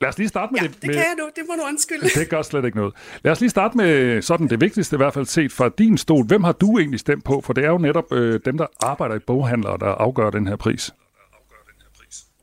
Lad 0.00 0.08
os 0.08 0.18
lige 0.18 0.28
starte 0.28 0.52
med 0.52 0.60
Ja, 0.60 0.66
det. 0.66 0.74
det 0.74 0.86
med... 0.86 0.94
kan 0.94 1.02
jeg 1.04 1.14
nu. 1.18 1.30
Det 1.36 1.44
må 1.48 1.54
du 1.54 1.62
undskylde. 1.68 2.08
Det 2.20 2.28
gør 2.28 2.42
slet 2.42 2.64
ikke 2.64 2.76
noget. 2.76 2.94
Lad 3.24 3.32
os 3.32 3.40
lige 3.40 3.50
starte 3.50 3.76
med 3.76 4.22
sådan 4.22 4.48
det 4.48 4.60
vigtigste, 4.60 4.96
i 4.96 4.98
hvert 4.98 5.14
fald 5.14 5.26
set 5.26 5.52
fra 5.52 5.68
din 5.78 5.98
stol. 5.98 6.26
Hvem 6.26 6.44
har 6.44 6.52
du 6.52 6.78
egentlig 6.78 7.00
stemt 7.00 7.24
på? 7.24 7.40
For 7.40 7.52
det 7.52 7.64
er 7.64 7.68
jo 7.68 7.78
netop 7.78 8.12
øh, 8.12 8.40
dem, 8.44 8.58
der 8.58 8.66
arbejder 8.82 9.14
i 9.14 9.18
boghandlere, 9.18 9.78
der 9.78 9.86
afgør 9.86 10.30
den 10.30 10.46
her 10.46 10.56
pris. 10.56 10.90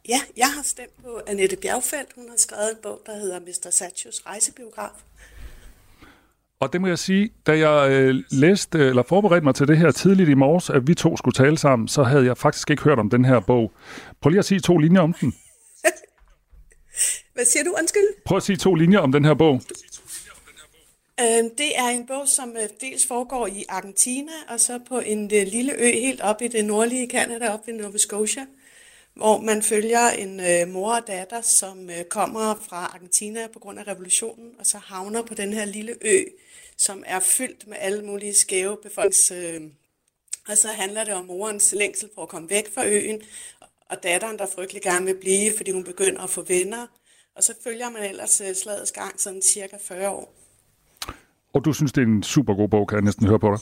Ja, 0.09 0.19
jeg 0.37 0.47
har 0.47 0.63
stemt 0.63 1.03
på 1.03 1.21
Annette 1.27 1.55
Bjergfeldt. 1.61 2.09
Hun 2.15 2.25
har 2.29 2.37
skrevet 2.37 2.69
en 2.71 2.77
bog, 2.83 3.01
der 3.05 3.15
hedder 3.15 3.39
Mr. 3.39 3.69
Satchos 3.71 4.21
rejsebiograf. 4.25 4.89
Og 6.61 6.73
det 6.73 6.81
må 6.81 6.87
jeg 6.87 6.99
sige, 6.99 7.29
da 7.47 7.57
jeg 7.57 7.91
øh, 7.91 8.15
læste, 8.31 8.79
eller 8.79 9.03
forberedte 9.03 9.43
mig 9.43 9.55
til 9.55 9.67
det 9.67 9.77
her 9.77 9.91
tidligt 9.91 10.29
i 10.29 10.33
morges, 10.33 10.69
at 10.69 10.87
vi 10.87 10.93
to 10.93 11.17
skulle 11.17 11.33
tale 11.33 11.57
sammen, 11.57 11.87
så 11.87 12.03
havde 12.03 12.25
jeg 12.25 12.37
faktisk 12.37 12.69
ikke 12.69 12.83
hørt 12.83 12.99
om 12.99 13.09
den 13.09 13.25
her 13.25 13.39
bog. 13.39 13.71
Prøv 14.21 14.29
lige 14.29 14.39
at 14.39 14.45
sige 14.45 14.59
to 14.59 14.77
linjer 14.77 15.01
om 15.01 15.13
den. 15.13 15.33
Hvad 17.33 17.45
siger 17.45 17.63
du? 17.63 17.75
Undskyld. 17.79 18.23
Prøv 18.25 18.37
at 18.37 18.43
sige 18.43 18.57
to 18.57 18.75
linjer 18.75 18.99
om 18.99 19.11
den 19.11 19.25
her 19.25 19.33
bog. 19.33 19.61
Øhm, 21.21 21.49
Det 21.57 21.71
er 21.77 21.87
en 21.87 22.07
bog, 22.07 22.27
som 22.27 22.49
øh, 22.49 22.69
dels 22.81 23.07
foregår 23.07 23.47
i 23.47 23.65
Argentina, 23.69 24.31
og 24.49 24.59
så 24.59 24.79
på 24.89 24.99
en 24.99 25.23
øh, 25.23 25.47
lille 25.47 25.73
ø 25.73 25.91
helt 25.91 26.21
op 26.21 26.41
i 26.41 26.47
det 26.47 26.65
nordlige 26.65 27.09
Canada, 27.09 27.53
op 27.53 27.67
i 27.67 27.71
Nova 27.71 27.97
Scotia, 27.97 28.45
hvor 29.15 29.41
man 29.41 29.63
følger 29.63 30.09
en 30.09 30.39
øh, 30.39 30.73
mor 30.73 30.95
og 30.95 31.07
datter, 31.07 31.41
som 31.41 31.89
øh, 31.89 32.03
kommer 32.09 32.55
fra 32.69 32.91
Argentina 32.95 33.39
på 33.53 33.59
grund 33.59 33.79
af 33.79 33.87
revolutionen, 33.87 34.51
og 34.59 34.65
så 34.65 34.77
havner 34.77 35.21
på 35.21 35.33
den 35.33 35.53
her 35.53 35.65
lille 35.65 35.95
ø, 36.01 36.23
som 36.79 37.03
er 37.07 37.19
fyldt 37.19 37.67
med 37.67 37.77
alle 37.79 38.05
mulige 38.05 38.33
skæve 38.33 38.77
befolknings... 38.83 39.31
Øh, 39.31 39.61
og 40.47 40.57
så 40.57 40.67
handler 40.67 41.03
det 41.03 41.13
om 41.13 41.25
morens 41.25 41.73
længsel 41.77 42.09
for 42.15 42.21
at 42.21 42.29
komme 42.29 42.49
væk 42.49 42.73
fra 42.73 42.85
øen, 42.85 43.21
og 43.89 44.03
datteren, 44.03 44.39
der 44.39 44.45
frygtelig 44.55 44.81
gerne 44.81 45.05
vil 45.05 45.15
blive, 45.21 45.53
fordi 45.57 45.71
hun 45.71 45.83
begynder 45.83 46.21
at 46.21 46.29
få 46.29 46.41
venner. 46.41 46.87
Og 47.35 47.43
så 47.43 47.53
følger 47.63 47.89
man 47.89 48.03
ellers 48.03 48.41
øh, 48.41 48.55
slagets 48.55 48.91
gang 48.91 49.21
sådan 49.21 49.41
cirka 49.41 49.77
40 49.81 50.09
år. 50.09 50.33
Og 51.53 51.65
du 51.65 51.73
synes, 51.73 51.91
det 51.91 52.01
er 52.01 52.05
en 52.05 52.23
super 52.23 52.53
god 52.53 52.69
bog, 52.69 52.87
kan 52.87 52.95
jeg 52.95 53.03
næsten 53.03 53.27
høre 53.27 53.39
på 53.39 53.51
dig. 53.51 53.59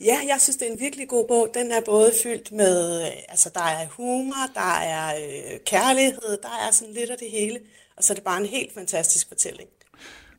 Ja, 0.00 0.20
jeg 0.26 0.40
synes, 0.40 0.56
det 0.56 0.68
er 0.68 0.72
en 0.72 0.80
virkelig 0.80 1.08
god 1.08 1.28
bog. 1.28 1.48
Den 1.54 1.70
er 1.70 1.80
både 1.80 2.12
fyldt 2.22 2.52
med, 2.52 3.02
øh, 3.02 3.08
altså 3.28 3.50
der 3.54 3.64
er 3.64 3.86
humor, 3.86 4.46
der 4.54 4.78
er 4.80 5.16
øh, 5.16 5.60
kærlighed, 5.66 6.38
der 6.42 6.66
er 6.66 6.70
sådan 6.70 6.94
lidt 6.94 7.10
af 7.10 7.18
det 7.18 7.30
hele. 7.30 7.60
Og 7.96 8.04
så 8.04 8.12
er 8.12 8.14
det 8.14 8.24
bare 8.24 8.40
en 8.40 8.46
helt 8.46 8.74
fantastisk 8.74 9.28
fortælling. 9.28 9.68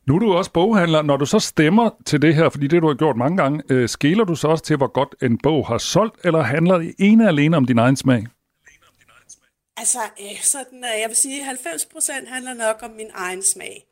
Nu 0.06 0.14
er 0.14 0.18
du 0.18 0.32
også 0.32 0.50
boghandler. 0.50 1.02
Når 1.02 1.16
du 1.16 1.26
så 1.26 1.38
stemmer 1.38 1.90
til 2.06 2.22
det 2.22 2.34
her, 2.34 2.48
fordi 2.48 2.66
det 2.66 2.82
du 2.82 2.86
har 2.86 2.94
gjort 2.94 3.16
mange 3.16 3.36
gange, 3.36 3.62
øh, 3.70 3.88
skæler 3.88 4.24
du 4.24 4.34
så 4.34 4.48
også 4.48 4.64
til, 4.64 4.76
hvor 4.76 4.92
godt 4.92 5.14
en 5.22 5.38
bog 5.38 5.66
har 5.66 5.78
solgt, 5.78 6.24
eller 6.24 6.42
handler 6.42 6.78
det 6.78 6.94
ene 6.98 7.28
alene 7.28 7.56
om 7.56 7.64
din 7.64 7.78
egen 7.78 7.96
smag? 7.96 8.26
Altså, 9.76 9.98
øh, 10.20 10.40
sådan, 10.42 10.78
øh, 10.78 11.00
jeg 11.00 11.08
vil 11.08 11.16
sige, 11.16 11.44
90% 11.44 12.28
handler 12.28 12.54
nok 12.54 12.76
om 12.82 12.90
min 12.90 13.10
egen 13.14 13.42
smag. 13.42 13.86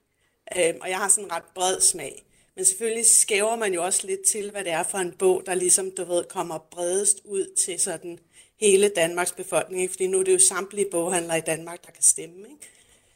Øh, 0.56 0.74
og 0.80 0.88
jeg 0.88 0.98
har 0.98 1.08
sådan 1.08 1.24
en 1.24 1.32
ret 1.32 1.48
bred 1.54 1.80
smag. 1.80 2.24
Men 2.56 2.64
selvfølgelig 2.64 3.06
skæver 3.06 3.56
man 3.56 3.74
jo 3.74 3.84
også 3.84 4.06
lidt 4.06 4.20
til, 4.32 4.50
hvad 4.50 4.64
det 4.64 4.72
er 4.72 4.82
for 4.82 4.98
en 4.98 5.12
bog, 5.18 5.42
der 5.46 5.54
ligesom, 5.54 5.90
du 5.96 6.04
ved, 6.04 6.24
kommer 6.24 6.58
bredest 6.58 7.20
ud 7.24 7.56
til 7.64 7.80
sådan 7.80 8.18
hele 8.60 8.90
Danmarks 8.96 9.32
befolkning. 9.32 9.82
Ikke? 9.82 9.92
Fordi 9.92 10.06
nu 10.06 10.20
er 10.20 10.24
det 10.24 10.32
jo 10.32 10.38
samtlige 10.38 10.86
boghandlere 10.90 11.38
i 11.38 11.46
Danmark, 11.46 11.86
der 11.86 11.92
kan 11.92 12.02
stemme. 12.02 12.38
Ikke? 12.38 12.68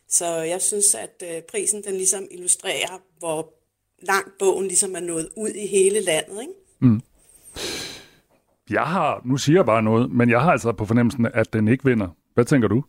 Så 0.08 0.26
jeg 0.36 0.62
synes, 0.62 0.94
at 0.94 1.22
øh, 1.36 1.42
prisen 1.42 1.84
den 1.84 1.94
ligesom 1.94 2.28
illustrerer, 2.30 3.02
hvor 3.18 3.52
langt 4.02 4.38
bogen 4.38 4.66
ligesom 4.66 4.96
er 4.96 5.00
nået 5.00 5.28
ud 5.36 5.50
i 5.50 5.66
hele 5.66 6.00
landet. 6.00 6.40
Ikke? 6.40 6.52
Mm. 6.80 7.00
Jeg 8.70 8.82
har, 8.82 9.22
nu 9.24 9.36
siger 9.36 9.58
jeg 9.58 9.66
bare 9.66 9.82
noget, 9.82 10.10
men 10.10 10.30
jeg 10.30 10.40
har 10.40 10.52
altså 10.52 10.72
på 10.72 10.86
fornemmelsen, 10.86 11.26
at 11.34 11.52
den 11.52 11.68
ikke 11.68 11.84
vinder. 11.84 12.08
Hvad 12.34 12.44
tænker 12.44 12.68
du? 12.68 12.84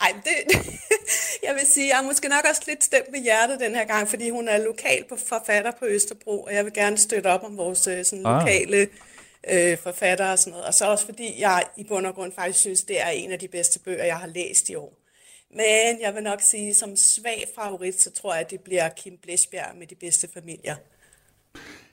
Ej, 0.00 0.12
det, 0.24 0.56
jeg 1.46 1.54
vil 1.54 1.66
sige, 1.66 1.88
jeg 1.88 1.98
er 2.02 2.06
måske 2.06 2.28
nok 2.28 2.44
også 2.50 2.62
lidt 2.66 2.84
stemt 2.84 3.12
med 3.12 3.20
hjertet 3.22 3.60
den 3.60 3.74
her 3.74 3.84
gang, 3.84 4.08
fordi 4.08 4.30
hun 4.30 4.48
er 4.48 4.58
lokal 4.64 5.04
på 5.08 5.16
forfatter 5.28 5.72
på 5.78 5.84
Østerbro, 5.86 6.42
og 6.42 6.54
jeg 6.54 6.64
vil 6.64 6.72
gerne 6.72 6.98
støtte 6.98 7.26
op 7.26 7.44
om 7.44 7.56
vores 7.56 7.86
øh, 7.86 8.04
sådan, 8.04 8.26
Ah. 8.26 8.40
lokale 8.40 8.88
øh, 9.50 9.78
forfatter 9.78 10.30
og 10.30 10.38
sådan 10.38 10.50
noget. 10.50 10.66
Og 10.66 10.74
så 10.74 10.90
også 10.90 11.04
fordi 11.04 11.40
jeg 11.40 11.64
i 11.76 11.84
bund 11.84 12.06
og 12.06 12.14
grund 12.14 12.32
faktisk 12.32 12.58
synes, 12.58 12.82
det 12.82 13.00
er 13.00 13.08
en 13.08 13.32
af 13.32 13.38
de 13.38 13.48
bedste 13.48 13.78
bøger, 13.80 14.04
jeg 14.04 14.16
har 14.16 14.26
læst 14.26 14.68
i 14.68 14.74
år. 14.74 14.92
Men 15.50 16.00
jeg 16.02 16.14
vil 16.14 16.22
nok 16.22 16.40
sige, 16.40 16.74
som 16.74 16.96
svag 16.96 17.44
favorit, 17.58 18.00
så 18.00 18.12
tror 18.12 18.34
jeg, 18.34 18.40
at 18.40 18.50
det 18.50 18.60
bliver 18.60 18.88
Kim 18.88 19.12
Blæsbjerg 19.22 19.76
med 19.78 19.86
de 19.86 19.94
bedste 19.94 20.28
familier. 20.34 20.74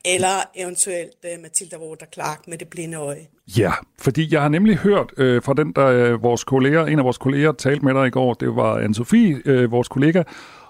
Eller 0.05 0.43
eventuelt 0.55 1.15
uh, 1.23 1.41
Mathilda 1.41 1.77
Walter 1.77 2.05
Clark 2.13 2.47
med 2.47 2.57
det 2.57 2.67
blinde 2.67 2.97
øje. 2.97 3.27
Ja, 3.57 3.71
fordi 3.99 4.33
jeg 4.33 4.41
har 4.41 4.49
nemlig 4.49 4.77
hørt 4.77 5.13
øh, 5.17 5.43
fra 5.43 5.53
den, 5.53 5.71
der 5.71 5.85
øh, 5.85 6.23
vores 6.23 6.43
kolleger, 6.43 6.85
en 6.85 6.99
af 6.99 7.05
vores 7.05 7.17
kolleger 7.17 7.51
talte 7.51 7.85
med 7.85 7.93
dig 7.93 8.07
i 8.07 8.09
går, 8.09 8.33
det 8.33 8.55
var 8.55 8.77
anne 8.77 8.95
Sofie, 8.95 9.41
øh, 9.45 9.71
vores 9.71 9.87
kollega, 9.87 10.23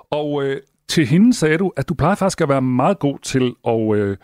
og 0.09 0.43
øh, 0.43 0.61
til 0.87 1.05
hende 1.05 1.33
sagde 1.33 1.57
du, 1.57 1.71
at 1.77 1.89
du 1.89 1.93
plejer 1.93 2.15
faktisk 2.15 2.41
at 2.41 2.49
være 2.49 2.61
meget 2.61 2.99
god 2.99 3.19
til 3.19 3.53
at, 3.67 3.95
øh, 3.95 4.17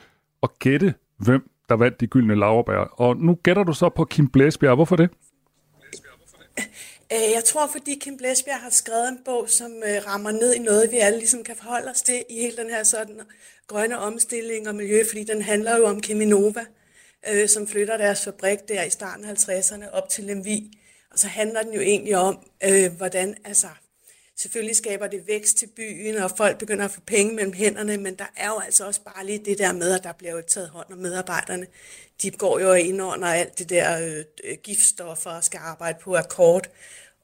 at 0.44 0.50
gætte, 0.60 0.94
hvem 1.18 1.50
der 1.70 1.76
vandt 1.76 2.00
de 2.00 2.08
gyldne 2.08 2.36
laverbær. 2.36 2.78
Og 2.78 3.18
nu 3.18 3.38
gætter 3.44 3.64
du 3.64 3.74
så 3.74 3.90
på 3.90 4.06
Kim 4.06 4.28
Blæsbjerg. 4.28 4.76
Hvorfor 4.76 4.96
det? 4.96 5.10
Øh, 7.14 7.32
jeg 7.32 7.44
tror, 7.44 7.68
fordi 7.68 7.96
Kim 7.96 8.18
Blæsbjerg 8.18 8.60
har 8.60 8.70
skrevet 8.70 9.10
en 9.10 9.20
bog, 9.26 9.50
som 9.50 9.84
øh, 9.86 10.06
rammer 10.08 10.32
ned 10.32 10.54
i 10.54 10.60
noget, 10.60 10.92
vi 10.92 10.98
alle 10.98 11.20
ligesom 11.20 11.44
kan 11.44 11.56
forholde 11.56 11.92
os 11.92 12.02
til 12.02 12.24
i 12.30 12.42
hele 12.42 12.58
den 12.58 12.70
her 12.70 12.84
sådan 12.84 13.22
grønne 13.68 13.98
omstilling 13.98 14.68
og 14.68 14.76
miljø, 14.76 15.04
fordi 15.10 15.24
den 15.24 15.42
handler 15.42 15.78
jo 15.78 15.86
om 15.86 16.02
Keminova, 16.02 16.66
øh, 17.30 17.50
som 17.50 17.68
flytter 17.68 17.98
deres 17.98 18.24
fabrik 18.24 18.60
der 18.68 18.84
i 18.84 18.90
starten 18.90 19.26
af 19.26 19.34
50'erne 19.34 19.92
op 19.92 20.10
til 20.10 20.24
Lemvi. 20.24 20.72
Og 21.12 21.20
så 21.20 21.28
handler 21.28 21.64
den 21.64 21.74
jo 21.74 21.82
egentlig 21.82 22.18
om, 22.18 22.40
hvordan, 22.98 23.36
altså, 23.46 23.68
selvfølgelig 24.36 24.76
skaber 24.76 25.08
det 25.08 25.28
vækst 25.28 25.58
til 25.58 25.68
byen, 25.68 26.16
og 26.16 26.32
folk 26.38 26.58
begynder 26.58 26.86
at 26.86 26.92
få 26.92 27.02
penge 27.02 27.36
mellem 27.36 27.54
hænderne, 27.54 27.98
men 27.98 28.16
der 28.16 28.32
er 28.38 28.48
jo 28.48 28.60
altså 28.60 28.86
også 28.86 29.02
bare 29.02 29.26
lige 29.26 29.46
det 29.46 29.58
der 29.58 29.74
med, 29.74 29.94
at 29.94 30.04
der 30.04 30.12
bliver 30.12 30.36
jo 30.36 30.42
taget 30.48 30.70
hånd 30.70 30.94
om 30.94 30.98
medarbejderne. 30.98 31.68
De 32.22 32.32
går 32.32 32.60
jo 32.60 32.74
ind 32.74 33.02
under 33.02 33.28
alt 33.28 33.60
det 33.60 33.70
der 33.70 34.24
øh, 34.44 34.58
giftstoffer 34.64 35.30
og 35.30 35.44
skal 35.44 35.60
arbejde 35.64 36.00
på 36.02 36.16
akkord. 36.16 36.68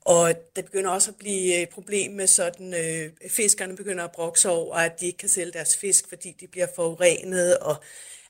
Og 0.08 0.34
det 0.56 0.66
begynder 0.66 0.90
også 0.90 1.12
at 1.12 1.16
blive 1.20 1.56
øh, 1.56 1.62
et 1.62 1.70
problem 1.70 2.12
med 2.12 2.28
sådan, 2.28 2.74
øh, 2.74 3.30
fiskerne 3.32 3.76
begynder 3.76 4.04
at 4.04 4.12
brokse 4.12 4.50
over, 4.50 4.76
at 4.76 5.00
de 5.00 5.06
ikke 5.06 5.18
kan 5.18 5.30
sælge 5.30 5.52
deres 5.52 5.78
fisk, 5.78 6.10
fordi 6.10 6.36
de 6.40 6.48
bliver 6.48 6.68
forurenet, 6.76 7.58
og 7.58 7.76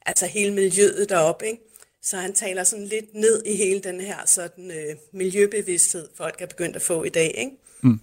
altså 0.06 0.26
hele 0.26 0.54
miljøet 0.54 1.10
deroppe, 1.10 1.46
ikke? 1.46 1.62
Så 2.02 2.18
han 2.18 2.34
taler 2.34 2.64
sådan 2.64 2.86
lidt 2.86 3.14
ned 3.14 3.44
i 3.46 3.56
hele 3.56 3.80
den 3.80 4.02
her 4.02 4.18
sådan, 4.26 4.72
øh, 4.72 4.96
miljøbevidsthed, 5.14 6.08
folk 6.18 6.42
er 6.42 6.46
begyndt 6.46 6.76
at 6.76 6.82
få 6.82 7.04
i 7.04 7.10
dag, 7.10 7.36
ikke? 7.38 7.52
Mm. 7.82 8.00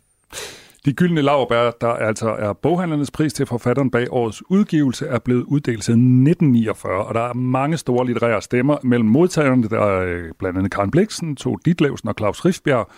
De 0.85 0.93
gyldne 0.93 1.23
laverbær, 1.23 1.71
der 1.71 1.89
altså 1.89 2.29
er 2.29 2.53
boghandlernes 2.53 3.11
pris 3.11 3.33
til 3.33 3.47
forfatteren 3.47 3.91
bag 3.91 4.07
årets 4.11 4.43
udgivelse, 4.51 5.07
er 5.07 5.19
blevet 5.19 5.43
uddelt 5.43 5.85
siden 5.85 6.01
1949, 6.01 7.05
og 7.05 7.15
der 7.15 7.29
er 7.29 7.33
mange 7.33 7.77
store 7.77 8.07
litterære 8.07 8.43
stemmer 8.43 8.79
mellem 8.83 9.09
modtagerne, 9.09 9.69
der 9.69 9.81
er 9.81 10.33
blandt 10.39 10.59
andet 10.59 10.73
Karen 10.73 10.91
Bliksen, 10.91 11.37
To 11.37 11.57
Ditlevsen 11.57 12.09
og 12.09 12.15
Claus 12.19 12.45
Rifbjerg, 12.45 12.91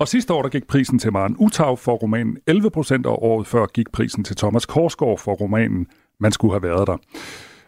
og 0.00 0.08
sidste 0.08 0.32
år 0.32 0.42
der 0.42 0.48
gik 0.48 0.66
prisen 0.66 0.98
til 0.98 1.12
Maren 1.12 1.36
Utav 1.38 1.76
for 1.76 1.94
romanen 1.94 2.38
11 2.46 2.70
procent, 2.70 3.06
og 3.06 3.22
året 3.22 3.46
før 3.46 3.66
gik 3.66 3.90
prisen 3.92 4.24
til 4.24 4.36
Thomas 4.36 4.66
Korsgaard 4.66 5.18
for 5.18 5.34
romanen 5.34 5.86
Man 6.20 6.32
skulle 6.32 6.52
have 6.52 6.62
været 6.62 6.86
der. 6.86 6.96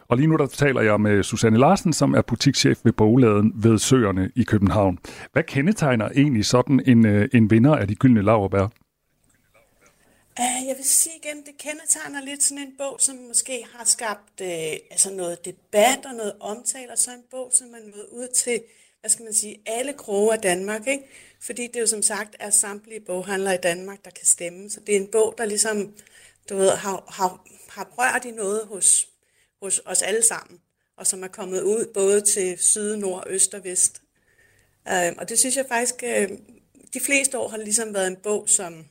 Og 0.07 0.17
lige 0.17 0.27
nu 0.27 0.35
der 0.35 0.47
taler 0.47 0.81
jeg 0.81 1.01
med 1.01 1.23
Susanne 1.23 1.59
Larsen, 1.59 1.93
som 1.93 2.13
er 2.13 2.21
butikschef 2.21 2.79
ved 2.83 2.91
bogladen 2.91 3.51
ved 3.55 3.79
Søerne 3.79 4.31
i 4.35 4.43
København. 4.43 4.97
Hvad 5.33 5.43
kendetegner 5.43 6.09
egentlig 6.09 6.45
sådan 6.45 6.83
en, 6.85 7.05
øh, 7.05 7.29
en 7.33 7.51
vinder 7.51 7.75
af 7.75 7.87
de 7.87 7.95
gyldne 7.95 8.21
laverbær? 8.21 8.63
Uh, 10.39 10.67
jeg 10.67 10.75
vil 10.77 10.85
sige 10.85 11.13
igen, 11.23 11.37
det 11.37 11.57
kendetegner 11.59 12.25
lidt 12.25 12.43
sådan 12.43 12.63
en 12.63 12.73
bog, 12.77 12.95
som 12.99 13.15
måske 13.27 13.65
har 13.75 13.85
skabt 13.85 14.41
uh, 14.41 14.47
altså 14.91 15.09
noget 15.13 15.45
debat 15.45 16.05
og 16.05 16.13
noget 16.17 16.33
omtale, 16.39 16.91
og 16.91 16.97
så 16.97 17.11
en 17.11 17.23
bog, 17.31 17.51
som 17.53 17.67
man 17.67 17.81
møder 17.85 18.09
ud 18.11 18.27
til, 18.35 18.59
hvad 18.99 19.09
skal 19.09 19.23
man 19.23 19.33
sige, 19.33 19.55
alle 19.65 19.93
kroge 19.93 20.33
af 20.33 20.39
Danmark, 20.39 20.87
ikke? 20.87 21.03
Fordi 21.45 21.67
det 21.67 21.79
jo 21.79 21.87
som 21.87 22.01
sagt 22.01 22.35
er 22.39 22.49
samtlige 22.49 22.99
boghandlere 22.99 23.55
i 23.55 23.61
Danmark, 23.63 24.05
der 24.05 24.11
kan 24.11 24.25
stemme. 24.25 24.69
Så 24.69 24.79
det 24.79 24.95
er 24.95 24.99
en 24.99 25.11
bog, 25.11 25.35
der 25.37 25.45
ligesom, 25.45 25.93
du 26.49 26.55
ved, 26.55 26.69
har, 26.69 27.03
har, 27.07 27.47
har 27.69 27.93
rørt 27.97 28.25
i 28.25 28.31
noget 28.31 28.65
hos, 28.65 29.07
hos 29.61 29.81
os 29.85 30.01
alle 30.01 30.23
sammen, 30.23 30.59
og 30.97 31.07
som 31.07 31.23
er 31.23 31.27
kommet 31.27 31.61
ud 31.61 31.91
både 31.93 32.21
til 32.21 32.57
syd, 32.59 32.95
nord, 32.95 33.23
øst 33.27 33.53
og 33.53 33.63
vest. 33.63 34.01
Øh, 34.87 35.11
og 35.17 35.29
det 35.29 35.39
synes 35.39 35.57
jeg 35.57 35.65
faktisk, 35.67 36.03
øh, 36.03 36.29
de 36.93 36.99
fleste 36.99 37.39
år 37.39 37.47
har 37.47 37.57
ligesom 37.57 37.93
været 37.93 38.07
en 38.07 38.17
bog, 38.23 38.49
som 38.49 38.85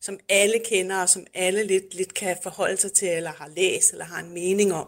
som 0.00 0.18
alle 0.28 0.58
kender, 0.64 1.02
og 1.02 1.08
som 1.08 1.26
alle 1.34 1.64
lidt, 1.64 1.94
lidt 1.94 2.14
kan 2.14 2.36
forholde 2.42 2.76
sig 2.76 2.92
til, 2.92 3.08
eller 3.08 3.32
har 3.32 3.48
læst, 3.48 3.92
eller 3.92 4.04
har 4.04 4.20
en 4.20 4.34
mening 4.34 4.72
om. 4.72 4.86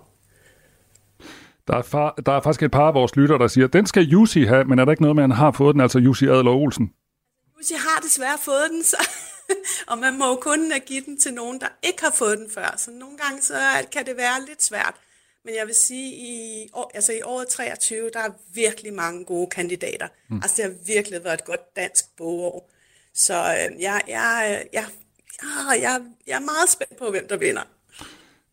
Der 1.68 1.76
er, 1.76 1.82
far, 1.82 2.14
der 2.26 2.32
er 2.32 2.40
faktisk 2.40 2.62
et 2.62 2.70
par 2.70 2.88
af 2.88 2.94
vores 2.94 3.16
lytter, 3.16 3.38
der 3.38 3.48
siger, 3.48 3.66
den 3.66 3.86
skal 3.86 4.02
Jussi 4.02 4.44
have, 4.44 4.64
men 4.64 4.78
er 4.78 4.84
der 4.84 4.92
ikke 4.92 5.02
noget 5.02 5.16
med, 5.16 5.24
at 5.24 5.30
han 5.30 5.36
har 5.36 5.50
fået 5.50 5.74
den, 5.74 5.80
altså 5.80 5.98
Jussi 5.98 6.26
Adler 6.26 6.50
Olsen? 6.50 6.92
Jussi 7.58 7.74
har 7.74 8.00
desværre 8.00 8.38
fået 8.38 8.70
den, 8.70 8.84
så, 8.84 8.96
og 9.90 9.98
man 9.98 10.18
må 10.18 10.28
jo 10.28 10.36
kun 10.36 10.72
give 10.86 11.04
den 11.06 11.20
til 11.20 11.34
nogen, 11.34 11.60
der 11.60 11.66
ikke 11.82 12.02
har 12.02 12.14
fået 12.14 12.38
den 12.38 12.50
før. 12.54 12.74
Så 12.76 12.90
nogle 12.90 13.18
gange 13.18 13.42
så 13.42 13.54
kan 13.92 14.06
det 14.06 14.16
være 14.16 14.46
lidt 14.48 14.62
svært. 14.62 14.94
Men 15.44 15.54
jeg 15.54 15.66
vil 15.66 15.74
sige, 15.74 16.12
i, 16.12 16.68
år, 16.72 16.90
altså 16.94 17.12
i 17.12 17.22
året 17.22 17.48
23, 17.48 18.10
der 18.12 18.20
er 18.20 18.30
virkelig 18.54 18.94
mange 18.94 19.24
gode 19.24 19.50
kandidater. 19.50 20.08
Mm. 20.28 20.36
Altså 20.36 20.56
det 20.56 20.64
har 20.64 20.74
virkelig 20.86 21.24
været 21.24 21.34
et 21.34 21.44
godt 21.44 21.76
dansk 21.76 22.04
bogår. 22.16 22.70
Så 23.14 23.34
øh, 23.34 23.82
jeg, 23.82 24.02
jeg, 24.08 24.66
jeg, 24.72 24.84
jeg, 25.42 25.80
jeg, 25.80 26.00
jeg 26.26 26.36
er 26.36 26.40
meget 26.40 26.68
spændt 26.68 26.96
på, 26.96 27.10
hvem 27.10 27.28
der 27.28 27.36
vinder. 27.36 27.62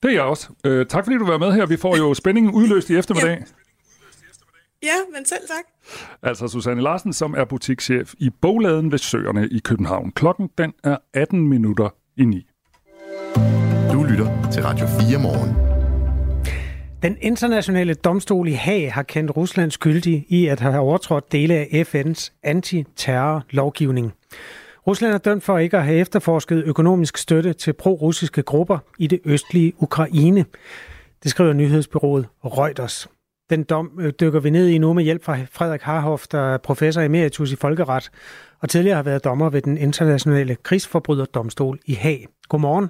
Det 0.03 0.09
er 0.09 0.13
jeg 0.13 0.21
også. 0.23 0.49
Øh, 0.65 0.85
tak 0.85 1.03
fordi 1.03 1.17
du 1.17 1.25
var 1.25 1.37
med 1.37 1.53
her. 1.53 1.65
Vi 1.65 1.77
får 1.77 1.97
jo 1.97 2.13
spændingen 2.13 2.53
udløst 2.53 2.89
i 2.89 2.95
eftermiddag. 2.97 3.29
Ja. 3.29 3.43
Ja, 4.83 4.95
men 5.15 5.25
selv 5.25 5.41
tak. 5.47 5.63
Altså 6.23 6.47
Susanne 6.47 6.81
Larsen, 6.81 7.13
som 7.13 7.33
er 7.37 7.45
butikschef 7.45 8.13
i 8.17 8.29
Bogladen 8.41 8.91
ved 8.91 8.97
Søerne 8.99 9.47
i 9.47 9.59
København. 9.59 10.11
Klokken 10.11 10.49
den 10.57 10.73
er 10.83 10.97
18 11.13 11.47
minutter 11.47 11.89
i 12.17 12.25
9. 12.25 12.47
Du 13.93 14.03
lytter 14.03 14.49
til 14.51 14.63
Radio 14.63 14.87
4 15.09 15.19
morgen. 15.19 15.55
Den 17.03 17.17
internationale 17.21 17.93
domstol 17.93 18.47
i 18.47 18.51
Haag 18.51 18.93
har 18.93 19.03
kendt 19.03 19.37
Rusland 19.37 19.71
skyldig 19.71 20.25
i 20.29 20.47
at 20.47 20.59
have 20.59 20.79
overtrådt 20.79 21.31
dele 21.31 21.53
af 21.53 21.95
FN's 21.95 22.39
antiterrorlovgivning. 22.43 24.13
Rusland 24.89 25.13
er 25.13 25.17
dømt 25.17 25.43
for 25.43 25.57
ikke 25.57 25.77
at 25.77 25.83
have 25.83 25.97
efterforsket 25.97 26.63
økonomisk 26.65 27.17
støtte 27.17 27.53
til 27.53 27.73
pro-russiske 27.73 28.41
grupper 28.43 28.77
i 28.99 29.07
det 29.07 29.19
østlige 29.25 29.73
Ukraine. 29.79 30.45
Det 31.23 31.31
skriver 31.31 31.53
nyhedsbyrået 31.53 32.27
Reuters. 32.45 33.07
Den 33.49 33.63
dom 33.63 33.99
øh, 34.01 34.13
dykker 34.19 34.39
vi 34.39 34.49
ned 34.49 34.67
i 34.67 34.77
nu 34.77 34.93
med 34.93 35.03
hjælp 35.03 35.23
fra 35.23 35.37
Frederik 35.51 35.81
Harhoff, 35.81 36.27
der 36.27 36.53
er 36.53 36.57
professor 36.57 37.01
emeritus 37.01 37.51
i 37.51 37.55
folkeret, 37.55 38.11
og 38.61 38.69
tidligere 38.69 38.95
har 38.95 39.03
været 39.03 39.23
dommer 39.23 39.49
ved 39.49 39.61
den 39.61 39.77
internationale 39.77 40.55
krigsforbryderdomstol 40.55 41.79
i 41.85 41.93
Haag. 41.93 42.27
Godmorgen. 42.47 42.89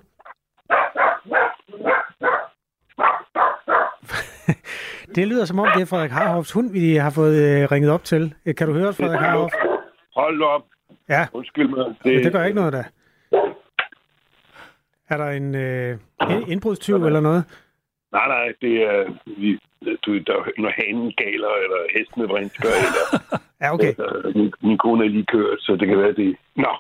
det 5.16 5.28
lyder 5.28 5.45
som 5.45 5.60
om, 5.60 5.68
det 5.76 5.82
er 5.82 5.86
Frederik 5.86 6.12
Harhoffs 6.12 6.52
hund, 6.52 6.72
vi 6.72 6.95
har 6.95 7.10
fået 7.10 7.36
øh, 7.36 7.72
ringet 7.72 7.91
op 7.91 8.04
til. 8.04 8.34
Kan 8.58 8.68
du 8.68 8.74
høre 8.74 8.93
Frederik 8.93 9.20
Harhoff? 9.20 9.54
Hold 10.16 10.41
op. 10.41 10.62
Ja. 11.10 11.28
Undskyld 11.34 11.68
mig. 11.68 11.86
Det, 12.04 12.14
ja, 12.14 12.24
det 12.24 12.32
gør 12.32 12.44
ikke 12.44 12.56
noget 12.56 12.74
da. 12.74 12.84
Er 15.10 15.18
der 15.18 15.30
en 15.30 15.56
øh, 15.56 15.98
indbrudstyv 16.48 16.96
eller 16.96 17.20
noget? 17.20 17.44
Nej, 18.12 18.28
nej, 18.28 18.54
det 18.62 18.76
er... 18.84 19.00
Vi, 19.26 19.60
du, 20.06 20.18
der, 20.18 20.62
når 20.62 20.72
hanen 20.80 21.14
galer, 21.18 21.52
eller 21.64 21.80
hestene 21.98 22.28
vrinsker, 22.28 22.70
eller... 22.86 23.40
ja, 23.62 23.74
okay. 23.74 23.94
Eller, 23.98 24.32
min, 24.36 24.54
min 24.62 24.78
kone 24.78 25.06
er 25.06 25.10
lige 25.10 25.26
kørt, 25.26 25.58
så 25.60 25.76
det 25.80 25.88
kan 25.88 25.98
være 25.98 26.14
det. 26.14 26.36
Nå, 26.56 26.72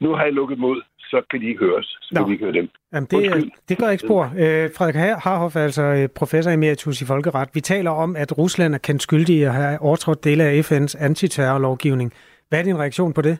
nu 0.00 0.14
har 0.14 0.24
jeg 0.24 0.32
lukket 0.32 0.58
mod, 0.58 0.82
så 0.98 1.22
kan 1.30 1.40
de 1.40 1.46
ikke 1.46 1.64
høres. 1.64 1.86
Så 2.02 2.10
Nå. 2.14 2.24
kan 2.24 2.32
ikke 2.32 2.44
høre 2.44 2.54
dem. 2.54 2.68
Jamen, 2.92 3.06
det, 3.10 3.50
det 3.68 3.78
gør 3.78 3.90
ikke 3.90 4.04
spor. 4.06 4.24
Øh, 4.24 4.70
Frederik 4.76 4.94
Harhoff 5.24 5.56
er 5.56 5.60
altså 5.60 5.82
øh, 5.82 6.08
professor 6.08 6.50
emeritus 6.50 7.02
i 7.02 7.06
folkeret. 7.06 7.48
Vi 7.54 7.60
taler 7.60 7.90
om, 7.90 8.16
at 8.16 8.38
Rusland 8.38 8.74
er 8.74 8.78
kendt 8.78 9.02
skyldig 9.02 9.46
at 9.46 9.54
have 9.54 9.80
overtrådt 9.80 10.24
dele 10.24 10.44
af 10.44 10.70
FN's 10.70 11.04
antiterrorlovgivning. 11.04 12.12
Hvad 12.48 12.58
er 12.58 12.62
din 12.62 12.78
reaktion 12.78 13.12
på 13.12 13.22
det? 13.22 13.38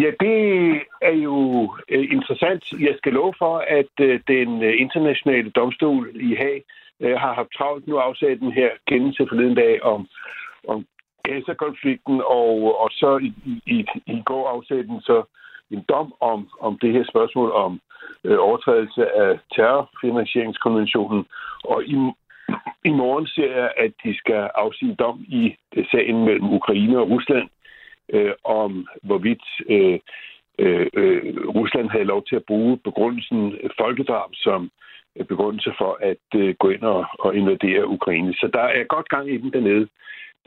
Ja, 0.00 0.10
det 0.20 0.80
er 1.02 1.16
jo 1.28 1.36
øh, 1.88 2.04
interessant. 2.12 2.72
Jeg 2.72 2.94
skal 2.98 3.12
love 3.12 3.34
for, 3.38 3.58
at 3.58 3.94
øh, 4.00 4.20
den 4.28 4.62
øh, 4.62 4.74
internationale 4.80 5.50
domstol 5.50 6.10
i 6.14 6.34
Haag 6.34 6.64
øh, 7.00 7.16
har 7.16 7.34
haft 7.34 7.52
travlt 7.58 7.86
nu 7.86 7.96
afsat 7.96 8.40
den 8.40 8.52
her 8.52 8.70
kendelse 8.86 9.26
forleden 9.28 9.54
dag 9.54 9.82
om, 9.82 10.08
om 10.68 10.86
Gaza-konflikten, 11.24 12.22
og, 12.26 12.80
og 12.82 12.88
så 12.90 13.18
i, 13.22 13.32
i, 13.66 13.86
i 14.06 14.22
går 14.24 14.48
afsat 14.48 14.84
den 14.86 15.00
så 15.00 15.22
en 15.70 15.84
dom 15.88 16.14
om, 16.20 16.48
om 16.60 16.78
det 16.78 16.92
her 16.92 17.04
spørgsmål 17.04 17.50
om 17.50 17.80
øh, 18.24 18.38
overtrædelse 18.38 19.12
af 19.16 19.38
terrorfinansieringskonventionen. 19.54 21.26
Og 21.64 21.84
i, 21.84 21.96
i 22.84 22.90
morgen 22.90 23.26
ser 23.26 23.56
jeg, 23.56 23.70
at 23.76 23.92
de 24.04 24.16
skal 24.16 24.50
afsige 24.54 24.94
dom 24.94 25.24
i 25.28 25.54
øh, 25.76 25.84
sagen 25.90 26.24
mellem 26.24 26.48
Ukraine 26.52 26.98
og 26.98 27.10
Rusland 27.10 27.48
øh, 28.08 28.32
om 28.44 28.86
hvorvidt 29.02 29.44
øh, 29.68 29.98
øh, 30.58 30.86
øh, 30.94 31.48
Rusland 31.48 31.88
havde 31.90 32.04
lov 32.04 32.24
til 32.24 32.36
at 32.36 32.44
bruge 32.44 32.78
begrundelsen 32.78 33.52
øh, 33.62 33.70
folkedrab 33.78 34.30
som 34.34 34.70
øh, 35.16 35.26
begrundelse 35.26 35.72
for 35.78 35.98
at 36.00 36.40
øh, 36.40 36.54
gå 36.58 36.68
ind 36.68 36.82
og, 36.82 37.06
og 37.18 37.36
invadere 37.36 37.86
Ukraine. 37.86 38.34
Så 38.34 38.50
der 38.52 38.62
er 38.62 38.84
godt 38.84 39.08
gang 39.08 39.30
i 39.30 39.36
den 39.36 39.52
dernede. 39.52 39.88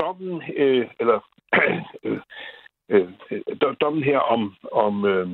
Dommen, 0.02 0.44
øh, 0.56 0.88
eller 1.00 1.20
øh, 2.06 2.20
øh, 2.90 3.08
dommen 3.82 4.04
her 4.04 4.20
om, 4.20 4.56
om, 4.72 5.06
øh, 5.06 5.28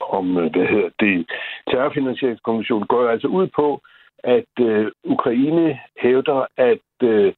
om 0.00 0.32
hvad 0.32 0.66
hedder 0.66 0.90
det, 1.00 1.30
terrorfinansieringskommissionen 1.70 2.86
går 2.86 3.08
altså 3.08 3.28
ud 3.28 3.46
på, 3.46 3.80
at 4.24 4.52
øh, 4.60 4.86
Ukraine 5.04 5.80
hævder, 5.98 6.46
at 6.56 6.88
øh, 7.02 7.32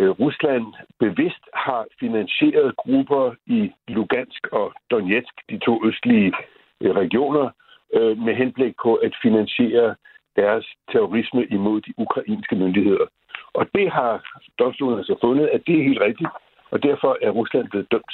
Øh, 0.00 0.10
Rusland 0.10 0.66
bevidst 1.00 1.44
har 1.54 1.86
finansieret 2.00 2.76
grupper 2.76 3.34
i 3.46 3.72
Lugansk 3.88 4.42
og 4.52 4.72
Donetsk, 4.90 5.34
de 5.50 5.58
to 5.58 5.86
østlige 5.88 6.32
øh, 6.80 6.90
regioner, 7.02 7.50
øh, 7.96 8.18
med 8.18 8.34
henblik 8.34 8.74
på 8.82 8.94
at 8.94 9.12
finansiere 9.22 9.94
deres 10.36 10.66
terrorisme 10.92 11.46
imod 11.46 11.80
de 11.80 11.92
ukrainske 11.98 12.56
myndigheder. 12.56 13.06
Og 13.54 13.66
det 13.74 13.90
har 13.92 14.12
domstolen 14.58 14.98
altså 14.98 15.16
fundet, 15.20 15.46
at 15.46 15.60
det 15.66 15.74
er 15.78 15.84
helt 15.84 16.00
rigtigt, 16.00 16.30
og 16.70 16.82
derfor 16.82 17.18
er 17.22 17.30
Rusland 17.30 17.68
blevet 17.68 17.86
dømt. 17.90 18.12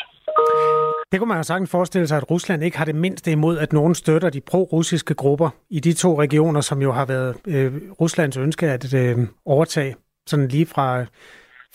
Det 1.12 1.18
kunne 1.18 1.28
man 1.28 1.36
jo 1.36 1.42
sagtens 1.42 1.70
forestille 1.70 2.06
sig, 2.06 2.16
at 2.16 2.30
Rusland 2.30 2.62
ikke 2.62 2.78
har 2.78 2.84
det 2.84 2.94
mindste 2.94 3.32
imod, 3.32 3.58
at 3.58 3.72
nogen 3.72 3.94
støtter 3.94 4.30
de 4.30 4.40
pro-russiske 4.40 5.14
grupper 5.14 5.50
i 5.70 5.80
de 5.80 5.92
to 5.92 6.20
regioner, 6.20 6.60
som 6.60 6.82
jo 6.82 6.92
har 6.92 7.06
været 7.06 7.34
øh, 7.48 7.72
Ruslands 8.00 8.36
ønske 8.36 8.66
at 8.66 8.94
øh, 8.94 9.16
overtage, 9.46 9.96
sådan 10.26 10.48
lige 10.48 10.66
fra, 10.66 11.04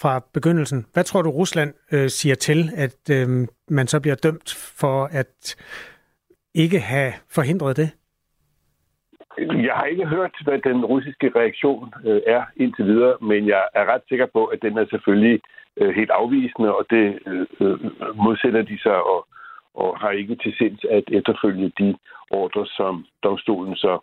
fra 0.01 0.21
begyndelsen. 0.33 0.85
Hvad 0.93 1.03
tror 1.03 1.21
du, 1.21 1.29
Rusland 1.29 1.73
øh, 1.91 2.09
siger 2.09 2.35
til, 2.35 2.69
at 2.75 3.09
øh, 3.11 3.27
man 3.69 3.87
så 3.87 4.01
bliver 4.01 4.15
dømt 4.15 4.55
for 4.79 5.09
at 5.11 5.55
ikke 6.55 6.79
have 6.79 7.13
forhindret 7.35 7.77
det? 7.77 7.89
Jeg 9.37 9.73
har 9.73 9.85
ikke 9.85 10.05
hørt, 10.05 10.35
hvad 10.43 10.59
den 10.59 10.85
russiske 10.85 11.31
reaktion 11.35 11.93
øh, 12.05 12.21
er 12.27 12.43
indtil 12.57 12.85
videre, 12.85 13.17
men 13.21 13.47
jeg 13.47 13.63
er 13.75 13.85
ret 13.93 14.01
sikker 14.09 14.25
på, 14.25 14.45
at 14.45 14.61
den 14.61 14.77
er 14.77 14.85
selvfølgelig 14.89 15.41
øh, 15.77 15.95
helt 15.95 16.11
afvisende, 16.11 16.75
og 16.75 16.85
det 16.89 17.19
øh, 17.27 17.45
øh 17.61 17.79
modsætter 18.15 18.61
de 18.61 18.79
sig 18.81 19.03
og, 19.03 19.27
og 19.73 19.99
har 19.99 20.09
ikke 20.09 20.35
til 20.35 20.53
sinds 20.57 20.85
at 20.91 21.03
efterfølge 21.07 21.71
de 21.79 21.97
ordre, 22.31 22.65
som 22.65 23.05
domstolen 23.23 23.75
så 23.75 23.93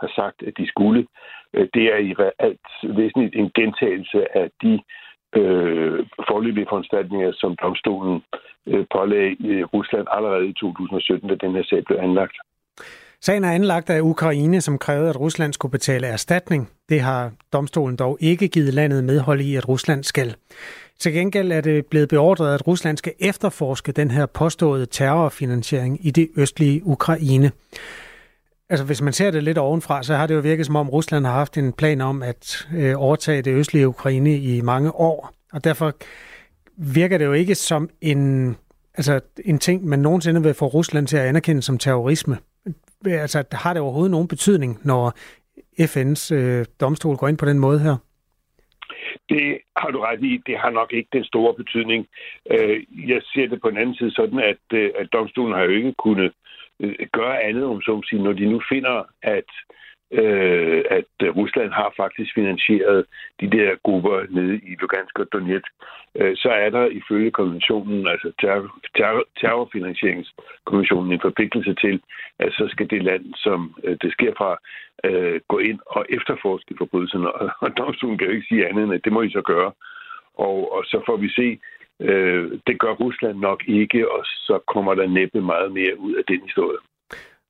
har 0.00 0.10
sagt, 0.16 0.42
at 0.42 0.54
de 0.58 0.68
skulle. 0.68 1.06
Øh, 1.54 1.68
det 1.74 1.84
er 1.94 1.96
i 1.96 2.14
alt 2.38 2.96
væsentligt 2.96 3.34
en 3.36 3.50
gentagelse 3.54 4.36
af 4.36 4.50
de 4.62 4.72
øh, 4.74 4.80
Øh, 5.36 6.06
forløbige 6.30 6.66
foranstaltninger, 6.70 7.32
som 7.32 7.56
domstolen 7.62 8.22
øh, 8.66 8.84
pålagde 8.94 9.30
i 9.32 9.64
Rusland 9.64 10.06
allerede 10.10 10.46
i 10.48 10.52
2017, 10.52 11.28
da 11.28 11.34
den 11.34 11.54
her 11.54 11.62
sag 11.62 11.84
blev 11.84 11.98
anlagt. 11.98 12.36
Sagen 13.22 13.44
er 13.44 13.52
anlagt 13.52 13.90
af 13.90 14.00
Ukraine, 14.00 14.60
som 14.60 14.78
krævede, 14.78 15.08
at 15.08 15.20
Rusland 15.20 15.52
skulle 15.52 15.72
betale 15.72 16.06
erstatning. 16.06 16.70
Det 16.88 17.00
har 17.00 17.32
domstolen 17.52 17.96
dog 17.96 18.18
ikke 18.20 18.48
givet 18.48 18.74
landet 18.74 19.04
medhold 19.04 19.40
i, 19.40 19.56
at 19.56 19.68
Rusland 19.68 20.04
skal. 20.04 20.34
Til 20.98 21.12
gengæld 21.12 21.52
er 21.52 21.60
det 21.60 21.86
blevet 21.86 22.08
beordret, 22.08 22.54
at 22.54 22.66
Rusland 22.66 22.96
skal 22.96 23.12
efterforske 23.20 23.92
den 23.92 24.10
her 24.10 24.26
påståede 24.26 24.86
terrorfinansiering 24.86 26.06
i 26.06 26.10
det 26.10 26.28
østlige 26.36 26.86
Ukraine. 26.86 27.50
Altså 28.70 28.86
hvis 28.86 29.02
man 29.02 29.12
ser 29.12 29.30
det 29.30 29.42
lidt 29.42 29.58
ovenfra, 29.58 30.02
så 30.02 30.14
har 30.14 30.26
det 30.26 30.34
jo 30.34 30.40
virket 30.40 30.66
som 30.66 30.76
om 30.76 30.90
Rusland 30.90 31.26
har 31.26 31.32
haft 31.32 31.58
en 31.58 31.72
plan 31.72 32.00
om 32.00 32.22
at 32.22 32.68
øh, 32.76 32.94
overtage 32.96 33.42
det 33.42 33.54
østlige 33.54 33.88
Ukraine 33.88 34.36
i 34.38 34.60
mange 34.60 34.94
år. 34.94 35.32
Og 35.52 35.64
derfor 35.64 35.92
virker 36.94 37.18
det 37.18 37.24
jo 37.24 37.32
ikke 37.32 37.54
som 37.54 37.90
en, 38.00 38.56
altså 38.94 39.20
en 39.44 39.58
ting, 39.58 39.84
man 39.84 39.98
nogensinde 39.98 40.42
vil 40.42 40.54
få 40.54 40.66
Rusland 40.66 41.06
til 41.06 41.16
at 41.16 41.26
anerkende 41.26 41.62
som 41.62 41.78
terrorisme. 41.78 42.36
Altså 43.06 43.44
har 43.52 43.72
det 43.72 43.82
overhovedet 43.82 44.10
nogen 44.10 44.28
betydning, 44.28 44.78
når 44.84 45.12
FN's 45.80 46.34
øh, 46.34 46.64
domstol 46.80 47.16
går 47.16 47.28
ind 47.28 47.38
på 47.38 47.46
den 47.46 47.58
måde 47.58 47.78
her? 47.78 47.96
Det 49.28 49.58
har 49.76 49.90
du 49.90 50.00
ret 50.00 50.24
i. 50.24 50.42
Det 50.46 50.58
har 50.58 50.70
nok 50.70 50.92
ikke 50.92 51.08
den 51.12 51.24
store 51.24 51.54
betydning. 51.54 52.06
Øh, 52.50 52.76
jeg 53.08 53.20
ser 53.22 53.46
det 53.46 53.60
på 53.60 53.68
en 53.68 53.76
anden 53.76 53.94
side 53.94 54.10
sådan, 54.10 54.38
at, 54.38 54.78
øh, 54.78 54.90
at 54.98 55.08
domstolen 55.12 55.54
har 55.54 55.62
jo 55.62 55.70
ikke 55.70 55.94
kunnet 55.98 56.24
øh, 56.24 56.32
Øh, 56.80 56.94
gøre 57.12 57.42
andet, 57.42 57.64
om 57.64 57.82
så 57.82 58.02
sige, 58.08 58.22
når 58.22 58.32
de 58.32 58.46
nu 58.46 58.60
finder, 58.68 59.02
at 59.22 59.50
øh, 60.12 60.84
at 60.90 61.12
øh, 61.22 61.36
Rusland 61.36 61.70
har 61.72 61.92
faktisk 61.96 62.34
finansieret 62.34 63.06
de 63.40 63.50
der 63.50 63.76
grupper 63.82 64.26
nede 64.30 64.56
i 64.56 64.76
Lugansk 64.80 65.18
og 65.18 65.26
Donetsk, 65.32 65.72
øh, 66.14 66.36
så 66.36 66.48
er 66.48 66.70
der 66.70 66.86
ifølge 66.86 67.30
konventionen, 67.30 68.06
altså 68.08 68.32
terror, 68.40 68.78
terror, 68.96 69.24
terrorfinansieringskonventionen, 69.40 71.12
en 71.12 71.20
forpligtelse 71.20 71.74
til, 71.74 72.00
at 72.38 72.52
så 72.52 72.68
skal 72.70 72.90
det 72.90 73.02
land, 73.02 73.24
som 73.36 73.74
øh, 73.84 73.96
det 74.02 74.12
sker 74.12 74.32
fra, 74.36 74.58
øh, 75.04 75.40
gå 75.48 75.58
ind 75.58 75.80
og 75.86 76.06
efterforske 76.08 76.74
forbrydelserne. 76.78 77.32
Og, 77.32 77.50
og 77.60 77.76
domstolen 77.76 78.18
kan 78.18 78.26
jo 78.26 78.32
ikke 78.32 78.46
sige 78.48 78.68
andet 78.68 78.84
end, 78.84 78.94
at 78.94 79.04
det 79.04 79.12
må 79.12 79.22
I 79.22 79.30
så 79.30 79.42
gøre. 79.42 79.72
Og, 80.34 80.72
og 80.72 80.84
så 80.84 81.02
får 81.06 81.16
vi 81.16 81.28
se, 81.28 81.58
øh, 82.00 82.58
det 82.66 82.80
gør 82.80 82.92
Rusland 82.92 83.38
nok 83.38 83.60
ikke, 83.68 84.10
og 84.12 84.20
så 84.24 84.58
kommer 84.72 84.94
der 84.94 85.06
næppe 85.06 85.40
meget 85.40 85.72
mere 85.72 85.98
ud 85.98 86.14
af 86.14 86.24
den 86.28 86.40
historie. 86.42 86.78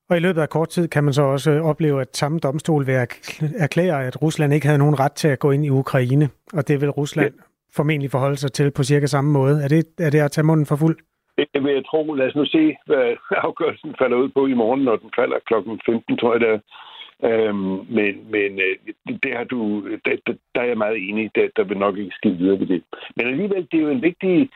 Og 0.09 0.17
i 0.17 0.19
løbet 0.19 0.41
af 0.41 0.49
kort 0.49 0.69
tid 0.69 0.87
kan 0.87 1.03
man 1.03 1.13
så 1.13 1.21
også 1.21 1.51
opleve, 1.71 2.01
at 2.01 2.17
samme 2.17 2.39
domstol 2.39 2.87
vil 2.87 2.95
erklære, 3.65 4.07
at 4.07 4.21
Rusland 4.21 4.53
ikke 4.53 4.67
havde 4.67 4.79
nogen 4.79 4.99
ret 4.99 5.11
til 5.11 5.27
at 5.27 5.39
gå 5.39 5.51
ind 5.51 5.65
i 5.65 5.69
Ukraine. 5.69 6.29
Og 6.53 6.67
det 6.67 6.81
vil 6.81 6.89
Rusland 6.89 7.33
ja. 7.37 7.43
formentlig 7.75 8.11
forholde 8.11 8.35
sig 8.35 8.51
til 8.51 8.71
på 8.71 8.83
cirka 8.83 9.05
samme 9.05 9.31
måde. 9.31 9.63
Er 9.63 9.67
det, 9.67 9.85
er 9.99 10.09
det 10.09 10.19
at 10.19 10.31
tage 10.31 10.45
munden 10.45 10.65
for 10.65 10.75
fuld? 10.75 10.97
Det 11.53 11.63
vil 11.63 11.73
jeg 11.73 11.85
tro. 11.85 12.13
Lad 12.13 12.27
os 12.27 12.35
nu 12.35 12.45
se, 12.45 12.75
hvad 12.85 13.07
afgørelsen 13.47 13.95
falder 14.01 14.17
ud 14.17 14.29
på 14.29 14.47
i 14.47 14.53
morgen, 14.53 14.83
når 14.83 14.95
den 14.95 15.11
falder 15.15 15.37
klokken 15.47 15.81
15, 15.85 16.17
tror 16.17 16.33
jeg 16.33 16.39
det 16.39 16.49
er. 16.49 16.59
Øhm, 17.23 17.85
men 17.97 18.31
men 18.31 18.59
øh, 18.59 18.75
det 19.23 19.37
har 19.37 19.43
du, 19.43 19.87
der, 20.05 20.33
der 20.55 20.61
er 20.61 20.65
jeg 20.65 20.77
meget 20.77 21.09
enig. 21.09 21.31
Der, 21.35 21.47
der 21.55 21.63
vil 21.63 21.77
nok 21.77 21.97
ikke 21.97 22.15
ske 22.15 22.29
videre 22.29 22.59
ved 22.59 22.67
det. 22.67 22.83
Men 23.15 23.27
alligevel, 23.27 23.67
det 23.71 23.77
er 23.77 23.83
jo 23.83 23.89
en 23.89 24.01
vigtig 24.01 24.49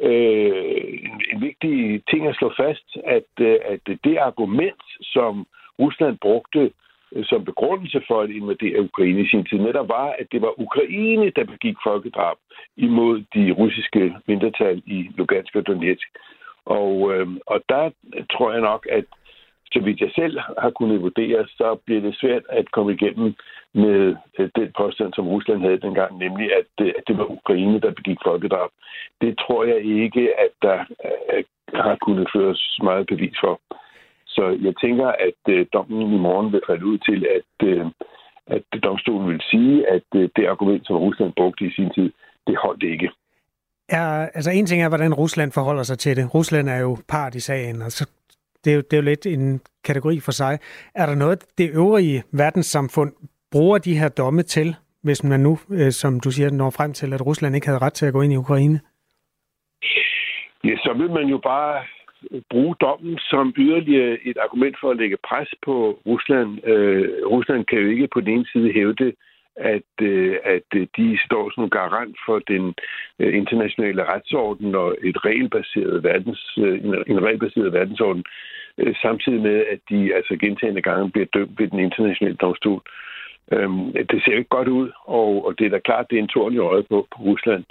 øh, 0.00 0.98
en, 1.08 1.22
en 1.32 1.40
vigtig 1.40 2.02
ting 2.10 2.26
at 2.26 2.36
slå 2.36 2.52
fast, 2.56 2.96
at, 3.04 3.30
øh, 3.40 3.58
at 3.64 3.80
det 4.04 4.16
argument, 4.16 4.82
som 5.02 5.46
Rusland 5.78 6.18
brugte 6.18 6.70
øh, 7.12 7.24
som 7.24 7.44
begrundelse 7.44 8.02
for 8.08 8.20
at 8.20 8.30
invadere 8.30 8.80
Ukraine 8.80 9.20
i 9.20 9.28
sin 9.28 9.44
tid, 9.44 9.58
netop 9.58 9.88
var, 9.88 10.08
at 10.18 10.26
det 10.32 10.42
var 10.42 10.60
Ukraine, 10.60 11.30
der 11.36 11.44
begik 11.44 11.76
folkedrab 11.84 12.36
imod 12.76 13.24
de 13.34 13.52
russiske 13.52 14.14
mindretal 14.26 14.82
i 14.86 15.10
Lugansk 15.16 15.56
og 15.56 15.66
Donetsk. 15.66 16.08
Og, 16.64 17.14
øh, 17.14 17.28
og 17.46 17.60
der 17.68 17.90
tror 18.32 18.52
jeg 18.52 18.60
nok, 18.60 18.86
at 18.90 19.04
så 19.76 19.82
vidt 19.84 20.00
jeg 20.00 20.12
selv 20.20 20.38
har 20.62 20.70
kunnet 20.70 21.02
vurdere, 21.06 21.40
så 21.58 21.68
bliver 21.84 22.00
det 22.00 22.14
svært 22.20 22.44
at 22.48 22.70
komme 22.70 22.92
igennem 22.92 23.34
med 23.74 24.16
øh, 24.38 24.48
den 24.58 24.68
påstand, 24.80 25.10
som 25.14 25.28
Rusland 25.28 25.60
havde 25.60 25.84
dengang, 25.86 26.18
nemlig 26.24 26.48
at, 26.60 26.70
øh, 26.80 26.92
at 26.98 27.02
det 27.08 27.18
var 27.18 27.26
Ukraine, 27.38 27.80
der 27.80 27.98
begik 28.00 28.18
folkedrab. 28.28 28.70
Det 29.20 29.32
tror 29.42 29.64
jeg 29.64 29.80
ikke, 30.04 30.24
at 30.44 30.52
der 30.62 30.78
øh, 31.06 31.44
har 31.86 31.96
kunnet 32.04 32.28
føres 32.34 32.78
meget 32.82 33.06
bevis 33.06 33.36
for. 33.44 33.60
Så 34.26 34.44
jeg 34.66 34.74
tænker, 34.84 35.08
at 35.28 35.68
dommen 35.72 36.14
i 36.14 36.18
morgen 36.26 36.52
vil 36.52 36.66
falde 36.66 36.86
ud 36.86 36.98
til, 36.98 37.26
at, 37.36 37.50
at 38.46 38.82
domstolen 38.82 39.28
vil 39.28 39.42
sige, 39.50 39.88
at 39.88 40.02
det 40.36 40.46
argument, 40.46 40.86
som 40.86 40.96
Rusland 40.96 41.32
brugte 41.36 41.64
i 41.64 41.70
sin 41.70 41.90
tid, 41.96 42.12
det 42.46 42.56
holdt 42.64 42.82
ikke. 42.82 43.10
Ja, 43.92 44.24
altså 44.34 44.50
en 44.50 44.66
ting 44.66 44.82
er, 44.82 44.88
hvordan 44.88 45.14
Rusland 45.14 45.52
forholder 45.52 45.82
sig 45.82 45.98
til 45.98 46.16
det. 46.16 46.34
Rusland 46.34 46.68
er 46.68 46.80
jo 46.80 46.98
part 47.08 47.34
i 47.34 47.40
sagen, 47.40 47.82
og 47.82 47.92
så 47.92 48.08
det 48.66 48.72
er, 48.72 48.76
jo, 48.76 48.82
det 48.90 48.92
er 48.92 49.02
jo 49.02 49.10
lidt 49.10 49.26
en 49.26 49.60
kategori 49.84 50.20
for 50.20 50.32
sig. 50.32 50.58
Er 50.94 51.06
der 51.06 51.14
noget, 51.14 51.38
det 51.58 51.70
øvrige 51.74 52.22
verdenssamfund 52.32 53.12
bruger 53.52 53.78
de 53.78 53.98
her 53.98 54.08
domme 54.08 54.42
til, 54.42 54.74
hvis 55.02 55.24
man 55.24 55.40
nu, 55.40 55.58
øh, 55.70 55.90
som 55.90 56.20
du 56.20 56.30
siger, 56.30 56.50
når 56.50 56.70
frem 56.70 56.92
til, 56.92 57.12
at 57.12 57.26
Rusland 57.26 57.54
ikke 57.54 57.66
havde 57.66 57.84
ret 57.84 57.92
til 57.92 58.06
at 58.06 58.12
gå 58.12 58.22
ind 58.22 58.32
i 58.32 58.42
Ukraine? 58.44 58.80
Ja, 60.64 60.76
så 60.76 60.94
vil 60.98 61.10
man 61.10 61.26
jo 61.34 61.38
bare 61.38 61.84
bruge 62.50 62.74
dommen 62.80 63.18
som 63.18 63.54
yderligere 63.56 64.18
et 64.24 64.38
argument 64.44 64.76
for 64.80 64.90
at 64.90 64.96
lægge 64.96 65.16
pres 65.28 65.50
på 65.64 66.00
Rusland. 66.06 66.68
Øh, 66.68 67.26
Rusland 67.26 67.64
kan 67.64 67.78
jo 67.78 67.88
ikke 67.88 68.08
på 68.14 68.20
den 68.20 68.28
ene 68.28 68.46
side 68.52 68.72
hævde, 68.72 69.12
at, 69.56 69.92
øh, 70.02 70.36
at 70.44 70.68
de 70.96 71.18
står 71.26 71.52
som 71.54 71.70
garant 71.70 72.16
for 72.26 72.38
den 72.38 72.74
øh, 73.18 73.36
internationale 73.36 74.04
retsorden 74.04 74.74
og 74.74 74.96
et 75.02 75.24
regelbaseret 75.24 76.04
verdens, 76.04 76.58
øh, 76.58 76.74
en 77.06 77.24
regelbaseret 77.24 77.72
verdensorden, 77.72 78.24
øh, 78.26 78.55
Øh, 78.78 78.94
samtidig 79.02 79.40
med, 79.42 79.64
at 79.72 79.80
de 79.90 80.14
altså 80.14 80.36
gentagende 80.40 80.82
gange 80.82 81.10
bliver 81.10 81.26
dømt 81.34 81.58
ved 81.58 81.68
den 81.68 81.78
internationale 81.78 82.36
domstol. 82.36 82.82
Øhm, 83.52 83.92
det 83.92 84.22
ser 84.24 84.36
ikke 84.36 84.56
godt 84.58 84.68
ud, 84.68 84.90
og, 85.04 85.46
og 85.46 85.58
det 85.58 85.66
er 85.66 85.70
da 85.70 85.78
klart, 85.78 86.06
det 86.10 86.18
er 86.18 86.22
en 86.22 86.28
tårn 86.28 86.54
i 86.54 86.58
øjet 86.58 86.86
på, 86.88 87.06
på 87.16 87.22
Rusland, 87.22 87.64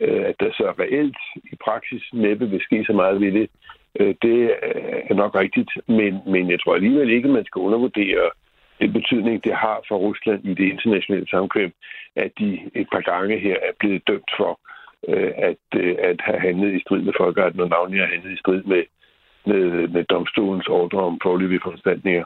øh, 0.00 0.22
at 0.30 0.34
der 0.40 0.50
så 0.52 0.74
reelt 0.78 1.16
i 1.52 1.56
praksis 1.64 2.02
næppe 2.12 2.50
vil 2.50 2.60
ske 2.60 2.84
så 2.84 2.92
meget 2.92 3.20
ved 3.20 3.32
det. 3.32 3.50
Øh, 4.00 4.14
det 4.22 4.38
er 5.10 5.14
nok 5.14 5.34
rigtigt, 5.34 5.70
men, 5.86 6.20
men 6.26 6.50
jeg 6.50 6.60
tror 6.60 6.74
alligevel 6.74 7.10
ikke, 7.10 7.28
man 7.28 7.44
skal 7.44 7.60
undervurdere 7.60 8.30
den 8.80 8.92
betydning, 8.92 9.44
det 9.44 9.54
har 9.54 9.84
for 9.88 9.96
Rusland 9.96 10.44
i 10.44 10.54
det 10.54 10.66
internationale 10.72 11.28
samkvem, 11.28 11.72
at 12.16 12.30
de 12.38 12.60
et 12.74 12.88
par 12.92 13.00
gange 13.00 13.38
her 13.38 13.56
er 13.68 13.72
blevet 13.78 14.02
dømt 14.08 14.30
for 14.36 14.60
øh, 15.08 15.32
at, 15.36 15.64
øh, 15.76 15.94
at 15.98 16.20
have 16.20 16.40
handlet 16.40 16.74
i 16.74 16.80
strid 16.80 17.02
med 17.02 17.12
folkeretten, 17.16 17.60
og 17.60 17.68
navnlig 17.68 18.00
har 18.00 18.06
handlet 18.14 18.32
i 18.32 18.42
strid 18.42 18.62
med, 18.62 18.84
med, 19.48 19.88
med 19.88 20.04
domstolens 20.04 20.68
ordre 20.68 20.98
om 20.98 21.20
forløbige 21.22 21.60
foranstaltninger. 21.62 22.24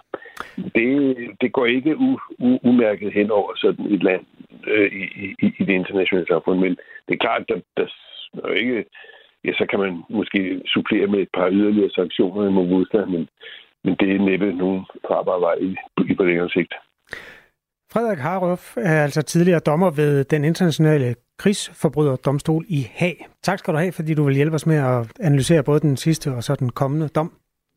Det, 0.56 1.16
det 1.40 1.52
går 1.52 1.66
ikke 1.66 1.96
u, 1.96 2.18
u, 2.38 2.58
umærket 2.62 3.12
hen 3.12 3.30
over 3.30 3.52
sådan 3.56 3.86
et 3.94 4.02
land 4.02 4.24
øh, 4.66 4.92
i, 4.92 5.04
i, 5.42 5.46
i 5.58 5.64
det 5.64 5.74
internationale 5.80 6.26
samfund, 6.26 6.58
men 6.60 6.76
det 7.06 7.14
er 7.14 7.24
klart, 7.26 7.40
at 7.40 7.62
der, 7.76 7.86
der 8.34 8.48
er 8.48 8.54
ikke, 8.54 8.84
ja, 9.44 9.52
så 9.52 9.66
kan 9.70 9.78
man 9.78 10.02
måske 10.10 10.60
supplere 10.66 11.06
med 11.06 11.20
et 11.20 11.32
par 11.34 11.50
yderligere 11.50 11.90
sanktioner 11.90 12.50
mod 12.50 12.66
modstand, 12.68 13.10
men, 13.10 13.28
men 13.84 13.96
det 14.00 14.08
er 14.12 14.18
næppe 14.18 14.52
nogen 14.52 14.86
farbar 15.08 15.38
vej 15.38 15.56
i, 15.60 15.76
i 16.10 16.14
på 16.14 16.24
længere 16.24 16.50
sigt. 16.50 16.74
Frederik 17.92 18.18
Haruf 18.18 18.76
er 18.76 19.02
altså 19.02 19.22
tidligere 19.22 19.58
dommer 19.58 19.90
ved 19.90 20.24
den 20.24 20.44
internationale 20.44 21.14
krigsforbryderdomstol 21.38 22.64
i 22.68 22.90
Haag. 22.94 23.28
Tak 23.42 23.58
skal 23.58 23.74
du 23.74 23.78
have, 23.78 23.92
fordi 23.92 24.14
du 24.14 24.24
vil 24.24 24.34
hjælpe 24.34 24.54
os 24.54 24.66
med 24.66 24.76
at 24.76 25.12
analysere 25.20 25.62
både 25.62 25.80
den 25.80 25.96
sidste 25.96 26.34
og 26.34 26.44
så 26.44 26.54
den 26.54 26.70
kommende 26.70 27.08
dom. 27.08 27.32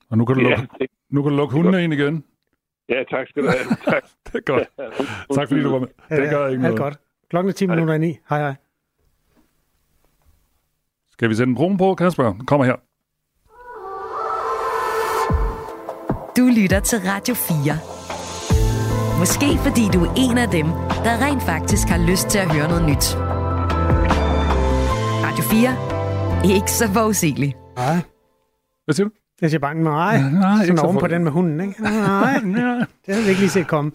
Og 0.09 0.17
nu 0.17 0.25
kan 0.25 0.35
du 0.35 0.41
lukke, 0.41 0.67
ja, 0.79 0.85
nu 1.09 1.21
kan 1.23 1.31
du 1.31 1.37
lukke 1.37 1.55
hundene 1.55 1.83
ind 1.83 1.93
igen. 1.93 2.23
Ja, 2.89 3.03
tak 3.09 3.27
skal 3.27 3.43
du 3.43 3.47
have. 3.47 3.75
Tak. 3.91 4.03
det 4.25 4.35
er 4.35 4.39
godt. 4.39 4.67
Tak 5.35 5.47
fordi 5.47 5.61
du 5.61 5.69
var 5.71 5.79
med. 5.79 5.87
Det 6.09 6.29
gør 6.29 6.47
ikke 6.47 6.61
noget. 6.61 6.73
Alt 6.73 6.81
godt. 6.81 6.99
Klokken 7.29 7.49
er 7.49 7.53
10 7.53 7.65
minutter 7.65 7.93
i 7.93 7.97
9. 7.97 8.17
Hej 8.29 8.39
hej. 8.39 8.53
Skal 11.11 11.29
vi 11.29 11.35
sætte 11.35 11.49
en 11.49 11.55
brun 11.55 11.77
på, 11.77 11.95
Kasper? 11.95 12.33
Kommer 12.47 12.65
her. 12.65 12.75
Du 16.37 16.61
lytter 16.61 16.79
til 16.79 16.99
Radio 16.99 17.35
4. 17.35 17.94
Måske 19.19 19.57
fordi 19.57 19.81
du 19.93 19.99
er 20.05 20.13
en 20.17 20.37
af 20.37 20.49
dem, 20.49 20.65
der 21.05 21.25
rent 21.25 21.43
faktisk 21.43 21.87
har 21.87 21.97
lyst 22.09 22.27
til 22.27 22.39
at 22.39 22.53
høre 22.53 22.67
noget 22.67 22.83
nyt. 22.89 23.05
Radio 25.25 25.43
4. 25.43 26.55
Ikke 26.55 26.71
så 26.71 26.87
forudsigeligt. 26.93 27.57
Nej. 27.75 27.97
Hvad 28.85 28.95
siger 28.95 29.07
du? 29.07 29.11
Jeg 29.41 29.49
siger 29.49 29.59
bare, 29.59 29.75
nej. 29.75 30.21
nej 30.31 30.65
Sådan 30.65 30.79
oven 30.79 30.97
på 30.97 31.07
den 31.07 31.23
med 31.23 31.31
hunden, 31.31 31.59
ikke? 31.61 31.83
Nej, 31.83 32.39
nej. 32.43 32.77
Det 33.05 33.13
havde 33.13 33.23
vi 33.23 33.29
ikke 33.29 33.41
lige 33.41 33.49
set 33.49 33.67
komme. 33.67 33.91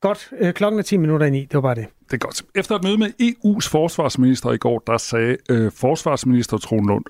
Godt, 0.00 0.30
øh, 0.38 0.52
klokken 0.54 0.78
er 0.78 0.82
10 0.82 0.96
minutter 0.96 1.26
i 1.26 1.30
9, 1.30 1.40
det 1.40 1.54
var 1.54 1.60
bare 1.60 1.74
det. 1.74 1.86
Det 2.10 2.16
er 2.16 2.18
godt. 2.18 2.42
Efter 2.54 2.74
et 2.76 2.84
møde 2.84 2.98
med 2.98 3.08
EU's 3.22 3.68
forsvarsminister 3.70 4.52
i 4.52 4.56
går, 4.56 4.82
der 4.86 4.98
sagde 4.98 5.36
øh, 5.50 5.72
forsvarsminister 5.72 6.56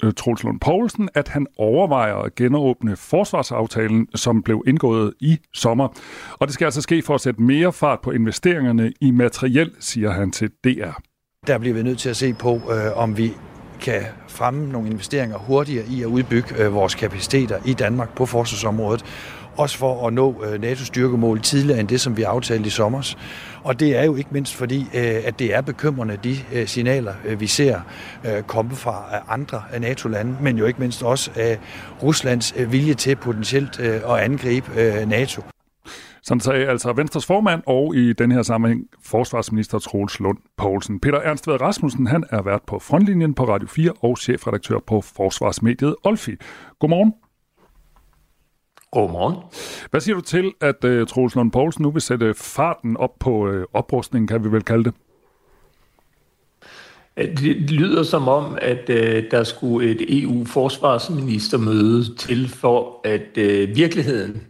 øh, 0.03 0.13
Troels 0.17 0.43
Lund, 0.43 0.61
Poulsen, 0.61 1.09
at 1.15 1.29
han 1.29 1.47
overvejer 1.57 2.15
at 2.15 2.35
genåbne 2.35 2.97
forsvarsaftalen, 2.97 4.09
som 4.15 4.43
blev 4.43 4.65
indgået 4.67 5.15
i 5.21 5.39
sommer. 5.55 5.89
Og 6.33 6.47
det 6.47 6.55
skal 6.55 6.65
altså 6.65 6.81
ske 6.81 7.03
for 7.03 7.15
at 7.15 7.21
sætte 7.21 7.43
mere 7.43 7.73
fart 7.73 8.01
på 8.01 8.11
investeringerne 8.11 8.93
i 9.01 9.11
materiel, 9.11 9.71
siger 9.81 10.11
han 10.11 10.31
til 10.31 10.51
DR. 10.65 11.01
Der 11.47 11.59
bliver 11.59 11.75
vi 11.75 11.83
nødt 11.83 11.99
til 11.99 12.09
at 12.09 12.17
se 12.17 12.35
på, 12.35 12.55
øh, 12.55 12.99
om 12.99 13.17
vi 13.19 13.33
kan 13.81 14.03
fremme 14.29 14.73
nogle 14.73 14.91
investeringer 14.91 15.39
hurtigere 15.39 15.85
i 15.91 16.03
at 16.03 16.07
udbygge 16.07 16.65
øh, 16.65 16.75
vores 16.75 16.95
kapaciteter 16.95 17.59
i 17.67 17.73
Danmark 17.73 18.15
på 18.15 18.27
forsvarsområdet 18.27 19.05
også 19.61 19.79
for 19.79 20.07
at 20.07 20.13
nå 20.13 20.45
øh, 20.45 20.61
NATO's 20.63 20.85
styrkemål 20.85 21.41
tidligere 21.41 21.81
end 21.81 21.89
det, 21.89 22.01
som 22.01 22.17
vi 22.17 22.23
aftalte 22.23 22.67
i 22.67 22.71
sommer. 22.71 23.15
Og 23.63 23.81
det 23.81 23.99
er 23.99 24.05
jo 24.05 24.17
ikke 24.17 24.31
mindst 24.33 24.55
fordi, 24.55 24.81
øh, 24.81 25.15
at 25.25 25.39
det 25.39 25.55
er 25.55 25.61
bekymrende, 25.61 26.19
de 26.25 26.37
øh, 26.53 26.67
signaler, 26.67 27.15
øh, 27.25 27.41
vi 27.41 27.47
ser 27.47 27.81
komme 28.47 28.71
fra 28.71 29.05
andre 29.29 29.63
NATO-lande, 29.81 30.37
men 30.41 30.59
jo 30.59 30.67
ikke 30.67 30.81
mindst 30.81 31.03
også 31.03 31.31
af 31.37 31.59
Ruslands 32.03 32.55
vilje 32.69 32.95
til 32.95 33.17
potentielt 33.17 33.81
at 33.81 34.19
angribe 34.19 35.05
NATO. 35.07 35.43
Sådan 36.23 36.41
sagde 36.41 36.67
altså 36.67 36.93
Venstres 36.93 37.27
formand 37.27 37.63
og 37.67 37.97
i 37.97 38.13
den 38.13 38.33
her 38.33 38.43
sammenhæng 38.43 38.87
forsvarsminister 39.03 39.79
Troels 39.79 40.21
Lund 40.21 40.39
Poulsen. 40.57 41.01
Peter 41.01 41.19
Ernst 41.19 41.47
Ved 41.47 41.61
Rasmussen 41.61 42.07
han 42.07 42.25
er 42.31 42.43
vært 42.43 42.63
på 42.67 42.79
frontlinjen 42.79 43.35
på 43.35 43.45
Radio 43.45 43.69
4 43.69 43.93
og 44.01 44.19
chefredaktør 44.19 44.79
på 44.87 45.01
forsvarsmediet 45.01 45.97
Olfi. 46.05 46.37
Godmorgen. 46.79 47.13
Godmorgen. 48.93 49.37
Hvad 49.91 50.01
siger 50.01 50.17
du 50.17 50.21
til, 50.21 50.53
at 50.61 50.85
uh, 50.85 51.07
Troels 51.07 51.35
Lund 51.35 51.53
Poulsen 51.53 51.83
nu 51.83 51.91
vil 51.91 52.03
sætte 52.03 52.35
farten 52.35 52.97
op 52.97 53.19
på 53.21 53.49
uh, 53.49 53.63
oprustningen, 53.73 54.29
kan 54.29 54.45
vi 54.45 54.53
vel 54.53 54.63
kalde 54.63 54.85
det? 54.85 54.95
Det 57.17 57.71
lyder 57.71 58.03
som 58.03 58.29
om, 58.29 58.59
at 58.63 58.89
uh, 58.89 58.97
der 59.31 59.45
skulle 59.45 59.91
et 59.91 60.23
EU-forsvarsministermøde 60.23 62.15
til 62.15 62.49
for, 62.49 63.01
at 63.05 63.27
uh, 63.37 63.77
virkeligheden 63.77 64.43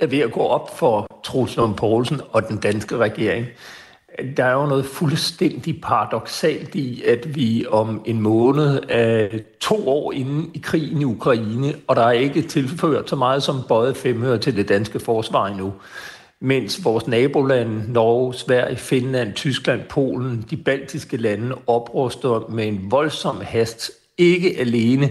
er 0.00 0.06
ved 0.06 0.18
at 0.18 0.32
gå 0.32 0.40
op 0.40 0.78
for 0.78 1.20
Troels 1.24 1.56
Lund 1.56 1.74
Poulsen 1.74 2.20
og 2.30 2.48
den 2.48 2.58
danske 2.58 2.96
regering 2.96 3.46
der 4.36 4.44
er 4.44 4.52
jo 4.52 4.66
noget 4.66 4.86
fuldstændig 4.86 5.80
paradoxalt 5.80 6.74
i, 6.74 7.02
at 7.02 7.36
vi 7.36 7.66
om 7.68 8.02
en 8.04 8.20
måned 8.20 8.82
er 8.88 9.28
to 9.60 9.88
år 9.88 10.12
inde 10.12 10.50
i 10.54 10.58
krigen 10.58 11.00
i 11.00 11.04
Ukraine, 11.04 11.74
og 11.86 11.96
der 11.96 12.02
er 12.02 12.12
ikke 12.12 12.42
tilført 12.42 13.10
så 13.10 13.16
meget 13.16 13.42
som 13.42 13.62
bøjet 13.68 13.96
femøre 13.96 14.38
til 14.38 14.56
det 14.56 14.68
danske 14.68 15.00
forsvar 15.00 15.46
endnu. 15.46 15.72
Mens 16.40 16.84
vores 16.84 17.06
nabolande, 17.06 17.92
Norge, 17.92 18.34
Sverige, 18.34 18.76
Finland, 18.76 19.32
Tyskland, 19.32 19.80
Polen, 19.90 20.44
de 20.50 20.56
baltiske 20.56 21.16
lande 21.16 21.54
opruster 21.66 22.50
med 22.50 22.66
en 22.66 22.80
voldsom 22.90 23.40
hast, 23.40 23.90
ikke 24.18 24.56
alene 24.58 25.10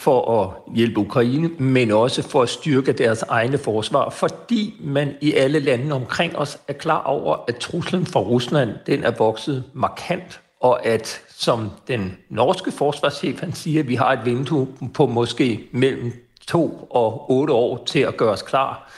for 0.00 0.42
at 0.42 0.74
hjælpe 0.74 1.00
Ukraine, 1.00 1.48
men 1.48 1.90
også 1.90 2.22
for 2.22 2.42
at 2.42 2.48
styrke 2.48 2.92
deres 2.92 3.22
egne 3.22 3.58
forsvar, 3.58 4.10
fordi 4.10 4.74
man 4.80 5.14
i 5.20 5.32
alle 5.32 5.58
lande 5.58 5.94
omkring 5.94 6.36
os 6.36 6.58
er 6.68 6.72
klar 6.72 7.02
over, 7.02 7.36
at 7.48 7.56
truslen 7.56 8.06
fra 8.06 8.20
Rusland 8.20 8.70
den 8.86 9.04
er 9.04 9.10
vokset 9.10 9.64
markant, 9.72 10.40
og 10.60 10.86
at, 10.86 11.20
som 11.28 11.70
den 11.88 12.16
norske 12.30 12.72
forsvarschef 12.72 13.40
han 13.40 13.52
siger, 13.52 13.82
vi 13.82 13.94
har 13.94 14.12
et 14.12 14.24
vindue 14.24 14.68
på 14.94 15.06
måske 15.06 15.68
mellem 15.72 16.12
to 16.46 16.88
og 16.90 17.30
otte 17.30 17.52
år 17.52 17.84
til 17.86 17.98
at 17.98 18.16
gøre 18.16 18.32
os 18.32 18.42
klar, 18.42 18.92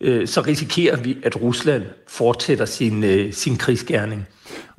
øh, 0.00 0.28
så 0.28 0.40
risikerer 0.40 0.96
vi, 0.96 1.16
at 1.24 1.42
Rusland 1.42 1.82
fortsætter 2.08 2.64
sin, 2.64 3.04
øh, 3.04 3.32
sin 3.32 3.56
krigsgærning. 3.56 4.28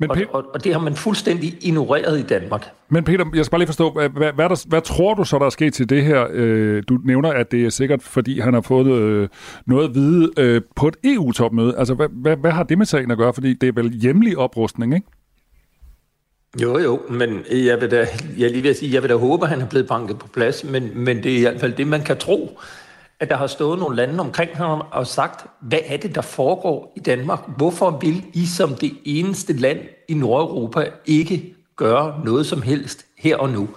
Men 0.00 0.10
Peter, 0.14 0.26
og, 0.26 0.44
og 0.54 0.64
det 0.64 0.72
har 0.72 0.80
man 0.80 0.94
fuldstændig 0.94 1.58
ignoreret 1.60 2.18
i 2.18 2.22
Danmark. 2.22 2.66
Men 2.88 3.04
Peter, 3.04 3.24
jeg 3.34 3.44
skal 3.44 3.50
bare 3.50 3.58
lige 3.58 3.66
forstå, 3.66 3.92
hvad, 3.92 4.08
hvad, 4.08 4.32
hvad, 4.32 4.48
der, 4.48 4.64
hvad 4.68 4.82
tror 4.82 5.14
du 5.14 5.24
så, 5.24 5.38
der 5.38 5.46
er 5.46 5.50
sket 5.50 5.74
til 5.74 5.88
det 5.88 6.04
her? 6.04 6.26
Øh, 6.30 6.82
du 6.88 6.98
nævner, 7.04 7.30
at 7.32 7.52
det 7.52 7.64
er 7.64 7.70
sikkert, 7.70 8.02
fordi 8.02 8.40
han 8.40 8.54
har 8.54 8.60
fået 8.60 8.86
øh, 8.86 9.28
noget 9.66 9.88
at 9.88 9.94
vide 9.94 10.30
øh, 10.36 10.60
på 10.76 10.88
et 10.88 10.96
EU-topmøde. 11.04 11.78
Altså, 11.78 11.94
hvad, 11.94 12.08
hvad, 12.12 12.36
hvad 12.36 12.50
har 12.50 12.62
det 12.62 12.78
med 12.78 12.86
sagen 12.86 13.10
at 13.10 13.18
gøre? 13.18 13.34
Fordi 13.34 13.54
det 13.54 13.68
er 13.68 13.72
vel 13.72 13.90
hjemlig 13.90 14.38
oprustning, 14.38 14.94
ikke? 14.94 15.06
Jo, 16.62 16.78
jo, 16.78 17.00
men 17.10 17.44
jeg 17.50 17.80
vil 17.80 17.90
da, 17.90 18.06
jeg 18.38 18.50
lige 18.50 18.62
vil 18.62 18.74
sige, 18.74 18.94
jeg 18.94 19.02
vil 19.02 19.10
da 19.10 19.16
håbe, 19.16 19.44
at 19.44 19.50
han 19.50 19.60
er 19.60 19.66
blevet 19.66 19.88
banket 19.88 20.18
på 20.18 20.28
plads, 20.28 20.64
men, 20.64 20.90
men 20.94 21.22
det 21.22 21.32
er 21.32 21.38
i 21.38 21.40
hvert 21.40 21.60
fald 21.60 21.72
det, 21.72 21.86
man 21.86 22.02
kan 22.02 22.16
tro 22.16 22.58
at 23.20 23.28
der 23.28 23.36
har 23.36 23.46
stået 23.46 23.78
nogle 23.78 23.96
lande 23.96 24.20
omkring 24.20 24.56
ham 24.56 24.82
og 24.90 25.06
sagt, 25.06 25.46
hvad 25.60 25.78
er 25.86 25.96
det, 25.96 26.14
der 26.14 26.20
foregår 26.20 26.92
i 26.96 27.00
Danmark? 27.00 27.40
Hvorfor 27.56 27.98
vil 28.00 28.24
I 28.32 28.46
som 28.46 28.74
det 28.74 28.92
eneste 29.04 29.52
land 29.52 29.78
i 30.08 30.14
Nordeuropa 30.14 30.88
ikke 31.06 31.54
gøre 31.76 32.20
noget 32.24 32.46
som 32.46 32.62
helst 32.62 33.06
her 33.18 33.36
og 33.36 33.50
nu? 33.50 33.68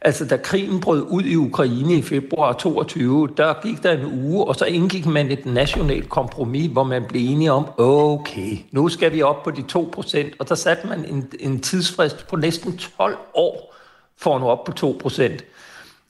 Altså, 0.00 0.24
da 0.24 0.36
krigen 0.36 0.80
brød 0.80 1.06
ud 1.08 1.22
i 1.22 1.36
Ukraine 1.36 1.94
i 1.94 2.02
februar 2.02 2.52
22, 2.52 3.28
der 3.36 3.54
gik 3.62 3.82
der 3.82 3.92
en 3.92 4.24
uge, 4.24 4.44
og 4.44 4.56
så 4.56 4.64
indgik 4.64 5.06
man 5.06 5.30
et 5.30 5.46
nationalt 5.46 6.08
kompromis, 6.08 6.70
hvor 6.72 6.84
man 6.84 7.04
blev 7.08 7.30
enige 7.30 7.52
om, 7.52 7.66
okay, 7.78 8.56
nu 8.72 8.88
skal 8.88 9.12
vi 9.12 9.22
op 9.22 9.42
på 9.42 9.50
de 9.50 9.62
2 9.62 9.90
procent, 9.92 10.34
og 10.38 10.48
der 10.48 10.54
satte 10.54 10.86
man 10.86 11.04
en, 11.04 11.30
en 11.40 11.60
tidsfrist 11.60 12.26
på 12.28 12.36
næsten 12.36 12.76
12 12.76 13.16
år 13.34 13.74
for 14.16 14.34
at 14.34 14.40
nå 14.40 14.46
op 14.46 14.64
på 14.64 14.72
2 14.72 14.98
procent. 15.00 15.44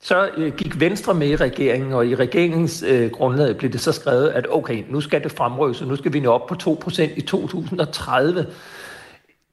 Så 0.00 0.30
øh, 0.36 0.54
gik 0.54 0.80
Venstre 0.80 1.14
med 1.14 1.28
i 1.28 1.36
regeringen, 1.36 1.92
og 1.92 2.06
i 2.06 2.14
regeringens 2.14 2.84
øh, 2.88 3.10
grundlag 3.10 3.56
blev 3.56 3.72
det 3.72 3.80
så 3.80 3.92
skrevet, 3.92 4.28
at 4.28 4.46
okay, 4.50 4.84
nu 4.90 5.00
skal 5.00 5.22
det 5.22 5.32
fremrykkes, 5.32 5.82
og 5.82 5.88
nu 5.88 5.96
skal 5.96 6.12
vi 6.12 6.20
nå 6.20 6.30
op 6.30 6.46
på 6.46 6.54
2% 6.86 7.02
i 7.16 7.20
2030. 7.20 8.46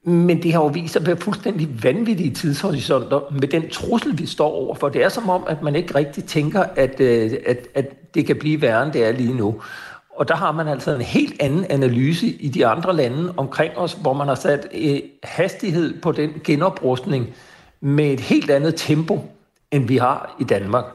Men 0.03 0.43
det 0.43 0.53
har 0.53 0.61
jo 0.61 0.67
vist 0.67 0.93
sig 0.93 0.99
at 0.99 1.07
være 1.07 1.17
fuldstændig 1.17 1.83
vanvittige 1.83 2.33
tidshorisonter 2.33 3.19
med 3.31 3.47
den 3.47 3.69
trussel, 3.69 4.19
vi 4.19 4.25
står 4.25 4.49
over 4.49 4.75
for. 4.75 4.89
Det 4.89 5.03
er 5.03 5.09
som 5.09 5.29
om, 5.29 5.43
at 5.47 5.61
man 5.61 5.75
ikke 5.75 5.95
rigtig 5.95 6.23
tænker, 6.23 6.63
at, 6.75 6.99
øh, 6.99 7.31
at, 7.45 7.67
at 7.73 8.13
det 8.15 8.25
kan 8.25 8.35
blive 8.35 8.61
værre, 8.61 8.83
end 8.83 8.93
det 8.93 9.05
er 9.05 9.11
lige 9.11 9.33
nu. 9.33 9.61
Og 10.09 10.27
der 10.27 10.35
har 10.35 10.51
man 10.51 10.67
altså 10.67 10.95
en 10.95 11.01
helt 11.01 11.41
anden 11.41 11.65
analyse 11.69 12.27
i 12.27 12.49
de 12.49 12.65
andre 12.65 12.95
lande 12.95 13.33
omkring 13.37 13.77
os, 13.77 13.93
hvor 13.93 14.13
man 14.13 14.27
har 14.27 14.35
sat 14.35 14.67
øh, 14.73 14.99
hastighed 15.23 16.01
på 16.01 16.11
den 16.11 16.31
genoprustning 16.43 17.27
med 17.81 18.05
et 18.05 18.19
helt 18.19 18.49
andet 18.49 18.73
tempo, 18.75 19.34
end 19.75 19.87
vi 19.87 19.97
har 19.97 20.35
i 20.39 20.43
Danmark. 20.43 20.85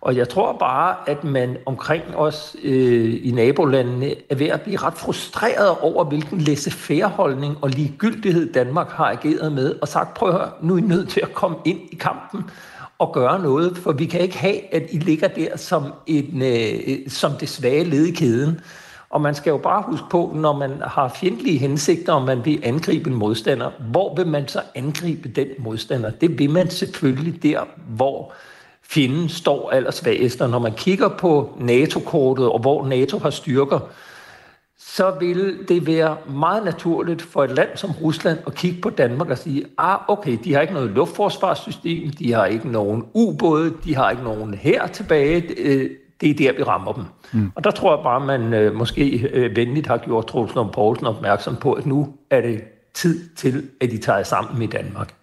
Og 0.00 0.16
jeg 0.16 0.28
tror 0.28 0.56
bare, 0.58 0.96
at 1.06 1.24
man 1.24 1.56
omkring 1.66 2.16
os 2.16 2.56
øh, 2.62 3.20
i 3.22 3.30
nabolandene 3.30 4.14
er 4.30 4.34
ved 4.34 4.46
at 4.46 4.60
blive 4.60 4.76
ret 4.76 4.94
frustreret 4.94 5.78
over, 5.80 6.04
hvilken 6.04 6.40
laissez-faire-holdning 6.40 7.56
og 7.62 7.70
ligegyldighed 7.70 8.52
Danmark 8.52 8.90
har 8.90 9.10
ageret 9.10 9.52
med, 9.52 9.74
og 9.82 9.88
sagt, 9.88 10.14
prøv 10.14 10.28
at 10.28 10.34
høre, 10.34 10.50
nu 10.62 10.74
er 10.74 10.78
I 10.78 10.80
nødt 10.80 11.08
til 11.08 11.20
at 11.20 11.34
komme 11.34 11.56
ind 11.64 11.78
i 11.92 11.94
kampen 11.94 12.50
og 12.98 13.12
gøre 13.12 13.42
noget, 13.42 13.78
for 13.78 13.92
vi 13.92 14.06
kan 14.06 14.20
ikke 14.20 14.38
have, 14.38 14.74
at 14.74 14.82
I 14.90 14.98
ligger 14.98 15.28
der 15.28 15.56
som, 15.56 15.92
en, 16.06 16.42
øh, 16.42 17.08
som 17.08 17.32
det 17.32 17.48
svage 17.48 17.84
led 17.84 18.06
i 18.06 18.12
kæden. 18.12 18.60
Og 19.10 19.20
man 19.20 19.34
skal 19.34 19.50
jo 19.50 19.56
bare 19.56 19.82
huske 19.86 20.06
på, 20.10 20.32
når 20.34 20.52
man 20.52 20.82
har 20.86 21.08
fjendtlige 21.08 21.58
hensigter, 21.58 22.12
og 22.12 22.22
man 22.22 22.44
vil 22.44 22.60
angribe 22.62 23.10
en 23.10 23.16
modstander, 23.16 23.70
hvor 23.90 24.14
vil 24.14 24.26
man 24.26 24.48
så 24.48 24.62
angribe 24.74 25.28
den 25.28 25.46
modstander? 25.58 26.10
Det 26.10 26.38
vil 26.38 26.50
man 26.50 26.70
selvfølgelig 26.70 27.42
der, 27.42 27.60
hvor 27.88 28.32
fjenden 28.82 29.28
står 29.28 29.70
allersvagest. 29.70 30.40
Og 30.40 30.50
når 30.50 30.58
man 30.58 30.72
kigger 30.72 31.08
på 31.08 31.56
NATO-kortet 31.58 32.48
og 32.48 32.58
hvor 32.58 32.86
NATO 32.86 33.18
har 33.18 33.30
styrker, 33.30 33.80
så 34.78 35.14
vil 35.20 35.68
det 35.68 35.86
være 35.86 36.16
meget 36.30 36.64
naturligt 36.64 37.22
for 37.22 37.44
et 37.44 37.50
land 37.50 37.68
som 37.74 37.90
Rusland 37.90 38.38
at 38.46 38.54
kigge 38.54 38.80
på 38.80 38.90
Danmark 38.90 39.30
og 39.30 39.38
sige, 39.38 39.64
ah, 39.78 39.98
okay, 40.08 40.38
de 40.44 40.54
har 40.54 40.60
ikke 40.60 40.74
noget 40.74 40.90
luftforsvarssystem, 40.90 42.10
de 42.10 42.32
har 42.32 42.46
ikke 42.46 42.68
nogen 42.68 43.04
ubåde, 43.14 43.74
de 43.84 43.94
har 43.94 44.10
ikke 44.10 44.22
nogen 44.22 44.54
her 44.54 44.86
tilbage, 44.86 45.54
øh, 45.56 45.90
det 46.20 46.30
er 46.30 46.34
der, 46.34 46.52
vi 46.56 46.62
rammer 46.62 46.92
dem. 46.92 47.04
Mm. 47.32 47.52
Og 47.54 47.64
der 47.64 47.70
tror 47.70 47.96
jeg 47.96 48.02
bare, 48.02 48.26
man 48.26 48.54
øh, 48.54 48.74
måske 48.74 49.30
øh, 49.32 49.56
venligt 49.56 49.86
har 49.86 49.96
gjort 49.96 50.26
Troels 50.26 50.54
Lund 50.54 50.72
Poulsen 50.72 51.06
opmærksom 51.06 51.56
på, 51.56 51.72
at 51.72 51.86
nu 51.86 52.14
er 52.30 52.40
det 52.40 52.60
tid 52.94 53.28
til, 53.36 53.62
at 53.80 53.90
de 53.90 53.98
tager 53.98 54.22
sammen 54.22 54.62
i 54.62 54.66
Danmark. 54.66 55.14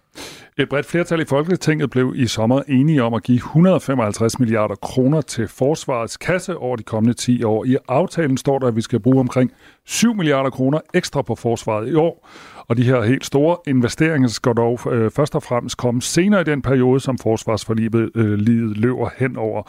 Et 0.58 0.68
bredt 0.68 0.86
flertal 0.86 1.20
i 1.20 1.24
Folketinget 1.24 1.90
blev 1.90 2.12
i 2.16 2.26
sommer 2.26 2.62
enige 2.68 3.02
om 3.02 3.14
at 3.14 3.22
give 3.22 3.36
155 3.36 4.38
milliarder 4.38 4.74
kroner 4.74 5.20
til 5.20 5.48
forsvarets 5.48 6.16
kasse 6.16 6.56
over 6.56 6.76
de 6.76 6.82
kommende 6.82 7.14
10 7.14 7.44
år. 7.44 7.64
I 7.64 7.76
aftalen 7.88 8.36
står 8.36 8.58
der, 8.58 8.66
at 8.66 8.76
vi 8.76 8.80
skal 8.80 9.00
bruge 9.00 9.20
omkring 9.20 9.52
7 9.84 10.14
milliarder 10.14 10.50
kroner 10.50 10.80
ekstra 10.94 11.22
på 11.22 11.34
forsvaret 11.34 11.88
i 11.88 11.94
år. 11.94 12.28
Og 12.68 12.76
de 12.76 12.82
her 12.82 13.02
helt 13.02 13.24
store 13.24 13.56
investeringer 13.66 14.28
skal 14.28 14.52
dog 14.52 14.80
øh, 14.92 15.10
først 15.10 15.34
og 15.34 15.42
fremmest 15.42 15.76
komme 15.76 16.02
senere 16.02 16.40
i 16.40 16.44
den 16.44 16.62
periode, 16.62 17.00
som 17.00 17.18
forsvarsforliget 17.18 18.10
øh, 18.14 18.38
løber 18.76 19.08
henover, 19.18 19.62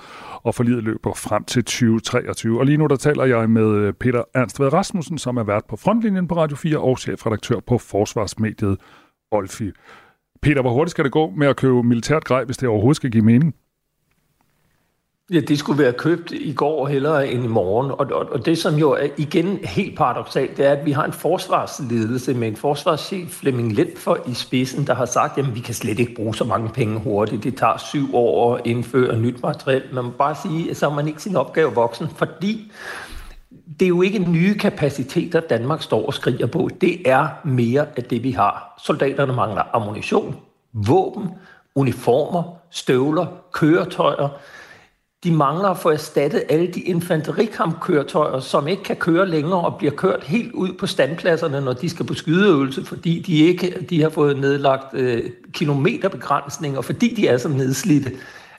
og 0.44 0.56
forliget 0.56 0.84
løber 0.84 1.14
frem 1.14 1.44
til 1.44 1.64
2023. 1.64 2.60
Og 2.60 2.66
lige 2.66 2.78
nu 2.78 2.88
der 2.88 2.96
taler 2.96 3.26
jeg 3.26 3.50
med 3.50 3.72
øh, 3.72 3.94
Peter 3.94 4.24
Ernst 4.36 4.60
Ved 4.60 4.74
Rasmussen, 4.74 5.18
som 5.18 5.38
er 5.38 5.44
vært 5.44 5.64
på 5.70 5.76
frontlinjen 5.76 6.28
på 6.28 6.36
Radio 6.36 6.58
4 6.58 6.78
og 6.78 7.00
chefredaktør 7.00 7.60
på 7.68 7.78
Forsvarsmediet 7.78 8.78
Olfi. 9.32 9.72
Peter, 10.42 10.62
hvor 10.62 10.72
hurtigt 10.72 10.92
skal 10.92 11.04
det 11.04 11.12
gå 11.12 11.30
med 11.30 11.48
at 11.48 11.56
købe 11.56 11.84
militært 11.84 12.24
grej, 12.24 12.44
hvis 12.44 12.58
det 12.58 12.70
overhovedet 12.70 12.96
skal 12.96 13.12
give 13.12 13.24
mening? 13.24 13.56
Ja, 15.32 15.40
det 15.40 15.60
skulle 15.60 15.84
være 15.84 15.94
købt 15.94 16.32
i 16.32 16.54
går 16.54 16.88
hellere 16.88 17.28
end 17.28 17.44
i 17.44 17.48
morgen. 17.48 17.92
Og, 17.92 17.98
og, 17.98 18.32
og 18.32 18.46
det, 18.46 18.58
som 18.58 18.76
jo 18.76 18.92
er 18.92 19.08
igen 19.18 19.60
helt 19.64 19.98
paradoxalt, 19.98 20.58
det 20.58 20.66
er, 20.66 20.72
at 20.72 20.86
vi 20.86 20.92
har 20.92 21.06
en 21.06 21.14
forsvarsledelse 21.14 22.34
med 22.34 22.48
en 22.48 22.56
forsvarschef, 22.56 23.32
Flemming 23.32 23.78
for 23.98 24.20
i 24.28 24.34
spidsen, 24.34 24.88
der 24.88 24.94
har 24.94 25.06
sagt, 25.06 25.38
at 25.38 25.56
vi 25.56 25.60
kan 25.60 25.74
slet 25.74 26.00
ikke 26.00 26.16
bruge 26.16 26.36
så 26.36 26.44
mange 26.44 26.70
penge 26.70 27.00
hurtigt. 27.00 27.44
Det 27.44 27.58
tager 27.58 27.78
syv 27.78 28.16
år 28.16 28.56
at 28.56 28.62
indføre 28.66 29.20
nyt 29.20 29.42
materiel. 29.44 29.84
Man 29.94 30.04
må 30.04 30.10
bare 30.10 30.36
sige, 30.36 30.70
at 30.70 30.78
så 30.78 30.86
er 30.90 30.94
man 30.94 31.08
ikke 31.08 31.22
sin 31.22 31.36
opgave 31.36 31.74
voksen, 31.74 32.08
fordi 32.16 32.72
det 33.80 33.86
er 33.86 33.90
jo 33.90 34.02
ikke 34.02 34.20
nye 34.20 34.58
kapaciteter, 34.58 35.40
Danmark 35.40 35.82
står 35.82 36.06
og 36.06 36.14
skriger 36.14 36.48
på. 36.48 36.70
Det 36.82 37.10
er 37.10 37.28
mere 37.44 37.86
af 37.96 38.04
det, 38.04 38.24
vi 38.24 38.32
har. 38.32 38.82
Soldaterne 38.84 39.34
mangler 39.34 39.64
ammunition, 39.74 40.36
våben, 40.74 41.30
uniformer, 41.76 42.44
støvler, 42.72 43.26
køretøjer. 43.52 44.30
De 45.24 45.32
mangler 45.32 45.70
at 45.70 45.78
få 45.78 45.90
erstattet 45.90 46.44
alle 46.50 46.68
de 46.68 46.82
infanterikampkøretøjer, 46.82 48.40
som 48.40 48.68
ikke 48.68 48.84
kan 48.84 48.96
køre 48.96 49.30
længere 49.30 49.62
og 49.62 49.78
bliver 49.78 49.94
kørt 49.94 50.24
helt 50.24 50.52
ud 50.52 50.74
på 50.80 50.88
standpladserne, 50.88 51.62
når 51.62 51.74
de 51.74 51.90
skal 51.90 52.06
på 52.06 52.14
skydeøvelse, 52.14 52.86
fordi 52.86 53.20
de 53.20 53.38
ikke 53.38 53.86
de 53.90 54.02
har 54.02 54.10
fået 54.10 54.40
nedlagt 54.40 54.94
øh, 54.94 55.24
kilometerbegrænsninger, 55.52 56.82
fordi 56.82 57.16
de 57.16 57.28
er 57.28 57.38
så 57.38 57.50
nedslidte. 57.50 58.12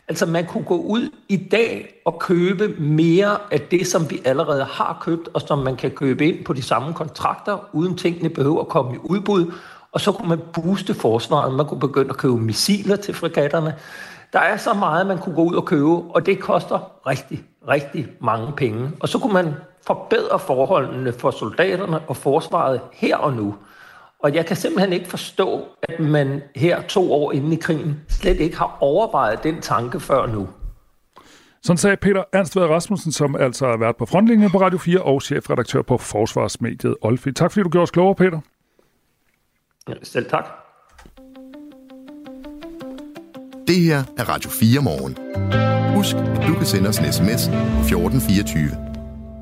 Altså 0.09 0.27
man 0.27 0.47
kunne 0.47 0.65
gå 0.65 0.77
ud 0.77 1.11
i 1.29 1.37
dag 1.37 2.01
og 2.05 2.19
købe 2.19 2.69
mere 2.79 3.37
af 3.51 3.61
det, 3.61 3.87
som 3.87 4.11
vi 4.11 4.21
allerede 4.25 4.65
har 4.65 4.99
købt, 5.01 5.29
og 5.35 5.41
som 5.41 5.59
man 5.59 5.77
kan 5.77 5.91
købe 5.91 6.29
ind 6.29 6.45
på 6.45 6.53
de 6.53 6.63
samme 6.63 6.95
kontrakter, 6.95 7.69
uden 7.73 7.97
tingene 7.97 8.29
behøver 8.29 8.61
at 8.61 8.69
komme 8.69 8.95
i 8.95 8.99
udbud. 9.05 9.53
Og 9.93 10.01
så 10.01 10.13
kunne 10.13 10.29
man 10.29 10.41
booste 10.53 10.95
forsvaret. 10.95 11.55
Man 11.55 11.67
kunne 11.67 11.81
begynde 11.81 12.11
at 12.11 12.17
købe 12.17 12.37
missiler 12.37 12.97
til 12.97 13.15
fregatterne. 13.15 13.75
Der 14.33 14.39
er 14.39 14.57
så 14.57 14.75
meget, 14.75 15.07
man 15.07 15.19
kunne 15.19 15.35
gå 15.35 15.43
ud 15.43 15.55
og 15.55 15.65
købe, 15.65 15.89
og 15.89 16.27
det 16.27 16.41
koster 16.41 17.07
rigtig, 17.07 17.45
rigtig 17.69 18.09
mange 18.21 18.53
penge. 18.57 18.91
Og 19.01 19.09
så 19.09 19.19
kunne 19.19 19.33
man 19.33 19.55
forbedre 19.87 20.39
forholdene 20.39 21.13
for 21.13 21.31
soldaterne 21.31 21.99
og 22.09 22.17
forsvaret 22.17 22.81
her 22.93 23.17
og 23.17 23.33
nu. 23.33 23.55
Og 24.19 24.35
jeg 24.35 24.47
kan 24.47 24.57
simpelthen 24.57 24.93
ikke 24.93 25.09
forstå, 25.09 25.65
at 25.83 26.01
man 26.01 26.43
her 26.57 26.83
to 26.83 27.13
år 27.13 27.33
inde 27.33 27.57
i 27.57 27.59
krigen 27.61 28.01
slet 28.09 28.41
ikke 28.41 28.59
har 28.59 28.77
overvejet 28.81 29.43
den 29.43 29.61
tanke 29.61 30.01
før 30.01 30.27
nu. 30.27 30.49
Sådan 31.63 31.79
sagde 31.79 31.97
Peter 31.97 32.25
Ernstved 32.33 32.65
Rasmussen, 32.65 33.13
som 33.13 33.37
altså 33.37 33.67
har 33.67 33.77
været 33.77 33.97
på 33.97 34.07
frontlinjen 34.07 34.51
på 34.51 34.61
Radio 34.61 34.79
4 34.79 35.03
og 35.03 35.23
chefredaktør 35.23 35.83
på 35.83 35.99
Forsvarsmediet 35.99 36.97
Olfi. 37.01 37.33
Tak 37.33 37.53
fordi 37.53 37.63
du 37.63 37.69
gjorde 37.69 37.83
os 37.83 37.91
klogere, 37.91 38.15
Peter. 38.15 38.41
Selv 40.03 40.31
tak. 40.31 40.68
Det 43.69 43.81
her 43.81 43.99
er 44.19 44.29
Radio 44.29 44.51
4 44.51 44.83
morgen. 44.83 45.17
Husk, 45.97 46.17
at 46.17 46.49
du 46.49 46.55
kan 46.55 46.67
sende 46.67 46.89
os 46.89 46.99
en 46.99 47.13
sms 47.13 47.49
1424. 47.49 48.71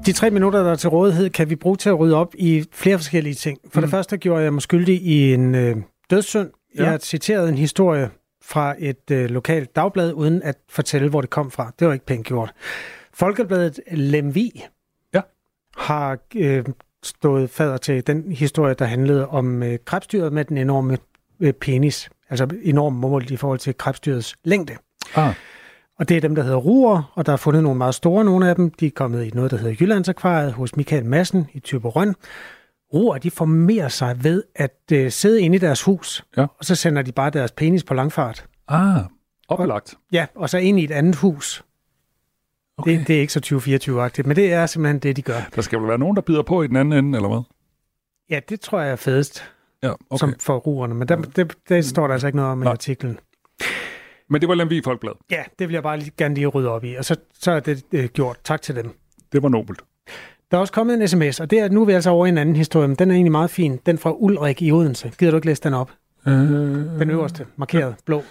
De 0.07 0.13
tre 0.13 0.31
minutter, 0.31 0.63
der 0.63 0.71
er 0.71 0.77
til 0.77 0.91
rådighed, 0.91 1.31
kan 1.31 1.51
vi 1.51 1.57
bruge 1.57 1.77
til 1.77 1.89
at 1.89 1.99
rydde 1.99 2.17
op 2.17 2.35
i 2.39 2.65
flere 2.73 2.99
forskellige 2.99 3.35
ting. 3.35 3.59
For 3.69 3.81
mm. 3.81 3.83
det 3.83 3.91
første 3.91 4.17
gjorde 4.17 4.43
jeg 4.43 4.53
mig 4.53 4.63
skyldig 4.63 5.03
i 5.03 5.35
en 5.35 5.55
øh, 5.55 5.77
dødssynd. 6.11 6.51
Ja. 6.75 6.83
Jeg 6.83 6.91
har 6.91 6.99
citeret 6.99 7.49
en 7.49 7.59
historie 7.59 8.11
fra 8.43 8.75
et 8.79 9.11
øh, 9.11 9.31
lokalt 9.31 9.77
dagblad, 9.77 10.13
uden 10.13 10.43
at 10.43 10.57
fortælle, 10.69 11.09
hvor 11.09 11.21
det 11.21 11.31
kom 11.31 11.51
fra. 11.51 11.73
Det 11.79 11.87
var 11.87 11.93
ikke 11.93 12.07
pænt 12.07 12.27
gjort. 12.27 12.53
Folkebladet 13.15 13.81
Lemvi 13.93 14.63
ja. 15.15 15.21
har 15.77 16.19
øh, 16.37 16.65
stået 17.03 17.51
fader 17.51 17.77
til 17.77 18.07
den 18.07 18.33
historie, 18.33 18.75
der 18.75 18.85
handlede 18.85 19.29
om 19.29 19.63
øh, 19.63 19.79
krebsdyret 19.85 20.33
med 20.33 20.45
den 20.45 20.59
enorme 20.59 20.99
øh, 21.41 21.53
penis. 21.53 22.11
Altså 22.31 22.49
enormt 22.63 22.97
mål 22.97 23.33
i 23.33 23.37
forhold 23.37 23.59
til 23.59 23.77
krebsdyrets 23.77 24.37
længde. 24.45 24.77
Ah. 25.15 25.35
Og 25.99 26.09
det 26.09 26.17
er 26.17 26.21
dem, 26.21 26.35
der 26.35 26.43
hedder 26.43 26.57
ruer, 26.57 27.13
og 27.15 27.27
der 27.27 27.33
er 27.33 27.37
fundet 27.37 27.63
nogle 27.63 27.79
meget 27.79 27.95
store, 27.95 28.25
nogle 28.25 28.49
af 28.49 28.55
dem. 28.57 28.71
De 28.71 28.87
er 28.87 28.91
kommet 28.91 29.25
i 29.25 29.31
noget, 29.31 29.51
der 29.51 29.57
hedder 29.57 29.77
Jyllandsakvariet 29.81 30.53
hos 30.53 30.77
Michael 30.77 31.05
Madsen 31.05 31.47
i 31.53 31.61
Tyberøn. 31.61 32.15
Ruer, 32.95 33.19
de 33.19 33.31
formerer 33.31 33.89
sig 33.89 34.25
ved 34.25 34.43
at 34.55 34.79
øh, 34.93 35.11
sidde 35.11 35.41
inde 35.41 35.57
i 35.57 35.59
deres 35.59 35.83
hus, 35.83 36.25
ja. 36.37 36.43
og 36.43 36.65
så 36.65 36.75
sender 36.75 37.03
de 37.03 37.13
bare 37.13 37.31
deres 37.31 37.53
penis 37.53 37.85
på 37.85 37.95
langfart. 37.95 38.47
Ah, 38.69 39.01
oplagt. 39.49 39.95
Og, 39.95 40.01
ja, 40.13 40.27
og 40.35 40.51
så 40.51 40.59
ind 40.59 40.81
i 40.81 40.85
et 40.85 40.91
andet 40.91 41.17
hus. 41.17 41.65
Okay. 42.79 42.99
Det, 42.99 43.07
det 43.07 43.17
er 43.17 43.21
ikke 43.21 43.33
så 43.33 43.41
2024-agtigt, 43.47 44.27
men 44.27 44.37
det 44.37 44.53
er 44.53 44.67
simpelthen 44.67 44.99
det, 44.99 45.17
de 45.17 45.23
gør. 45.23 45.41
Der 45.55 45.63
skal 45.63 45.79
vel 45.79 45.89
være 45.89 45.99
nogen, 45.99 46.17
der 46.17 46.23
bider 46.23 46.43
på 46.43 46.63
i 46.63 46.67
den 46.67 46.77
anden 46.77 47.05
ende, 47.05 47.19
eller 47.19 47.29
hvad? 47.29 47.43
Ja, 48.31 48.41
det 48.49 48.61
tror 48.61 48.81
jeg 48.81 48.91
er 48.91 48.97
fedest 48.97 49.51
ja, 49.87 49.93
okay. 50.11 50.19
som 50.19 50.35
for 50.41 50.57
ruerne, 50.57 50.95
men 50.95 51.09
der, 51.09 51.17
det, 51.17 51.55
det 51.69 51.85
står 51.85 52.07
der 52.07 52.13
altså 52.13 52.27
ikke 52.27 52.37
noget 52.37 52.53
om 52.53 52.63
i 52.63 52.67
artiklen. 52.67 53.19
Men 54.31 54.41
det 54.41 54.49
var 54.49 54.55
Lemvig 54.55 54.85
Folkeblad. 54.85 55.13
Ja, 55.31 55.43
det 55.59 55.69
vil 55.69 55.75
jeg 55.75 55.83
bare 55.83 55.99
lige, 55.99 56.13
gerne 56.19 56.35
lige 56.35 56.47
rydde 56.47 56.69
op 56.69 56.85
i, 56.85 56.95
og 56.95 57.05
så, 57.05 57.17
så 57.41 57.51
er 57.53 57.61
det 57.61 57.83
øh, 57.93 58.05
gjort. 58.05 58.37
Tak 58.45 58.63
til 58.63 58.77
dem. 58.77 58.91
Det 59.33 59.43
var 59.43 59.49
nobelt. 59.49 59.81
Der 60.51 60.57
er 60.57 60.61
også 60.61 60.73
kommet 60.73 61.03
en 61.03 61.09
sms, 61.09 61.41
og 61.41 61.51
det 61.51 61.59
er, 61.59 61.69
nu 61.69 61.81
er 61.83 61.85
vi 61.85 61.93
altså 61.93 62.11
over 62.11 62.27
i 62.27 62.29
en 62.29 62.39
anden 62.39 62.57
historie, 62.57 62.89
men 62.89 62.97
den 62.97 63.11
er 63.11 63.15
egentlig 63.15 63.33
meget 63.33 63.51
fin. 63.51 63.81
Den 63.87 63.99
fra 63.99 64.13
Ulrik 64.17 64.63
i 64.63 64.73
Odense. 64.73 65.13
Gider 65.19 65.31
du 65.31 65.37
ikke 65.37 65.47
læse 65.47 65.63
den 65.63 65.75
op? 65.75 65.91
Øh, 66.27 66.33
den 66.99 67.11
øverste, 67.11 67.47
markeret, 67.57 67.95
blå. 68.05 68.23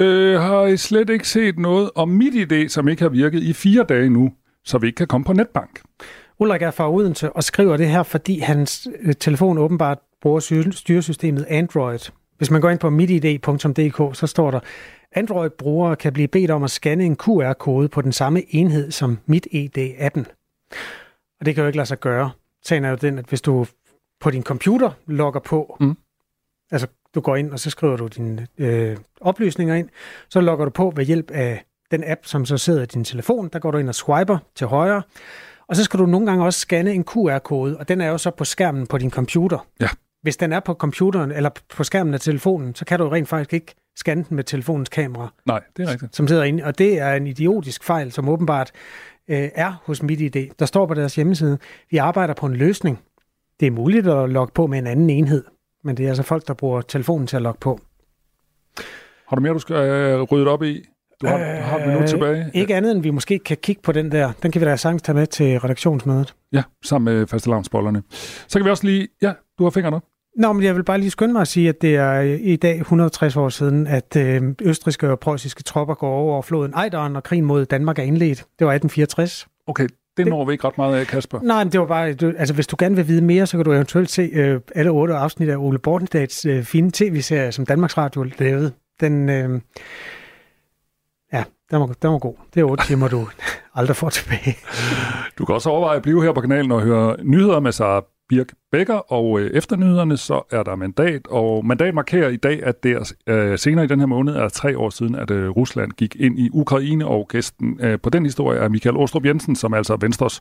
Øh, 0.00 0.40
har 0.40 0.66
I 0.66 0.76
slet 0.76 1.10
ikke 1.10 1.28
set 1.28 1.58
noget 1.58 1.90
om 1.94 2.08
mit 2.08 2.52
idé, 2.52 2.68
som 2.68 2.88
ikke 2.88 3.02
har 3.02 3.08
virket 3.08 3.42
i 3.42 3.52
fire 3.52 3.84
dage 3.88 4.10
nu, 4.10 4.32
så 4.64 4.78
vi 4.78 4.86
ikke 4.86 4.96
kan 4.96 5.06
komme 5.06 5.24
på 5.24 5.32
netbank? 5.32 5.80
Ulrik 6.38 6.62
er 6.62 6.70
fra 6.70 6.92
Odense 6.92 7.32
og 7.32 7.44
skriver 7.44 7.76
det 7.76 7.88
her, 7.88 8.02
fordi 8.02 8.38
hans 8.38 8.88
øh, 9.02 9.14
telefon 9.14 9.58
åbenbart 9.58 9.98
bruger 10.22 10.70
styresystemet 10.70 11.46
Android. 11.48 12.10
Hvis 12.36 12.50
man 12.50 12.60
går 12.60 12.70
ind 12.70 12.78
på 12.78 12.90
mitid.dk, 12.90 14.16
så 14.16 14.26
står 14.26 14.50
der, 14.50 14.60
Android-brugere 15.12 15.96
kan 15.96 16.12
blive 16.12 16.28
bedt 16.28 16.50
om 16.50 16.62
at 16.62 16.70
scanne 16.70 17.04
en 17.04 17.16
QR-kode 17.16 17.88
på 17.88 18.02
den 18.02 18.12
samme 18.12 18.54
enhed 18.54 18.90
som 18.90 19.18
MitID-appen. 19.26 20.24
Og 21.40 21.46
det 21.46 21.54
kan 21.54 21.62
jo 21.62 21.66
ikke 21.66 21.76
lade 21.76 21.86
sig 21.86 22.00
gøre. 22.00 22.30
Sagen 22.64 22.84
er 22.84 22.90
jo 22.90 22.96
den, 22.96 23.18
at 23.18 23.24
hvis 23.24 23.40
du 23.40 23.66
på 24.20 24.30
din 24.30 24.42
computer 24.42 24.90
logger 25.06 25.40
på, 25.40 25.76
mm. 25.80 25.96
altså 26.70 26.86
du 27.14 27.20
går 27.20 27.36
ind, 27.36 27.52
og 27.52 27.60
så 27.60 27.70
skriver 27.70 27.96
du 27.96 28.06
dine 28.06 28.46
øh, 28.58 28.96
oplysninger 29.20 29.74
ind, 29.74 29.88
så 30.28 30.40
logger 30.40 30.64
du 30.64 30.70
på 30.70 30.92
ved 30.96 31.04
hjælp 31.04 31.30
af 31.30 31.64
den 31.90 32.04
app, 32.06 32.20
som 32.26 32.46
så 32.46 32.58
sidder 32.58 32.82
i 32.82 32.86
din 32.86 33.04
telefon. 33.04 33.48
Der 33.52 33.58
går 33.58 33.70
du 33.70 33.78
ind 33.78 33.88
og 33.88 33.94
swiper 33.94 34.38
til 34.54 34.66
højre, 34.66 35.02
og 35.68 35.76
så 35.76 35.84
skal 35.84 36.00
du 36.00 36.06
nogle 36.06 36.26
gange 36.26 36.44
også 36.44 36.60
scanne 36.60 36.92
en 36.92 37.04
QR-kode, 37.04 37.76
og 37.76 37.88
den 37.88 38.00
er 38.00 38.08
jo 38.08 38.18
så 38.18 38.30
på 38.30 38.44
skærmen 38.44 38.86
på 38.86 38.98
din 38.98 39.10
computer. 39.10 39.66
Ja. 39.80 39.88
Hvis 40.28 40.36
den 40.36 40.52
er 40.52 40.60
på 40.60 40.74
computeren 40.74 41.30
eller 41.30 41.50
på 41.76 41.84
skærmen 41.84 42.14
af 42.14 42.20
telefonen, 42.20 42.74
så 42.74 42.84
kan 42.84 42.98
du 42.98 43.08
rent 43.08 43.28
faktisk 43.28 43.52
ikke 43.52 43.74
scanne 43.96 44.24
den 44.28 44.36
med 44.36 44.44
telefonens 44.44 44.88
kamera. 44.88 45.32
Nej, 45.46 45.60
det 45.76 45.88
er 45.88 45.92
rigtigt. 45.92 46.16
Som 46.16 46.28
sidder 46.28 46.42
inde. 46.42 46.64
Og 46.64 46.78
det 46.78 46.98
er 46.98 47.14
en 47.14 47.26
idiotisk 47.26 47.84
fejl, 47.84 48.12
som 48.12 48.28
åbenbart 48.28 48.70
øh, 49.28 49.48
er 49.54 49.82
hos 49.84 50.02
MitID. 50.02 50.50
Der 50.58 50.66
står 50.66 50.86
på 50.86 50.94
deres 50.94 51.14
hjemmeside, 51.14 51.58
vi 51.90 51.96
arbejder 51.96 52.34
på 52.34 52.46
en 52.46 52.56
løsning. 52.56 52.98
Det 53.60 53.66
er 53.66 53.70
muligt 53.70 54.08
at 54.08 54.30
logge 54.30 54.52
på 54.54 54.66
med 54.66 54.78
en 54.78 54.86
anden 54.86 55.10
enhed, 55.10 55.44
men 55.84 55.96
det 55.96 56.04
er 56.04 56.08
altså 56.08 56.22
folk, 56.22 56.48
der 56.48 56.54
bruger 56.54 56.80
telefonen 56.80 57.26
til 57.26 57.36
at 57.36 57.42
logge 57.42 57.60
på. 57.60 57.80
Har 59.28 59.36
du 59.36 59.42
mere, 59.42 59.52
du 59.52 59.58
skal 59.58 59.76
øh, 59.76 60.22
rydde 60.22 60.48
op 60.48 60.62
i? 60.62 60.84
Du 61.20 61.26
har, 61.26 61.38
øh, 61.38 61.62
har 61.62 61.86
vi 61.86 62.00
nu 62.00 62.06
tilbage? 62.06 62.50
Ikke 62.54 62.74
andet 62.74 62.92
end, 62.92 63.02
vi 63.02 63.10
måske 63.10 63.38
kan 63.38 63.56
kigge 63.56 63.82
på 63.82 63.92
den 63.92 64.12
der. 64.12 64.32
Den 64.42 64.52
kan 64.52 64.60
vi 64.60 64.66
da 64.66 64.76
sagtens 64.76 65.02
tage 65.02 65.16
med 65.16 65.26
til 65.26 65.58
redaktionsmødet. 65.60 66.34
Ja, 66.52 66.62
sammen 66.84 67.14
med 67.14 67.26
fastelavnsbollerne. 67.26 68.02
Så 68.48 68.58
kan 68.58 68.64
vi 68.64 68.70
også 68.70 68.86
lige... 68.86 69.08
Ja, 69.22 69.32
du 69.58 69.64
har 69.64 69.70
fingeren 69.70 69.94
op. 69.94 70.02
Nå, 70.38 70.52
men 70.52 70.62
jeg 70.62 70.76
vil 70.76 70.84
bare 70.84 70.98
lige 70.98 71.10
skynde 71.10 71.32
mig 71.32 71.40
at 71.40 71.48
sige, 71.48 71.68
at 71.68 71.82
det 71.82 71.96
er 71.96 72.20
i 72.20 72.56
dag 72.56 72.78
160 72.78 73.36
år 73.36 73.48
siden, 73.48 73.86
at 73.86 74.16
øh, 74.16 74.42
østriske 74.62 75.10
og 75.10 75.20
preussiske 75.20 75.62
tropper 75.62 75.94
går 75.94 76.10
over 76.10 76.42
floden 76.42 76.72
Ejderen, 76.74 77.16
og 77.16 77.22
krigen 77.22 77.44
mod 77.44 77.66
Danmark 77.66 77.98
er 77.98 78.02
indledt. 78.02 78.38
Det 78.38 78.66
var 78.66 78.72
1864. 78.72 79.48
Okay, 79.66 79.88
det 80.16 80.26
når 80.26 80.44
vi 80.44 80.52
ikke 80.52 80.66
ret 80.66 80.78
meget 80.78 80.96
af, 80.96 81.06
Kasper. 81.06 81.40
Nej, 81.40 81.64
men 81.64 81.72
det 81.72 81.80
var 81.80 81.86
bare, 81.86 82.14
du, 82.14 82.32
altså 82.38 82.54
hvis 82.54 82.66
du 82.66 82.76
gerne 82.78 82.96
vil 82.96 83.08
vide 83.08 83.22
mere, 83.22 83.46
så 83.46 83.56
kan 83.56 83.64
du 83.64 83.72
eventuelt 83.72 84.10
se 84.10 84.22
øh, 84.22 84.60
alle 84.74 84.90
otte 84.90 85.14
afsnit 85.14 85.48
af 85.48 85.56
Ole 85.56 85.78
Bortendags 85.78 86.46
øh, 86.46 86.62
fine 86.62 86.90
tv-serie, 86.90 87.52
som 87.52 87.66
Danmarks 87.66 87.98
Radio 87.98 88.26
lavede. 88.38 88.72
Den, 89.00 89.28
øh, 89.28 89.60
ja, 91.32 91.44
den 91.70 91.80
var, 91.80 91.86
den 91.86 92.10
var 92.10 92.18
god. 92.18 92.34
Det 92.54 92.60
er 92.60 92.64
otte 92.64 92.84
timer, 92.84 93.08
du 93.08 93.28
aldrig 93.74 93.96
får 93.96 94.10
tilbage. 94.10 94.56
Du 95.38 95.44
kan 95.44 95.54
også 95.54 95.70
overveje 95.70 95.96
at 95.96 96.02
blive 96.02 96.22
her 96.22 96.32
på 96.32 96.40
kanalen 96.40 96.72
og 96.72 96.80
høre 96.80 97.16
nyheder 97.22 97.60
med 97.60 97.72
Sara 97.72 98.04
Birk 98.28 98.52
Becker, 98.72 99.12
og 99.12 99.40
øh, 99.40 99.50
efter 99.50 99.76
nyhederne 99.76 100.16
så 100.16 100.42
er 100.50 100.62
der 100.62 100.76
mandat, 100.76 101.26
og 101.26 101.66
mandat 101.66 101.94
markerer 101.94 102.28
i 102.28 102.36
dag, 102.36 102.62
at 102.62 102.82
det 102.82 102.92
er 102.92 103.12
øh, 103.26 103.58
senere 103.58 103.84
i 103.84 103.88
den 103.88 103.98
her 103.98 104.06
måned 104.06 104.34
er 104.34 104.48
tre 104.48 104.78
år 104.78 104.90
siden, 104.90 105.14
at 105.14 105.30
øh, 105.30 105.48
Rusland 105.48 105.92
gik 105.92 106.16
ind 106.16 106.38
i 106.38 106.50
Ukraine, 106.52 107.06
og 107.06 107.28
gæsten 107.28 107.80
øh, 107.82 108.00
på 108.00 108.10
den 108.10 108.24
historie 108.24 108.58
er 108.58 108.68
Michael 108.68 108.96
Åstrup 108.96 109.24
Jensen, 109.24 109.56
som 109.56 109.72
er 109.72 109.76
altså 109.76 109.96
Venstres 110.00 110.40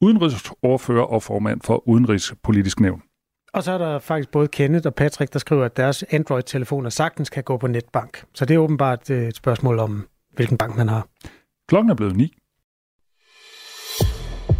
udenrigsordfører 0.00 1.04
og 1.04 1.22
formand 1.22 1.60
for 1.64 1.88
Udenrigspolitisk 1.88 2.80
Nævn. 2.80 3.02
Og 3.54 3.62
så 3.62 3.72
er 3.72 3.78
der 3.78 3.98
faktisk 3.98 4.30
både 4.30 4.48
Kenneth 4.48 4.86
og 4.86 4.94
Patrick, 4.94 5.32
der 5.32 5.38
skriver, 5.38 5.64
at 5.64 5.76
deres 5.76 6.04
Android-telefoner 6.10 6.90
sagtens 6.90 7.30
kan 7.30 7.42
gå 7.42 7.56
på 7.56 7.66
netbank. 7.66 8.24
Så 8.34 8.44
det 8.44 8.54
er 8.54 8.58
åbenbart 8.58 9.10
øh, 9.10 9.28
et 9.28 9.36
spørgsmål 9.36 9.78
om, 9.78 10.06
hvilken 10.34 10.58
bank 10.58 10.76
man 10.76 10.88
har. 10.88 11.06
Klokken 11.68 11.90
er 11.90 11.94
blevet 11.94 12.16
ni. 12.16 12.34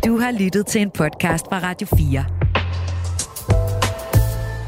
Du 0.04 0.18
har 0.18 0.32
lyttet 0.40 0.66
til 0.66 0.80
en 0.80 0.90
podcast 0.90 1.46
fra 1.46 1.58
Radio 1.58 1.86
4. 1.96 2.37